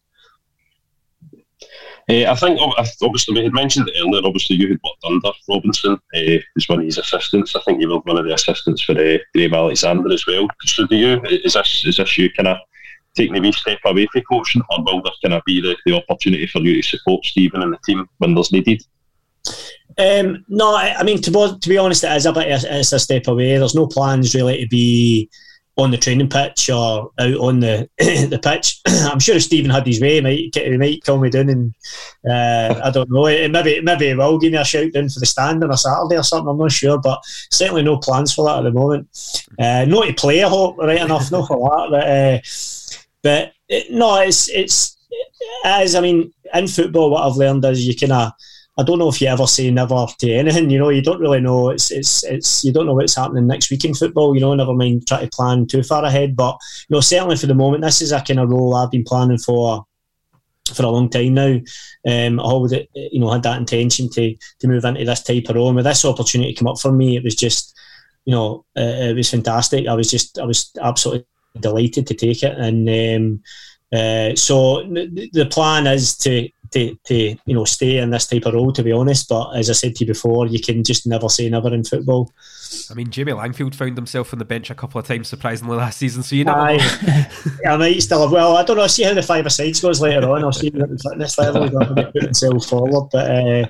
Uh, 2.08 2.30
I 2.30 2.36
think 2.36 2.60
obviously 3.02 3.34
we 3.34 3.44
had 3.44 3.54
mentioned 3.54 3.90
it 3.90 3.96
earlier. 4.00 4.22
Obviously, 4.24 4.58
you 4.58 4.68
had 4.68 4.80
worked 4.84 5.04
under 5.06 5.32
Robinson 5.50 5.94
uh, 5.94 6.38
as 6.56 6.70
one 6.70 6.80
of 6.80 6.86
his 6.86 7.00
assistants. 7.00 7.56
I 7.56 7.62
think 7.62 7.82
you 7.82 7.90
were 7.90 8.00
one 8.00 8.20
of 8.20 8.26
the 8.26 8.34
assistants 8.34 8.84
for 8.84 8.92
uh, 8.92 9.18
Graham 9.34 9.56
Alexander 9.56 10.14
as 10.14 10.28
well. 10.28 10.48
So, 10.66 10.86
do 10.86 10.96
you 10.96 11.22
is 11.24 11.54
this 11.54 11.84
is 11.86 11.98
this 11.98 12.18
you 12.18 12.32
kind 12.32 12.50
of 12.50 12.58
taking 13.16 13.36
a 13.38 13.42
wee 13.42 13.52
step 13.52 13.80
away 13.86 14.08
from 14.12 14.22
coaching, 14.30 14.62
or 14.70 14.84
will 14.84 15.02
there 15.02 15.14
kind 15.24 15.34
of 15.34 15.44
be 15.46 15.62
the, 15.62 15.76
the 15.86 15.96
opportunity 15.96 16.46
for 16.46 16.60
you 16.60 16.82
to 16.82 16.88
support 16.88 17.26
Stephen 17.26 17.64
and 17.64 17.74
the 17.74 17.80
team 17.86 18.08
when 18.20 18.36
there's 18.36 18.52
needed? 18.52 18.84
Um, 19.98 20.46
no, 20.48 20.76
I 20.76 20.96
I 21.00 21.04
mean 21.04 21.22
to 21.22 21.32
be, 21.32 21.60
to 21.60 21.70
be 21.70 21.78
honest, 21.80 22.04
it 22.04 22.12
is 22.12 22.28
a 22.28 22.34
bit 22.34 22.48
it's 22.48 22.92
a 22.92 23.00
step 23.00 23.28
away. 23.28 23.58
There's 23.58 23.74
no 23.74 23.88
plans 23.88 24.36
really 24.36 24.62
to 24.62 24.68
be 24.68 25.28
on 25.78 25.92
the 25.92 25.98
training 25.98 26.30
pitch 26.30 26.70
or 26.70 27.12
out 27.20 27.36
on 27.36 27.60
the 27.60 27.90
the 27.98 28.40
pitch. 28.42 28.82
I'm 28.88 29.20
sure 29.20 29.36
if 29.36 29.44
Stephen 29.44 29.72
had 29.72 29.86
his 29.86 30.02
way, 30.02 30.16
he 30.16 30.22
might 30.22 30.56
he 30.56 30.78
might 30.78 31.04
call 31.04 31.20
me 31.20 31.30
down 31.30 31.50
and 31.50 31.74
uh, 32.30 32.82
I 32.84 32.90
don't 32.92 33.12
know. 33.12 33.24
Maybe 33.24 33.82
maybe 33.82 34.08
he 34.08 34.14
will 34.14 34.40
give 34.40 34.52
me 34.52 34.58
a 34.58 34.66
shout 34.66 34.94
down 34.94 35.10
for 35.10 35.20
the 35.20 35.26
stand 35.26 35.64
on 35.64 35.72
a 35.72 35.78
Saturday 35.78 36.18
or 36.18 36.24
something. 36.24 36.50
I'm 36.50 36.58
not 36.58 36.72
sure, 36.72 36.98
but 36.98 37.22
certainly 37.26 37.84
no 37.84 37.98
plans 37.98 38.34
for 38.34 38.46
that 38.46 38.60
at 38.60 38.64
the 38.64 38.72
moment. 38.72 39.08
Uh, 39.60 39.86
not 39.86 40.06
to 40.06 40.14
play, 40.14 40.44
I 40.44 40.50
hope, 40.50 40.78
right 40.78 41.02
enough, 41.02 41.32
not 41.32 41.48
for 41.48 41.58
that. 41.58 41.88
But 41.92 42.08
uh, 42.08 42.40
but 43.22 43.54
it, 43.68 43.92
no, 43.92 44.20
it's 44.22 44.50
it's 44.50 44.98
as 45.66 45.96
I 45.96 46.02
mean 46.02 46.34
in 46.54 46.68
football, 46.68 47.10
what 47.10 47.26
I've 47.26 47.38
learned 47.38 47.66
is 47.66 47.86
you 47.86 47.96
kind 47.96 48.14
of 48.14 48.32
I 48.78 48.84
don't 48.84 49.00
know 49.00 49.08
if 49.10 49.22
you 49.22 49.28
ever 49.28 49.48
say 49.48 49.72
never 49.72 50.06
to 50.20 50.32
anything. 50.32 50.70
You 50.70 50.80
know, 50.80 50.90
you 50.90 51.02
don't 51.02 51.22
really 51.22 51.40
know. 51.40 51.70
It's 51.70 51.92
it's 51.92 52.24
it's 52.26 52.64
you 52.64 52.74
don't 52.74 52.86
know 52.86 52.94
what's 52.94 53.16
happening 53.16 53.48
next 53.48 53.72
week 53.72 53.86
in 53.86 53.94
football. 53.94 54.36
You 54.36 54.42
know, 54.42 54.54
never 54.54 54.74
mind 54.74 55.08
try 55.08 55.22
to 55.22 55.30
plan 55.30 55.66
too 55.66 55.82
far 55.82 56.04
ahead. 56.04 56.36
But 56.36 56.58
you 56.90 56.96
know, 56.96 57.02
certainly 57.02 57.38
for 57.38 57.48
the 57.48 57.56
moment, 57.56 57.84
this 57.84 58.02
is 58.02 58.12
a 58.12 58.22
kind 58.22 58.40
of 58.40 58.50
role 58.50 58.76
I've 58.76 58.92
been 58.92 59.06
planning 59.06 59.38
for 59.38 59.86
for 60.74 60.84
a 60.84 60.90
long 60.90 61.10
time 61.10 61.34
now. 61.36 61.60
Um, 62.08 62.40
I 62.40 62.44
always, 62.44 62.74
you 62.94 63.20
know, 63.20 63.32
had 63.32 63.44
that 63.44 63.60
intention 63.60 64.10
to 64.10 64.36
to 64.60 64.68
move 64.68 64.84
into 64.84 65.06
this 65.06 65.24
type 65.24 65.46
of 65.50 65.56
role. 65.56 65.68
And 65.68 65.76
with 65.76 65.86
this 65.86 66.06
opportunity 66.06 66.54
come 66.54 66.68
up 66.68 66.80
for 66.80 66.92
me, 66.92 67.16
it 67.16 67.24
was 67.24 67.36
just, 67.36 67.78
you 68.26 68.34
know, 68.34 68.66
uh, 68.78 68.82
it 68.82 69.16
was 69.16 69.30
fantastic. 69.30 69.88
I 69.88 69.94
was 69.94 70.10
just, 70.10 70.40
I 70.40 70.46
was 70.46 70.72
absolutely 70.82 71.26
delighted 71.60 72.08
to 72.08 72.14
take 72.14 72.44
it. 72.44 72.58
And 72.58 72.90
um, 72.90 73.44
uh, 73.94 74.36
so 74.36 74.84
the, 74.84 75.30
the 75.34 75.46
plan 75.46 75.88
is 75.88 76.18
to, 76.18 76.50
to, 76.76 76.94
to, 77.06 77.16
you 77.46 77.56
know, 77.56 77.64
stay 77.64 77.98
in 77.98 78.10
this 78.10 78.28
type 78.28 78.46
of 78.46 78.54
role, 78.54 78.74
to 78.74 78.84
be 78.84 78.92
honest. 78.92 79.30
But 79.30 79.52
as 79.56 79.70
I 79.70 79.74
said 79.74 79.96
to 79.96 80.04
you 80.04 80.08
before, 80.08 80.46
you 80.46 80.60
can 80.60 80.84
just 80.84 81.08
never 81.08 81.30
say 81.30 81.50
never 81.50 81.74
in 81.74 81.86
football. 81.86 82.34
I 82.92 82.94
mean, 82.94 83.10
Jamie 83.10 83.32
Langfield 83.32 83.74
found 83.74 83.98
himself 83.98 84.34
on 84.34 84.40
the 84.40 84.46
bench 84.46 84.70
a 84.70 84.76
couple 84.76 85.00
of 85.00 85.08
times, 85.08 85.30
surprisingly, 85.30 85.78
last 85.78 85.98
season. 85.98 86.22
So 86.22 86.36
you 86.36 86.44
know. 86.44 86.54
Aye. 86.54 87.30
I 87.66 87.78
might 87.78 88.02
still 88.02 88.22
have. 88.22 88.32
Well, 88.32 88.58
I 88.58 88.64
don't 88.64 88.76
know. 88.76 88.84
I'll 88.84 88.90
See 88.90 89.04
how 89.04 89.14
the 89.14 89.24
five 89.24 89.50
sides 89.52 89.82
goes 89.82 90.02
later 90.02 90.30
on. 90.30 90.44
I'll 90.44 90.52
see 90.52 90.70
what 90.70 90.90
the 90.90 90.98
fitness 90.98 91.38
level 91.38 91.64
he's 91.64 91.72
going 91.72 91.96
to 91.96 92.12
put 92.12 92.24
himself 92.24 92.66
forward. 92.66 93.10
But 93.12 93.32
uh, 93.32 93.68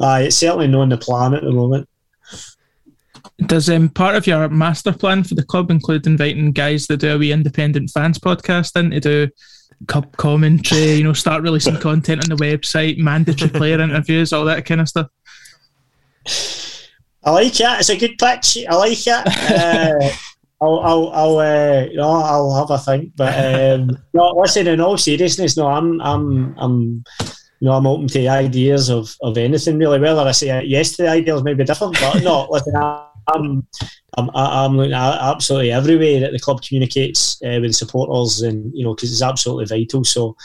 aye, 0.00 0.22
it's 0.22 0.36
certainly 0.36 0.66
not 0.66 0.82
on 0.82 0.88
the 0.88 0.98
plan 0.98 1.34
at 1.34 1.42
the 1.42 1.52
moment. 1.52 1.88
Does 3.46 3.70
um, 3.70 3.88
part 3.88 4.16
of 4.16 4.26
your 4.26 4.48
master 4.48 4.92
plan 4.92 5.22
for 5.22 5.34
the 5.34 5.44
club 5.44 5.70
include 5.70 6.06
inviting 6.06 6.50
guys 6.50 6.88
that 6.88 6.98
do 6.98 7.14
a 7.14 7.18
wee 7.18 7.32
independent 7.32 7.90
fans 7.90 8.18
podcast 8.18 8.76
in 8.78 8.90
to 8.90 9.00
do 9.00 9.28
cup 9.86 10.16
commentary, 10.16 10.94
you 10.94 11.04
know, 11.04 11.12
start 11.12 11.42
releasing 11.42 11.76
content 11.80 12.24
on 12.24 12.36
the 12.36 12.42
website, 12.42 12.98
mandatory 12.98 13.50
player 13.50 13.80
interviews, 13.80 14.32
all 14.32 14.44
that 14.44 14.66
kind 14.66 14.80
of 14.80 14.88
stuff? 14.88 15.08
I 17.24 17.30
like 17.30 17.60
it. 17.60 17.80
It's 17.80 17.88
a 17.90 17.96
good 17.96 18.18
pitch. 18.18 18.64
I 18.68 18.74
like 18.74 19.06
it. 19.06 19.08
Uh, 19.08 20.10
I'll, 20.60 20.80
I'll, 20.80 21.08
I'll, 21.10 21.38
uh, 21.38 21.84
you 21.84 21.96
know, 21.96 22.10
I'll 22.10 22.54
have 22.56 22.70
a 22.70 22.78
think. 22.78 23.12
But 23.16 23.34
um, 23.34 23.98
no, 24.12 24.30
listen. 24.30 24.66
In 24.66 24.80
all 24.80 24.96
seriousness, 24.96 25.56
no, 25.56 25.68
I'm, 25.68 26.00
I'm, 26.00 26.54
I'm, 26.58 27.04
you 27.60 27.68
know, 27.68 27.72
I'm 27.72 27.86
open 27.86 28.08
to 28.08 28.28
ideas 28.28 28.88
of, 28.88 29.14
of 29.20 29.38
anything 29.38 29.78
really. 29.78 30.00
Whether 30.00 30.20
I 30.20 30.32
say 30.32 30.64
yes 30.64 30.96
to 30.96 31.02
the 31.02 31.08
ideas 31.10 31.44
may 31.44 31.54
be 31.54 31.64
different, 31.64 31.98
but 32.00 32.22
no, 32.22 32.48
listen, 32.50 32.74
I'm, 33.28 33.66
I'm, 34.16 34.30
I'm 34.34 34.92
absolutely 34.92 35.72
every 35.72 35.96
way 35.96 36.18
that 36.20 36.32
the 36.32 36.38
club 36.38 36.62
communicates 36.62 37.40
uh, 37.42 37.58
with 37.60 37.74
supporters, 37.74 38.42
and 38.42 38.72
you 38.74 38.84
know, 38.84 38.94
because 38.94 39.12
it's 39.12 39.22
absolutely 39.22 39.66
vital. 39.66 40.04
So 40.04 40.36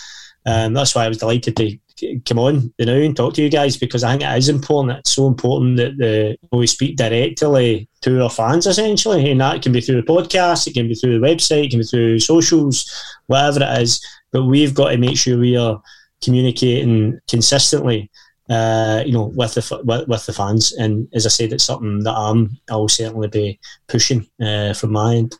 um, 0.45 0.73
that's 0.73 0.95
why 0.95 1.05
I 1.05 1.07
was 1.07 1.17
delighted 1.17 1.55
to 1.57 1.77
come 2.25 2.39
on 2.39 2.73
you 2.77 2.85
know 2.85 2.99
and 2.99 3.15
talk 3.15 3.33
to 3.35 3.41
you 3.41 3.49
guys 3.49 3.77
because 3.77 4.03
I 4.03 4.11
think 4.11 4.23
it 4.23 4.37
is 4.37 4.49
important. 4.49 4.99
It's 4.99 5.13
so 5.13 5.27
important 5.27 5.77
that 5.77 5.97
the 5.97 6.37
we 6.51 6.67
speak 6.67 6.97
directly 6.97 7.87
to 8.01 8.23
our 8.23 8.29
fans 8.29 8.67
essentially, 8.67 9.31
and 9.31 9.41
that 9.41 9.61
can 9.61 9.71
be 9.71 9.81
through 9.81 10.01
the 10.01 10.07
podcast, 10.07 10.67
it 10.67 10.73
can 10.73 10.87
be 10.87 10.95
through 10.95 11.19
the 11.19 11.25
website, 11.25 11.65
it 11.65 11.69
can 11.71 11.79
be 11.79 11.85
through 11.85 12.19
socials, 12.19 12.89
whatever 13.27 13.63
it 13.63 13.81
is. 13.81 14.05
But 14.31 14.45
we've 14.45 14.73
got 14.73 14.89
to 14.89 14.97
make 14.97 15.17
sure 15.17 15.37
we 15.37 15.55
are 15.55 15.81
communicating 16.23 17.19
consistently. 17.29 18.09
Uh, 18.49 19.03
you 19.05 19.13
know, 19.13 19.31
with 19.35 19.53
the 19.53 19.81
with, 19.85 20.07
with 20.07 20.25
the 20.25 20.33
fans, 20.33 20.73
and 20.73 21.07
as 21.13 21.25
I 21.25 21.29
said, 21.29 21.53
it's 21.53 21.63
something 21.63 22.03
that 22.03 22.13
I'm 22.13 22.57
I'll 22.69 22.89
certainly 22.89 23.29
be 23.29 23.59
pushing 23.87 24.27
uh, 24.41 24.73
from 24.73 24.91
my 24.91 25.15
end. 25.15 25.37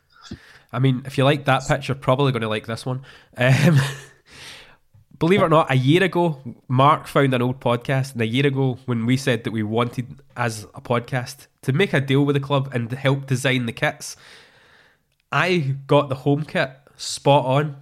I 0.72 0.78
mean, 0.78 1.02
if 1.04 1.16
you 1.16 1.24
like 1.24 1.44
that 1.44 1.62
pitch, 1.68 1.88
you're 1.88 1.94
probably 1.94 2.32
going 2.32 2.42
to 2.42 2.48
like 2.48 2.66
this 2.66 2.84
one. 2.84 3.02
Um, 3.36 3.78
believe 5.18 5.40
it 5.40 5.44
or 5.44 5.48
not, 5.48 5.70
a 5.70 5.76
year 5.76 6.02
ago, 6.02 6.40
Mark 6.66 7.06
found 7.06 7.32
an 7.32 7.42
old 7.42 7.60
podcast, 7.60 8.14
and 8.14 8.22
a 8.22 8.26
year 8.26 8.46
ago, 8.46 8.78
when 8.86 9.06
we 9.06 9.16
said 9.16 9.44
that 9.44 9.52
we 9.52 9.62
wanted, 9.62 10.20
as 10.36 10.64
a 10.74 10.80
podcast, 10.80 11.46
to 11.62 11.72
make 11.72 11.92
a 11.92 12.00
deal 12.00 12.24
with 12.24 12.34
the 12.34 12.40
club 12.40 12.70
and 12.72 12.90
help 12.90 13.26
design 13.26 13.66
the 13.66 13.72
kits, 13.72 14.16
I 15.30 15.76
got 15.86 16.08
the 16.08 16.16
home 16.16 16.44
kit 16.44 16.70
spot 16.96 17.44
on, 17.44 17.76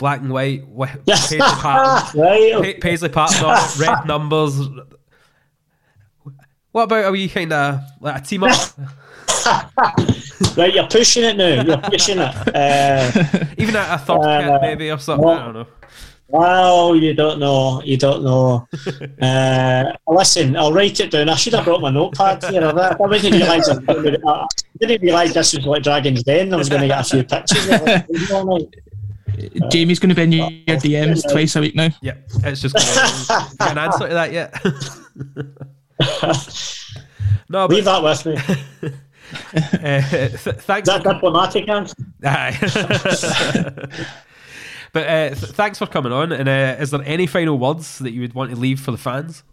black 0.00 0.20
and 0.22 0.32
white, 0.32 0.62
paisley 1.06 1.38
pattern, 1.38 2.20
Right. 2.20 2.80
paisley 2.80 3.08
red 3.78 4.06
numbers. 4.06 4.58
What 6.72 6.84
about 6.84 7.04
a 7.04 7.10
wee 7.12 7.28
kind 7.28 7.52
of 7.52 7.80
like 8.00 8.20
a 8.22 8.24
team 8.26 8.42
up? 8.44 8.58
Right, 10.56 10.74
you're 10.74 10.86
pushing 10.88 11.22
it 11.24 11.36
now. 11.36 11.62
You're 11.62 11.78
pushing 11.78 12.18
it. 12.18 12.34
Uh, 12.54 13.46
Even 13.56 13.76
a, 13.76 13.86
a 13.92 13.98
third 13.98 14.18
Uh, 14.20 14.40
kit, 14.52 14.60
maybe, 14.62 14.90
or 14.90 14.98
something. 14.98 15.28
I 15.28 15.44
don't 15.44 15.54
know. 15.54 15.66
Well, 16.28 16.96
you 16.96 17.14
don't 17.14 17.38
know. 17.38 17.82
You 17.84 17.96
don't 17.96 18.24
know. 18.24 18.66
Uh, 19.22 19.92
listen, 20.08 20.56
I'll 20.56 20.72
write 20.72 20.98
it 21.00 21.10
down. 21.12 21.28
I 21.28 21.34
should 21.36 21.54
have 21.54 21.64
brought 21.64 21.80
my 21.80 21.90
notepad 21.90 22.42
here. 22.44 22.64
I, 22.64 22.96
I 23.00 23.18
didn't 23.18 23.38
realise. 23.40 23.68
I, 23.68 23.76
I 24.26 24.46
didn't 24.78 25.02
realise 25.02 25.34
this 25.34 25.54
was 25.54 25.64
like 25.66 25.82
Dragon's 25.84 26.22
Den. 26.24 26.52
I 26.52 26.56
was 26.56 26.68
going 26.68 26.82
to 26.82 26.88
get 26.88 27.00
a 27.00 27.04
few 27.04 27.22
pictures. 27.24 27.66
Of 29.46 29.56
it. 29.56 29.70
Jamie's 29.70 29.98
going 29.98 30.10
to 30.10 30.14
be 30.14 30.22
in 30.22 30.32
your 30.32 30.50
DMs 30.78 31.30
twice 31.30 31.56
a 31.56 31.60
week 31.60 31.74
now. 31.74 31.88
Yeah, 32.00 32.14
it's 32.44 32.60
just 32.60 32.74
gonna, 32.74 33.54
get 33.58 33.72
an 33.72 33.78
answer 33.78 34.08
to 34.08 34.14
that 34.14 34.32
yet. 34.32 34.54
no, 37.48 37.66
Leave 37.66 37.84
that 37.84 38.02
with 38.02 38.26
me. 38.26 38.36
Uh, 39.54 40.00
th- 40.00 40.38
thanks. 40.40 40.88
that 40.88 41.04
diplomatic 41.04 41.68
answer? 41.68 41.94
Aye. 42.24 42.58
but 44.92 45.06
uh, 45.06 45.28
th- 45.28 45.52
thanks 45.52 45.78
for 45.78 45.86
coming 45.86 46.10
on. 46.12 46.32
And 46.32 46.48
uh, 46.48 46.76
is 46.80 46.90
there 46.90 47.00
any 47.04 47.28
final 47.28 47.56
words 47.56 48.00
that 48.00 48.10
you 48.10 48.22
would 48.22 48.34
want 48.34 48.50
to 48.50 48.56
leave 48.56 48.80
for 48.80 48.90
the 48.90 48.98
fans? 48.98 49.44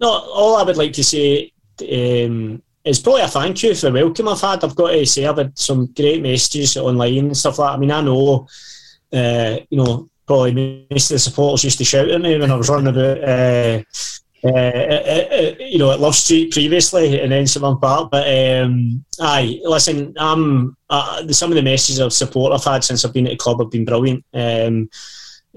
No, 0.00 0.08
all 0.08 0.56
I 0.56 0.62
would 0.62 0.76
like 0.76 0.92
to 0.92 1.02
say 1.02 1.52
um, 1.82 2.62
is 2.84 3.00
probably 3.00 3.22
a 3.22 3.28
thank 3.28 3.62
you 3.62 3.74
for 3.74 3.86
the 3.86 3.92
welcome 3.92 4.28
I've 4.28 4.40
had. 4.40 4.62
I've 4.62 4.76
got 4.76 4.90
to 4.90 5.06
say 5.06 5.26
I've 5.26 5.38
had 5.38 5.58
some 5.58 5.86
great 5.86 6.22
messages 6.22 6.76
online 6.76 7.26
and 7.26 7.36
stuff 7.36 7.58
like 7.58 7.70
that. 7.70 7.74
I 7.74 7.78
mean, 7.78 7.90
I 7.90 8.00
know, 8.02 8.46
uh, 9.12 9.58
you 9.70 9.78
know, 9.78 10.08
probably 10.26 10.86
most 10.90 11.10
of 11.10 11.14
the 11.14 11.18
supporters 11.18 11.64
used 11.64 11.78
to 11.78 11.84
shout 11.84 12.10
at 12.10 12.20
me 12.20 12.38
when 12.38 12.50
I 12.50 12.56
was 12.56 12.68
running 12.68 12.88
about, 12.88 13.18
uh, 13.24 13.82
uh, 14.44 14.50
uh, 14.50 15.26
uh, 15.32 15.54
you 15.58 15.78
know, 15.78 15.90
at 15.90 16.00
Love 16.00 16.14
Street 16.14 16.52
previously 16.52 17.20
and 17.20 17.32
then 17.32 17.46
St 17.46 17.80
Park. 17.80 18.10
But 18.10 18.26
um, 18.28 19.02
aye, 19.18 19.60
listen, 19.64 20.14
uh, 20.18 21.32
some 21.32 21.50
of 21.50 21.56
the 21.56 21.62
messages 21.62 22.00
of 22.00 22.12
support 22.12 22.52
I've 22.52 22.64
had 22.64 22.84
since 22.84 23.04
I've 23.04 23.14
been 23.14 23.26
at 23.26 23.30
the 23.30 23.36
club 23.36 23.60
have 23.60 23.70
been 23.70 23.86
brilliant. 23.86 24.24
Um, 24.34 24.90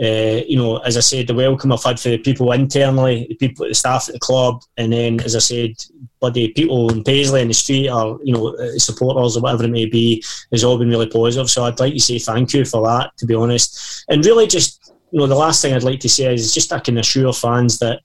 uh, 0.01 0.43
you 0.47 0.57
know, 0.57 0.77
as 0.77 0.95
I 0.95 0.99
said, 0.99 1.25
the 1.25 1.33
welcome 1.33 1.71
I've 1.71 1.83
had 1.83 1.99
for 1.99 2.09
the 2.09 2.19
people 2.19 2.51
internally, 2.51 3.25
the 3.29 3.35
people, 3.35 3.67
the 3.67 3.73
staff 3.73 4.07
at 4.07 4.13
the 4.13 4.19
club, 4.19 4.61
and 4.77 4.93
then, 4.93 5.19
as 5.21 5.35
I 5.35 5.39
said, 5.39 5.71
bloody 6.19 6.49
people 6.49 6.91
in 6.91 7.03
Paisley 7.03 7.41
in 7.41 7.47
the 7.47 7.53
street 7.53 7.89
or 7.89 8.19
you 8.23 8.33
know 8.33 8.55
uh, 8.55 8.77
supporters 8.77 9.37
or 9.37 9.41
whatever 9.41 9.63
it 9.63 9.71
may 9.71 9.87
be, 9.87 10.23
has 10.51 10.63
all 10.63 10.77
been 10.77 10.89
really 10.89 11.07
positive. 11.07 11.49
So 11.49 11.63
I'd 11.63 11.79
like 11.79 11.93
to 11.93 11.99
say 11.99 12.19
thank 12.19 12.53
you 12.53 12.63
for 12.63 12.85
that, 12.87 13.17
to 13.17 13.25
be 13.25 13.33
honest, 13.33 14.05
and 14.09 14.23
really 14.23 14.45
just 14.45 14.93
you 15.11 15.19
know 15.19 15.27
the 15.27 15.35
last 15.35 15.63
thing 15.63 15.73
I'd 15.73 15.83
like 15.83 16.01
to 16.01 16.09
say 16.09 16.31
is 16.31 16.53
just 16.53 16.71
I 16.71 16.79
can 16.79 16.99
assure 16.99 17.33
fans 17.33 17.79
that 17.79 18.01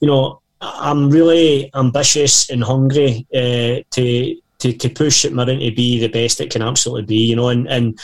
you 0.00 0.08
know 0.08 0.40
I'm 0.62 1.10
really 1.10 1.70
ambitious 1.74 2.48
and 2.50 2.64
hungry 2.64 3.26
uh, 3.34 3.82
to. 3.90 4.36
To, 4.60 4.72
to 4.72 4.88
push 4.88 5.26
it 5.26 5.34
Mirren 5.34 5.58
to 5.58 5.70
be 5.72 6.00
the 6.00 6.08
best 6.08 6.40
it 6.40 6.50
can 6.50 6.62
absolutely 6.62 7.04
be, 7.04 7.16
you 7.16 7.36
know, 7.36 7.50
and, 7.50 7.68
and 7.68 8.00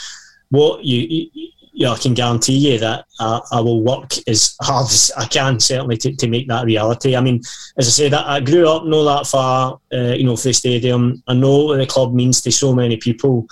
what 0.49 0.85
you, 0.85 1.07
you 1.33 1.49
you 1.73 1.85
know, 1.85 1.93
I 1.93 1.97
can 1.97 2.13
guarantee 2.13 2.57
you 2.57 2.79
that 2.79 3.05
I, 3.19 3.39
I 3.51 3.61
will 3.61 3.81
work 3.81 4.11
as 4.27 4.55
hard 4.61 4.85
as 4.85 5.11
I 5.17 5.25
can, 5.25 5.59
certainly, 5.59 5.97
to, 5.97 6.15
to 6.15 6.27
make 6.27 6.47
that 6.47 6.65
reality. 6.65 7.15
I 7.15 7.21
mean, 7.21 7.41
as 7.77 7.87
I 7.87 7.91
said, 7.91 8.13
I, 8.13 8.35
I 8.35 8.39
grew 8.39 8.67
up 8.67 8.85
not 8.85 9.03
that 9.03 9.27
far, 9.27 9.79
uh, 9.93 10.13
you 10.13 10.25
know, 10.25 10.35
for 10.35 10.49
the 10.49 10.53
stadium. 10.53 11.23
I 11.27 11.33
know 11.33 11.65
what 11.65 11.77
the 11.77 11.85
club 11.85 12.13
means 12.13 12.41
to 12.41 12.51
so 12.51 12.73
many 12.73 12.97
people. 12.97 13.47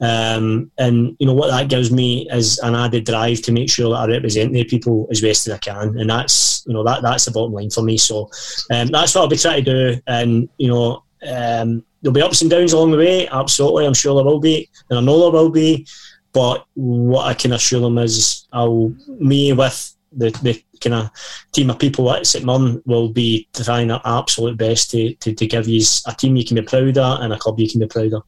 Um, 0.00 0.70
and, 0.78 1.16
you 1.18 1.26
know, 1.26 1.34
what 1.34 1.48
that 1.48 1.68
gives 1.68 1.90
me 1.90 2.28
is 2.30 2.58
an 2.58 2.74
added 2.74 3.06
drive 3.06 3.40
to 3.42 3.52
make 3.52 3.70
sure 3.70 3.90
that 3.90 3.96
I 3.96 4.06
represent 4.06 4.52
the 4.52 4.64
people 4.64 5.08
as 5.10 5.20
best 5.20 5.46
as 5.46 5.54
I 5.54 5.58
can. 5.58 5.98
And 5.98 6.10
that's, 6.10 6.64
you 6.66 6.74
know, 6.74 6.84
that 6.84 7.02
that's 7.02 7.24
the 7.24 7.30
bottom 7.30 7.52
line 7.52 7.70
for 7.70 7.82
me. 7.82 7.96
So 7.96 8.30
um, 8.70 8.88
that's 8.88 9.14
what 9.14 9.22
I'll 9.22 9.28
be 9.28 9.36
trying 9.36 9.64
to 9.64 9.94
do. 9.94 10.00
And, 10.06 10.48
you 10.58 10.68
know, 10.68 11.04
um, 11.26 11.84
there'll 12.02 12.12
be 12.12 12.22
ups 12.22 12.42
and 12.42 12.50
downs 12.50 12.72
along 12.72 12.90
the 12.90 12.98
way. 12.98 13.28
Absolutely. 13.28 13.86
I'm 13.86 13.94
sure 13.94 14.14
there 14.14 14.24
will 14.24 14.40
be. 14.40 14.68
And 14.90 14.98
I 14.98 15.02
know 15.02 15.18
there 15.18 15.40
will 15.40 15.50
be. 15.50 15.86
But 16.34 16.66
what 16.74 17.26
I 17.26 17.34
can 17.34 17.52
assure 17.52 17.80
them 17.80 17.96
is, 17.96 18.46
I'll 18.52 18.92
me 19.06 19.52
with 19.52 19.94
the, 20.12 20.30
the 20.42 20.62
kind 20.80 20.94
of 20.94 21.10
team 21.52 21.70
of 21.70 21.78
people 21.78 22.10
at 22.12 22.26
St 22.26 22.44
Mirren 22.44 22.82
will 22.86 23.08
be 23.08 23.48
trying 23.54 23.90
our 23.90 24.02
absolute 24.04 24.56
best 24.56 24.90
to, 24.90 25.14
to, 25.14 25.32
to 25.32 25.46
give 25.46 25.68
you 25.68 25.82
a 26.06 26.12
team 26.12 26.36
you 26.36 26.44
can 26.44 26.56
be 26.56 26.62
proud 26.62 26.98
of 26.98 27.20
and 27.20 27.32
a 27.32 27.38
club 27.38 27.58
you 27.58 27.70
can 27.70 27.80
be 27.80 27.86
proud 27.86 28.12
of. 28.12 28.22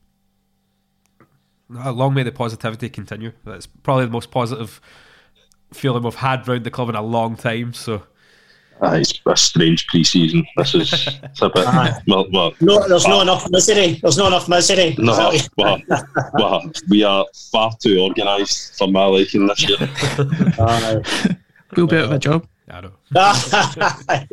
Uh, 1.75 1.93
Long 1.93 2.15
may 2.15 2.23
the 2.23 2.33
positivity 2.33 2.89
continue. 2.89 3.33
That's 3.45 3.67
probably 3.67 4.07
the 4.07 4.13
most 4.13 4.31
positive 4.31 4.81
feeling 5.73 6.05
we've 6.05 6.15
had 6.15 6.47
round 6.47 6.65
the 6.65 6.71
club 6.71 6.89
in 6.89 6.95
a 6.95 7.03
long 7.03 7.37
time. 7.37 7.73
So 7.73 8.05
Ah, 8.83 8.93
it's 8.95 9.19
a 9.25 9.37
strange 9.37 9.87
pre-season. 9.87 10.47
This 10.57 10.75
is 10.75 10.93
it's 11.23 11.41
a 11.43 11.49
bit. 11.49 11.65
well, 12.07 12.27
well, 12.31 12.53
No, 12.61 12.87
there's 12.87 13.07
not 13.09 13.23
enough 13.23 13.47
misery. 13.51 13.99
There's 14.03 14.19
not 14.19 14.27
enough 14.29 14.49
misery. 14.49 14.95
no, 14.99 15.33
well, 15.57 15.81
well, 16.35 16.71
we 16.91 17.03
are 17.03 17.25
far 17.51 17.73
too 17.81 17.99
organised 18.01 18.77
for 18.77 18.87
my 18.89 19.05
liking 19.07 19.47
this 19.47 19.67
year. 19.69 19.79
Aye. 20.59 21.03
We'll 21.75 21.87
be 21.87 21.97
out 21.97 22.05
of 22.05 22.13
a 22.13 22.19
job. 22.19 22.47
I 22.71 22.81
know. 22.83 22.93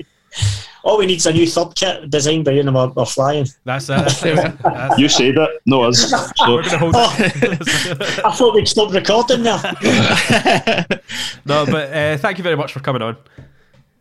All 0.84 0.98
we 0.98 1.06
need 1.06 1.18
is 1.18 1.26
a 1.26 1.32
new 1.32 1.48
third 1.48 1.74
kit 1.76 2.10
designed 2.10 2.44
by 2.44 2.52
you 2.52 2.60
and 2.60 2.76
we're, 2.76 2.90
we're 2.90 3.06
flying. 3.06 3.48
That's 3.64 3.86
it. 3.86 4.00
That's 4.00 4.26
it. 4.26 4.36
That's- 4.36 5.00
You 5.00 5.08
said 5.08 5.38
it, 5.38 5.50
no 5.66 5.84
us. 5.84 6.10
So, 6.10 6.18
we're 6.56 6.64
gonna 6.64 6.78
hold 6.80 6.96
I 6.98 8.32
thought 8.36 8.54
we'd 8.54 8.68
stop 8.68 8.92
recording 8.94 9.44
there. 9.44 9.62
no, 11.46 11.66
but 11.66 11.94
uh, 11.94 12.18
thank 12.18 12.38
you 12.38 12.44
very 12.44 12.58
much 12.58 12.74
for 12.74 12.82
coming 12.82 13.02
on. 13.02 13.16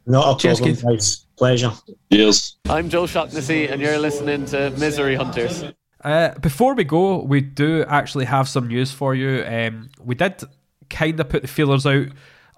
Not 0.06 0.36
a 0.36 0.40
Cheers, 0.40 0.58
problem, 0.58 0.76
Keith. 0.76 0.84
guys. 0.84 1.26
Pleasure. 1.36 1.72
cheers. 2.12 2.56
I'm 2.68 2.88
Joe 2.88 3.06
Shaughnessy, 3.06 3.68
and 3.68 3.80
you're 3.80 3.98
listening 3.98 4.44
to 4.46 4.70
Misery 4.72 5.14
Hunters. 5.14 5.64
Uh, 6.02 6.36
before 6.40 6.74
we 6.74 6.84
go, 6.84 7.22
we 7.22 7.40
do 7.40 7.84
actually 7.88 8.24
have 8.24 8.48
some 8.48 8.66
news 8.68 8.90
for 8.92 9.14
you. 9.14 9.44
Um, 9.44 9.90
we 10.00 10.14
did 10.14 10.42
kind 10.90 11.18
of 11.20 11.28
put 11.28 11.42
the 11.42 11.48
feelers 11.48 11.86
out 11.86 12.06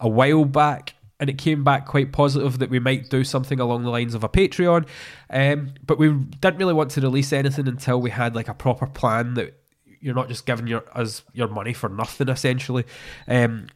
a 0.01 0.09
while 0.09 0.45
back, 0.47 0.95
and 1.21 1.29
it 1.29 1.39
came 1.39 1.65
back 1.65 1.87
quite 1.87 2.13
positive 2.13 2.59
that 2.59 2.71
we 2.71 2.79
might 2.79 3.11
do 3.11 3.25
something 3.25 3.61
along 3.61 3.85
the 3.85 3.91
lines 3.91 4.15
of 4.15 4.25
a 4.25 4.29
Patreon. 4.29 4.87
Um, 5.31 5.75
but 5.87 5.99
we 5.99 6.13
didn't 6.13 6.57
really 6.59 6.75
want 6.75 6.91
to 6.93 7.01
release 7.03 7.33
anything 7.33 7.69
until 7.69 8.01
we 8.01 8.11
had 8.11 8.35
like 8.35 8.49
a 8.49 8.55
proper 8.55 8.87
plan 8.87 9.35
that 9.35 9.55
you're 10.01 10.15
not 10.15 10.29
just 10.29 10.45
giving 10.47 10.67
your 10.67 10.85
us 10.95 11.23
your 11.33 11.49
money 11.49 11.73
for 11.75 11.89
nothing. 11.91 12.29
Essentially, 12.29 12.85
um, 13.29 13.67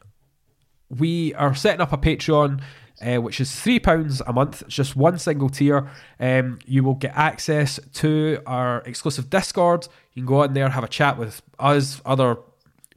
we 0.89 1.33
are 1.35 1.53
setting 1.55 1.81
up 1.81 1.93
a 1.93 1.97
Patreon. 1.97 2.61
Uh, 3.01 3.21
which 3.21 3.39
is 3.39 3.49
three 3.61 3.79
pounds 3.79 4.21
a 4.27 4.33
month. 4.33 4.61
It's 4.63 4.75
just 4.75 4.93
one 4.95 5.17
single 5.17 5.47
tier. 5.47 5.89
Um, 6.19 6.59
you 6.65 6.83
will 6.83 6.95
get 6.95 7.15
access 7.15 7.79
to 7.93 8.41
our 8.45 8.81
exclusive 8.85 9.29
Discord. 9.29 9.87
You 10.13 10.21
can 10.23 10.27
go 10.27 10.43
on 10.43 10.53
there, 10.53 10.67
have 10.67 10.83
a 10.83 10.87
chat 10.89 11.17
with 11.17 11.41
us, 11.59 12.01
other 12.05 12.37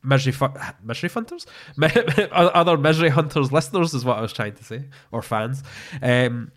misery 0.02 0.32
fu- 0.32 0.48
misery 0.82 1.08
hunters, 1.08 1.46
other 2.32 2.76
misery 2.76 3.10
hunters 3.10 3.52
listeners 3.52 3.94
is 3.94 4.04
what 4.04 4.18
I 4.18 4.20
was 4.20 4.32
trying 4.32 4.54
to 4.54 4.64
say, 4.64 4.84
or 5.12 5.22
fans. 5.22 5.62
Um, 6.02 6.50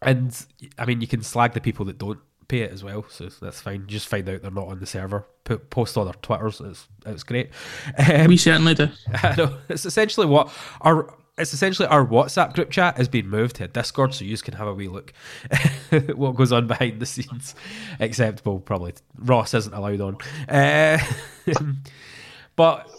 and 0.00 0.46
I 0.78 0.86
mean, 0.86 1.00
you 1.00 1.06
can 1.06 1.22
slag 1.22 1.52
the 1.52 1.60
people 1.60 1.84
that 1.86 1.98
don't 1.98 2.18
pay 2.48 2.60
it 2.60 2.72
as 2.72 2.82
well, 2.82 3.04
so 3.08 3.28
that's 3.40 3.60
fine. 3.60 3.86
Just 3.86 4.08
find 4.08 4.28
out 4.28 4.42
they're 4.42 4.50
not 4.50 4.68
on 4.68 4.80
the 4.80 4.86
server. 4.86 5.26
Put, 5.44 5.70
post 5.70 5.96
on 5.96 6.06
their 6.06 6.14
Twitters. 6.14 6.60
It's 6.60 6.88
it's 7.06 7.22
great. 7.24 7.50
Um, 7.98 8.28
We 8.28 8.36
certainly 8.36 8.74
do. 8.74 8.88
I 9.22 9.34
know. 9.36 9.58
It's 9.68 9.84
essentially 9.84 10.26
what 10.26 10.50
our 10.80 11.12
it's 11.38 11.54
essentially 11.54 11.88
our 11.88 12.06
WhatsApp 12.06 12.52
group 12.54 12.70
chat 12.70 12.98
has 12.98 13.08
been 13.08 13.28
moved 13.28 13.56
to 13.56 13.68
Discord, 13.68 14.12
so 14.14 14.24
you 14.24 14.36
can 14.36 14.54
have 14.54 14.68
a 14.68 14.74
wee 14.74 14.88
look 14.88 15.12
what 16.14 16.34
goes 16.34 16.52
on 16.52 16.66
behind 16.66 17.00
the 17.00 17.06
scenes. 17.06 17.54
Except, 17.98 18.44
well, 18.44 18.58
probably 18.58 18.94
Ross 19.16 19.54
isn't 19.54 19.72
allowed 19.72 20.00
on. 20.00 20.16
Uh, 20.48 20.98
but 22.56 22.90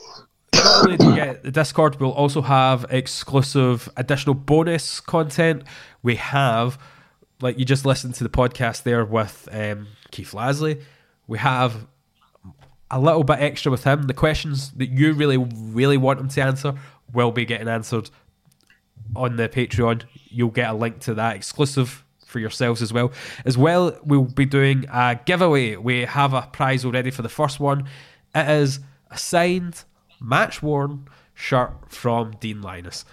not 0.56 0.86
only 0.86 0.98
do 0.98 1.10
you 1.10 1.16
get 1.16 1.44
the 1.44 1.52
Discord, 1.52 2.00
we'll 2.00 2.12
also 2.12 2.42
have 2.42 2.86
exclusive 2.90 3.88
additional 3.98 4.34
bonus 4.34 5.00
content. 5.00 5.64
We 6.02 6.16
have, 6.16 6.80
like 7.40 7.60
you 7.60 7.66
just 7.66 7.86
listened 7.86 8.16
to 8.16 8.24
the 8.24 8.32
podcast 8.32 8.82
there 8.82 9.06
with 9.06 9.48
um, 9.52 9.88
Keith 10.10 10.32
Lasley. 10.32 10.82
We 11.28 11.38
have 11.38 11.86
a 12.90 13.00
little 13.00 13.24
bit 13.24 13.40
extra 13.40 13.72
with 13.72 13.84
him. 13.84 14.04
The 14.04 14.14
questions 14.14 14.72
that 14.72 14.90
you 14.90 15.14
really, 15.14 15.38
really 15.38 15.98
want 15.98 16.20
him 16.20 16.30
to 16.30 16.42
answer 16.42 16.74
will 17.14 17.32
be 17.32 17.46
getting 17.46 17.68
answered 17.68 18.10
on 19.16 19.36
the 19.36 19.50
Patreon. 19.50 20.04
You'll 20.30 20.50
get 20.50 20.70
a 20.70 20.74
link 20.74 21.00
to 21.02 21.14
that 21.16 21.36
exclusive 21.36 22.04
for 22.26 22.40
yourselves 22.40 22.82
as 22.82 22.92
well. 22.92 23.12
As 23.46 23.58
well, 23.58 23.98
we'll 24.04 24.24
be 24.26 24.46
doing 24.46 24.86
a 24.92 25.20
giveaway. 25.26 25.76
We 25.76 26.02
have 26.02 26.34
a 26.34 26.42
prize 26.42 26.84
already 26.84 27.12
for 27.12 27.22
the 27.22 27.30
first 27.30 27.60
one. 27.60 27.88
It 28.34 28.50
is 28.50 28.80
a 29.12 29.18
signed, 29.18 29.84
match 30.20 30.64
worn 30.64 31.08
shirt 31.36 31.92
from 31.92 32.32
Dean 32.40 32.62
Lyness. 32.62 33.06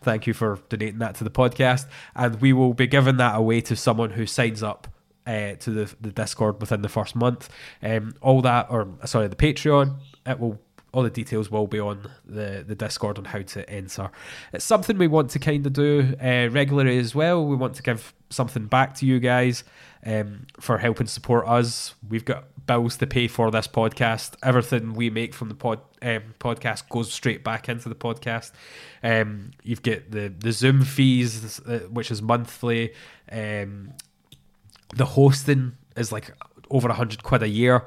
Thank 0.00 0.26
you 0.26 0.34
for 0.34 0.58
donating 0.68 0.98
that 0.98 1.14
to 1.16 1.24
the 1.24 1.30
podcast. 1.30 1.86
And 2.16 2.40
we 2.40 2.52
will 2.52 2.74
be 2.74 2.86
giving 2.86 3.18
that 3.18 3.36
away 3.36 3.60
to 3.62 3.76
someone 3.76 4.10
who 4.10 4.26
signs 4.26 4.62
up 4.62 4.88
uh, 5.26 5.54
to 5.54 5.70
the, 5.70 5.94
the 6.00 6.10
Discord 6.10 6.60
within 6.60 6.82
the 6.82 6.88
first 6.88 7.14
month. 7.14 7.48
Um, 7.82 8.14
all 8.20 8.42
that, 8.42 8.66
or 8.70 8.88
sorry, 9.04 9.28
the 9.28 9.36
Patreon, 9.36 9.98
it 10.26 10.40
will 10.40 10.60
all 10.92 11.02
the 11.02 11.10
details 11.10 11.50
will 11.50 11.66
be 11.66 11.80
on 11.80 12.10
the, 12.24 12.64
the 12.66 12.74
Discord 12.74 13.18
on 13.18 13.24
how 13.24 13.40
to 13.40 13.68
enter. 13.68 14.10
It's 14.52 14.64
something 14.64 14.98
we 14.98 15.06
want 15.06 15.30
to 15.30 15.38
kind 15.38 15.66
of 15.66 15.72
do 15.72 16.14
uh, 16.22 16.48
regularly 16.50 16.98
as 16.98 17.14
well. 17.14 17.44
We 17.46 17.56
want 17.56 17.74
to 17.76 17.82
give 17.82 18.12
something 18.28 18.66
back 18.66 18.94
to 18.96 19.06
you 19.06 19.18
guys 19.18 19.64
um, 20.04 20.46
for 20.60 20.78
helping 20.78 21.06
support 21.06 21.48
us. 21.48 21.94
We've 22.06 22.24
got 22.24 22.44
bills 22.66 22.98
to 22.98 23.06
pay 23.06 23.26
for 23.26 23.50
this 23.50 23.66
podcast. 23.66 24.34
Everything 24.42 24.92
we 24.92 25.08
make 25.08 25.34
from 25.34 25.48
the 25.48 25.54
pod 25.54 25.80
um, 26.02 26.34
podcast 26.38 26.88
goes 26.88 27.12
straight 27.12 27.42
back 27.42 27.68
into 27.68 27.88
the 27.88 27.94
podcast. 27.94 28.52
Um, 29.02 29.52
you've 29.62 29.82
got 29.82 30.10
the 30.10 30.28
the 30.28 30.52
Zoom 30.52 30.84
fees, 30.84 31.60
uh, 31.60 31.80
which 31.90 32.10
is 32.10 32.20
monthly. 32.20 32.92
Um, 33.30 33.94
the 34.94 35.06
hosting 35.06 35.76
is 35.96 36.12
like 36.12 36.30
over 36.70 36.88
a 36.88 36.94
hundred 36.94 37.22
quid 37.22 37.42
a 37.42 37.48
year. 37.48 37.84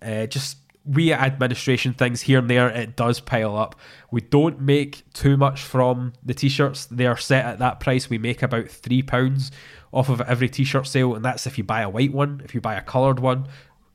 Uh, 0.00 0.26
just 0.26 0.58
we 0.86 1.12
administration 1.12 1.94
things 1.94 2.22
here 2.22 2.38
and 2.38 2.48
there, 2.48 2.68
it 2.68 2.96
does 2.96 3.20
pile 3.20 3.56
up. 3.56 3.74
We 4.10 4.20
don't 4.20 4.60
make 4.60 5.02
too 5.12 5.36
much 5.36 5.60
from 5.60 6.12
the 6.22 6.34
t-shirts. 6.34 6.86
They 6.86 7.06
are 7.06 7.16
set 7.16 7.44
at 7.44 7.58
that 7.58 7.80
price. 7.80 8.08
We 8.08 8.18
make 8.18 8.42
about 8.42 8.68
three 8.68 9.02
pounds 9.02 9.50
off 9.92 10.08
of 10.08 10.20
every 10.20 10.48
t-shirt 10.48 10.86
sale, 10.86 11.14
and 11.14 11.24
that's 11.24 11.46
if 11.46 11.58
you 11.58 11.64
buy 11.64 11.82
a 11.82 11.88
white 11.88 12.12
one. 12.12 12.40
If 12.44 12.54
you 12.54 12.60
buy 12.60 12.74
a 12.74 12.82
coloured 12.82 13.18
one, 13.18 13.48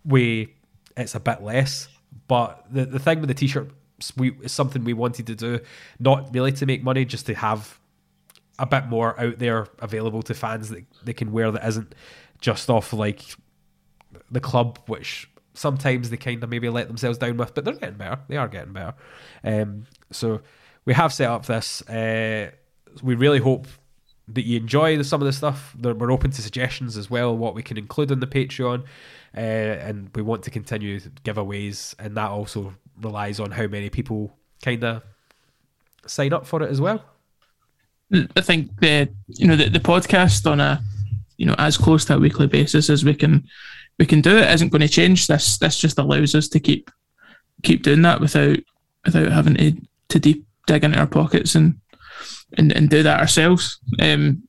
we 0.05 0.53
it's 0.97 1.15
a 1.15 1.19
bit 1.19 1.41
less. 1.41 1.87
But 2.27 2.65
the 2.69 2.85
the 2.85 2.99
thing 2.99 3.21
with 3.21 3.29
the 3.29 3.35
t-shirt, 3.35 3.71
we 4.17 4.31
is 4.41 4.51
something 4.51 4.83
we 4.83 4.93
wanted 4.93 5.27
to 5.27 5.35
do, 5.35 5.59
not 5.99 6.33
really 6.33 6.51
to 6.53 6.65
make 6.65 6.83
money, 6.83 7.05
just 7.05 7.25
to 7.27 7.35
have 7.35 7.79
a 8.59 8.65
bit 8.65 8.87
more 8.87 9.19
out 9.19 9.39
there 9.39 9.67
available 9.79 10.21
to 10.23 10.33
fans 10.33 10.69
that 10.69 10.83
they 11.03 11.13
can 11.13 11.31
wear 11.31 11.51
that 11.51 11.65
isn't 11.65 11.95
just 12.41 12.69
off 12.69 12.91
like 12.91 13.23
the 14.29 14.39
club, 14.39 14.79
which 14.87 15.29
sometimes 15.53 16.09
they 16.09 16.17
kind 16.17 16.43
of 16.43 16.49
maybe 16.49 16.69
let 16.69 16.87
themselves 16.87 17.17
down 17.17 17.37
with, 17.37 17.53
but 17.53 17.65
they're 17.65 17.73
getting 17.73 17.97
better. 17.97 18.19
They 18.27 18.37
are 18.37 18.47
getting 18.47 18.73
better. 18.73 18.93
Um, 19.43 19.85
so 20.11 20.41
we 20.85 20.93
have 20.93 21.13
set 21.13 21.29
up 21.29 21.45
this. 21.45 21.81
Uh, 21.87 22.51
we 23.01 23.15
really 23.15 23.39
hope 23.39 23.67
that 24.27 24.45
you 24.45 24.57
enjoy 24.57 25.01
some 25.01 25.21
of 25.21 25.25
the 25.25 25.33
stuff. 25.33 25.75
We're 25.79 26.11
open 26.11 26.31
to 26.31 26.41
suggestions 26.41 26.97
as 26.97 27.09
well, 27.09 27.35
what 27.35 27.55
we 27.55 27.63
can 27.63 27.77
include 27.77 28.11
on 28.11 28.19
the 28.19 28.27
Patreon, 28.27 28.83
uh, 29.35 29.39
and 29.39 30.09
we 30.15 30.21
want 30.21 30.43
to 30.43 30.51
continue 30.51 30.99
giveaways, 31.23 31.95
and 31.99 32.15
that 32.17 32.29
also 32.29 32.73
relies 33.01 33.39
on 33.39 33.51
how 33.51 33.67
many 33.67 33.89
people 33.89 34.35
kind 34.63 34.83
of 34.83 35.03
sign 36.05 36.33
up 36.33 36.45
for 36.45 36.61
it 36.61 36.69
as 36.69 36.79
well. 36.79 37.03
I 38.35 38.41
think 38.41 38.79
the 38.79 39.09
you 39.27 39.47
know 39.47 39.55
the, 39.55 39.69
the 39.69 39.79
podcast 39.79 40.49
on 40.49 40.59
a 40.59 40.81
you 41.41 41.47
know 41.47 41.55
as 41.57 41.75
close 41.75 42.05
to 42.05 42.15
a 42.15 42.19
weekly 42.19 42.45
basis 42.45 42.87
as 42.87 43.03
we 43.03 43.15
can 43.15 43.43
we 43.97 44.05
can 44.05 44.21
do 44.21 44.37
it 44.37 44.47
isn't 44.51 44.69
going 44.69 44.81
to 44.81 44.87
change. 44.87 45.25
This 45.25 45.57
this 45.57 45.79
just 45.79 45.97
allows 45.97 46.35
us 46.35 46.47
to 46.49 46.59
keep 46.59 46.91
keep 47.63 47.81
doing 47.81 48.03
that 48.03 48.21
without 48.21 48.59
without 49.05 49.31
having 49.31 49.55
to 49.55 49.73
to 50.09 50.19
deep 50.19 50.45
dig 50.67 50.83
into 50.83 50.99
our 50.99 51.07
pockets 51.07 51.55
and 51.55 51.79
and, 52.57 52.71
and 52.71 52.89
do 52.91 53.01
that 53.01 53.19
ourselves. 53.19 53.79
Um, 53.99 54.43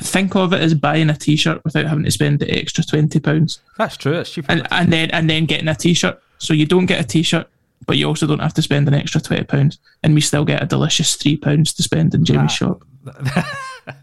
think 0.00 0.34
of 0.34 0.52
it 0.52 0.60
as 0.60 0.74
buying 0.74 1.08
a 1.08 1.16
t-shirt 1.16 1.62
without 1.64 1.86
having 1.86 2.04
to 2.04 2.10
spend 2.10 2.40
the 2.40 2.50
extra 2.50 2.82
twenty 2.82 3.20
pounds, 3.20 3.60
That's 3.78 3.96
true. 3.96 4.24
Cheaper. 4.24 4.50
and 4.50 4.66
and 4.72 4.92
then 4.92 5.10
and 5.12 5.30
then 5.30 5.46
getting 5.46 5.68
a 5.68 5.74
t-shirt. 5.76 6.20
So 6.38 6.52
you 6.52 6.66
don't 6.66 6.86
get 6.86 7.00
a 7.00 7.04
t-shirt, 7.06 7.48
but 7.86 7.96
you 7.96 8.08
also 8.08 8.26
don't 8.26 8.40
have 8.40 8.54
to 8.54 8.62
spend 8.62 8.88
an 8.88 8.94
extra 8.94 9.20
twenty 9.20 9.44
pounds, 9.44 9.78
and 10.02 10.14
we 10.14 10.20
still 10.20 10.44
get 10.44 10.62
a 10.62 10.66
delicious 10.66 11.14
three 11.14 11.36
pounds 11.36 11.72
to 11.74 11.82
spend 11.84 12.12
in 12.14 12.24
Jamie's 12.24 12.52
shop. 12.52 12.82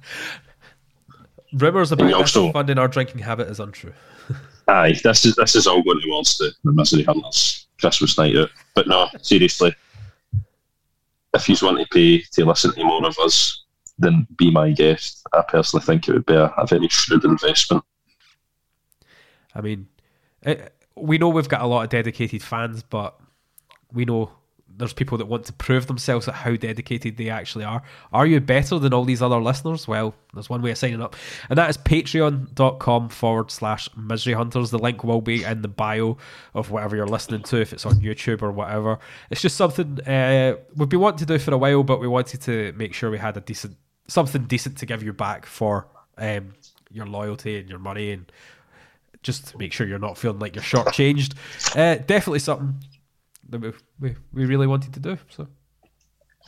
Rumours 1.54 1.92
about 1.92 2.14
also- 2.14 2.52
funding 2.52 2.78
our 2.78 2.88
drinking 2.88 3.20
habit 3.20 3.48
is 3.48 3.60
untrue. 3.60 3.94
Aye, 4.68 5.00
this 5.04 5.26
is 5.26 5.36
this 5.36 5.56
is 5.56 5.68
all 5.68 5.84
going 5.84 6.02
towards 6.02 6.38
the, 6.38 6.54
the 6.64 6.72
Misery 6.72 7.04
Hunters 7.04 7.68
Christmas 7.80 8.18
night 8.18 8.36
out. 8.36 8.50
But 8.76 8.88
no, 8.88 9.08
seriously, 9.22 9.76
if 11.34 11.50
you 11.50 11.56
want 11.62 11.80
to 11.80 11.86
pay 11.92 12.22
to 12.22 12.46
listen 12.46 12.74
to 12.74 12.84
more 12.84 13.06
of 13.06 13.18
us, 13.20 13.66
then 13.98 14.26
be 14.38 14.52
my 14.52 14.72
guest. 14.72 15.26
I 15.34 15.44
personally 15.48 15.86
think 15.86 16.08
it 16.08 16.14
would 16.14 16.26
be 16.26 16.36
a, 16.36 16.46
a 16.46 16.66
very 16.66 16.88
shrewd 16.88 17.26
investment. 17.26 17.84
I 19.54 19.62
mean, 19.62 19.88
it, 20.44 20.74
we 20.96 21.18
know 21.18 21.30
we've 21.30 21.50
got 21.50 21.62
a 21.62 21.68
lot 21.68 21.84
of 21.84 21.90
dedicated 21.90 22.42
fans, 22.42 22.84
but 22.84 23.20
we 23.92 24.06
know 24.06 24.32
there's 24.78 24.94
people 24.94 25.18
that 25.18 25.26
want 25.26 25.46
to 25.46 25.54
prove 25.54 25.88
themselves 25.88 26.28
at 26.28 26.34
how 26.34 26.56
dedicated 26.56 27.18
they 27.18 27.30
actually 27.30 27.64
are. 27.64 27.84
Are 28.12 28.26
you 28.26 28.40
better 28.40 28.80
than 28.80 28.94
all 28.94 29.06
these 29.06 29.22
other 29.22 29.42
listeners? 29.42 29.88
Well, 29.88 30.16
there's 30.34 30.50
one 30.50 30.62
way 30.62 30.72
of 30.72 30.78
signing 30.78 31.02
up, 31.02 31.16
and 31.50 31.58
that 31.58 31.70
is 31.70 31.78
patreon.com 31.78 33.10
forward 33.10 33.52
slash 33.52 33.90
misery 33.96 34.34
hunters. 34.34 34.72
The 34.72 34.80
link 34.80 35.04
will 35.04 35.22
be 35.22 35.44
in 35.44 35.62
the 35.62 35.68
bio 35.68 36.18
of 36.54 36.72
whatever 36.72 36.96
you're 36.96 37.08
listening 37.08 37.44
to, 37.44 37.62
if 37.62 37.74
it's 37.74 37.86
on 37.86 37.96
YouTube 37.96 38.42
or 38.42 38.52
whatever. 38.52 39.00
It's 39.30 39.42
just 39.42 39.58
something 39.58 40.02
uh, 40.02 40.56
we've 40.76 40.90
been 40.90 41.00
wanting 41.00 41.20
to 41.20 41.26
do 41.26 41.40
for 41.40 41.54
a 41.54 41.58
while, 41.58 41.84
but 41.84 42.00
we 42.00 42.08
wanted 42.08 42.42
to 42.42 42.74
make 42.74 42.94
sure 42.94 43.12
we 43.12 43.20
had 43.20 43.38
a 43.38 43.42
decent, 43.42 43.78
something 44.08 44.44
decent 44.46 44.78
to 44.80 44.86
give 44.86 45.04
you 45.04 45.14
back 45.14 45.46
for 45.46 45.88
um, 46.18 46.54
your 46.92 47.06
loyalty 47.06 47.60
and 47.60 47.70
your 47.70 47.80
money 47.80 48.12
and 48.12 48.32
just 49.22 49.48
to 49.48 49.58
make 49.58 49.72
sure 49.72 49.88
you're 49.88 50.00
not 50.00 50.18
feeling 50.18 50.40
like 50.40 50.56
you're 50.56 50.64
shortchanged. 50.64 51.36
Uh, 51.76 51.96
definitely 51.96 52.40
something 52.40 52.76
that 53.54 53.62
we, 53.62 53.72
we, 54.00 54.16
we 54.34 54.46
really 54.46 54.68
wanted 54.68 54.94
to 54.94 55.00
do. 55.00 55.18
So 55.30 55.48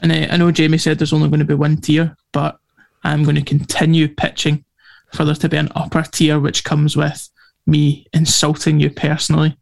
And 0.02 0.12
uh, 0.12 0.28
I 0.34 0.38
know 0.38 0.52
Jamie 0.52 0.78
said 0.78 1.00
there's 1.00 1.14
only 1.14 1.30
going 1.30 1.40
to 1.40 1.46
be 1.46 1.54
one 1.54 1.78
tier, 1.78 2.16
but 2.34 2.60
I'm 3.04 3.24
going 3.24 3.36
to 3.36 3.44
continue 3.44 4.08
pitching 4.08 4.66
for 5.14 5.24
there 5.24 5.36
to 5.36 5.50
be 5.50 5.58
an 5.58 5.72
upper 5.76 6.04
tier, 6.04 6.40
which 6.40 6.64
comes 6.64 6.98
with 6.98 7.30
me 7.66 8.06
insulting 8.14 8.80
you 8.80 8.90
personally 8.90 9.58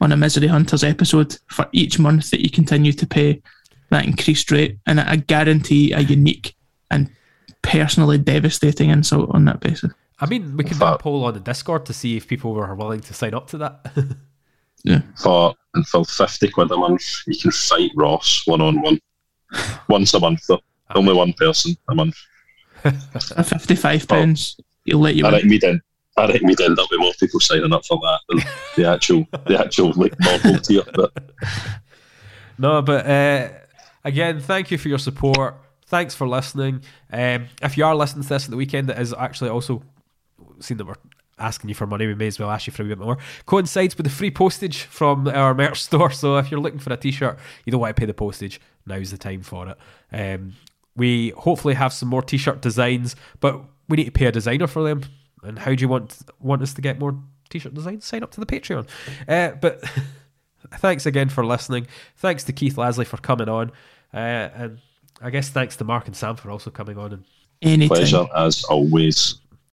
on 0.00 0.12
a 0.12 0.16
Misery 0.16 0.46
Hunters 0.46 0.84
episode 0.84 1.38
for 1.48 1.68
each 1.72 1.98
month 1.98 2.30
that 2.30 2.40
you 2.40 2.50
continue 2.50 2.92
to 2.92 3.06
pay 3.06 3.42
that 3.90 4.04
increased 4.04 4.50
rate. 4.50 4.78
And 4.86 5.00
I 5.00 5.16
guarantee 5.16 5.92
a 5.92 6.00
unique 6.00 6.54
and 6.90 7.10
personally 7.62 8.18
devastating 8.18 8.90
insult 8.90 9.30
on 9.34 9.44
that 9.46 9.60
basis. 9.60 9.92
I 10.18 10.26
mean, 10.26 10.56
we 10.56 10.64
can 10.64 10.78
do 10.78 10.84
a 10.84 10.98
poll 10.98 11.24
on 11.24 11.34
the 11.34 11.40
Discord 11.40 11.86
to 11.86 11.92
see 11.92 12.16
if 12.16 12.28
people 12.28 12.52
were 12.52 12.74
willing 12.74 13.00
to 13.00 13.14
sign 13.14 13.34
up 13.34 13.48
to 13.48 13.58
that. 13.58 13.92
Yeah. 14.84 15.02
For 15.22 15.54
and 15.74 15.86
for 15.86 16.04
fifty 16.04 16.48
quid 16.48 16.70
a 16.70 16.76
month, 16.76 17.02
you 17.26 17.38
can 17.38 17.50
fight 17.50 17.90
Ross 17.96 18.42
one 18.46 18.60
on 18.60 18.80
one, 18.82 18.98
once 19.88 20.14
a 20.14 20.20
month 20.20 20.46
though. 20.48 20.60
Only 20.94 21.14
one 21.14 21.32
person 21.34 21.76
a 21.88 21.94
month. 21.94 22.16
For 22.82 22.90
£55, 22.90 24.08
pounds, 24.08 24.56
he'll 24.84 24.98
let 24.98 25.14
you 25.14 25.24
I 25.26 25.30
win. 25.30 25.40
think 25.40 25.50
we'd 25.50 25.64
end. 25.64 25.80
I 26.16 26.26
think 26.32 26.42
we'd 26.42 26.60
end 26.60 26.78
up 26.78 26.88
with 26.90 26.98
more 26.98 27.12
people 27.20 27.38
signing 27.38 27.72
up 27.72 27.84
for 27.84 27.98
that 27.98 28.20
than 28.28 28.38
the 28.76 28.90
actual, 28.90 29.26
the 29.46 29.58
actual 29.60 29.92
like 29.92 30.14
normal 30.18 30.58
tier. 30.62 30.82
But 30.94 31.12
No, 32.58 32.82
but 32.82 33.06
uh, 33.06 33.48
again, 34.04 34.40
thank 34.40 34.70
you 34.70 34.78
for 34.78 34.88
your 34.88 34.98
support. 34.98 35.54
Thanks 35.86 36.14
for 36.14 36.26
listening. 36.26 36.82
Um, 37.12 37.46
if 37.62 37.76
you 37.76 37.84
are 37.84 37.94
listening 37.94 38.22
to 38.24 38.28
this 38.30 38.44
at 38.44 38.50
the 38.50 38.56
weekend, 38.56 38.90
it 38.90 38.98
is 38.98 39.12
actually 39.12 39.50
also 39.50 39.82
seen 40.58 40.76
that 40.78 40.86
we're 40.86 40.94
asking 41.40 41.68
you 41.68 41.74
for 41.74 41.86
money. 41.86 42.06
We 42.06 42.14
may 42.14 42.26
as 42.28 42.38
well 42.38 42.50
ask 42.50 42.66
you 42.66 42.72
for 42.72 42.82
a 42.82 42.86
bit 42.86 42.98
more. 42.98 43.18
Coincides 43.46 43.96
with 43.96 44.04
the 44.04 44.10
free 44.10 44.30
postage 44.30 44.82
from 44.82 45.26
our 45.28 45.54
merch 45.54 45.82
store. 45.82 46.10
So 46.10 46.36
if 46.38 46.50
you're 46.50 46.60
looking 46.60 46.78
for 46.78 46.92
a 46.92 46.96
t-shirt, 46.96 47.38
you 47.64 47.72
don't 47.72 47.80
want 47.80 47.96
to 47.96 48.00
pay 48.00 48.06
the 48.06 48.14
postage. 48.14 48.60
Now's 48.86 49.10
the 49.10 49.18
time 49.18 49.42
for 49.42 49.68
it. 49.68 49.78
Um, 50.12 50.54
we 50.96 51.30
hopefully 51.30 51.74
have 51.74 51.92
some 51.92 52.08
more 52.08 52.22
t-shirt 52.22 52.60
designs, 52.60 53.16
but 53.40 53.60
we 53.88 53.96
need 53.96 54.04
to 54.04 54.12
pay 54.12 54.26
a 54.26 54.32
designer 54.32 54.66
for 54.66 54.82
them. 54.82 55.02
And 55.42 55.58
how 55.58 55.74
do 55.74 55.80
you 55.80 55.88
want 55.88 56.18
want 56.38 56.62
us 56.62 56.74
to 56.74 56.82
get 56.82 56.98
more 56.98 57.18
t-shirt 57.48 57.74
designs? 57.74 58.04
Sign 58.04 58.22
up 58.22 58.30
to 58.32 58.40
the 58.40 58.46
Patreon. 58.46 58.86
Uh, 59.26 59.52
but 59.52 59.82
thanks 60.78 61.06
again 61.06 61.28
for 61.28 61.44
listening. 61.44 61.86
Thanks 62.16 62.44
to 62.44 62.52
Keith 62.52 62.76
Lasley 62.76 63.06
for 63.06 63.16
coming 63.16 63.48
on. 63.48 63.70
Uh, 64.12 64.16
and 64.54 64.78
I 65.22 65.30
guess 65.30 65.48
thanks 65.48 65.76
to 65.76 65.84
Mark 65.84 66.06
and 66.06 66.16
Sam 66.16 66.36
for 66.36 66.50
also 66.50 66.70
coming 66.70 66.98
on. 66.98 67.12
And 67.12 67.24
Anytime. 67.62 67.96
pleasure 67.96 68.26
as 68.34 68.64
always. 68.64 69.36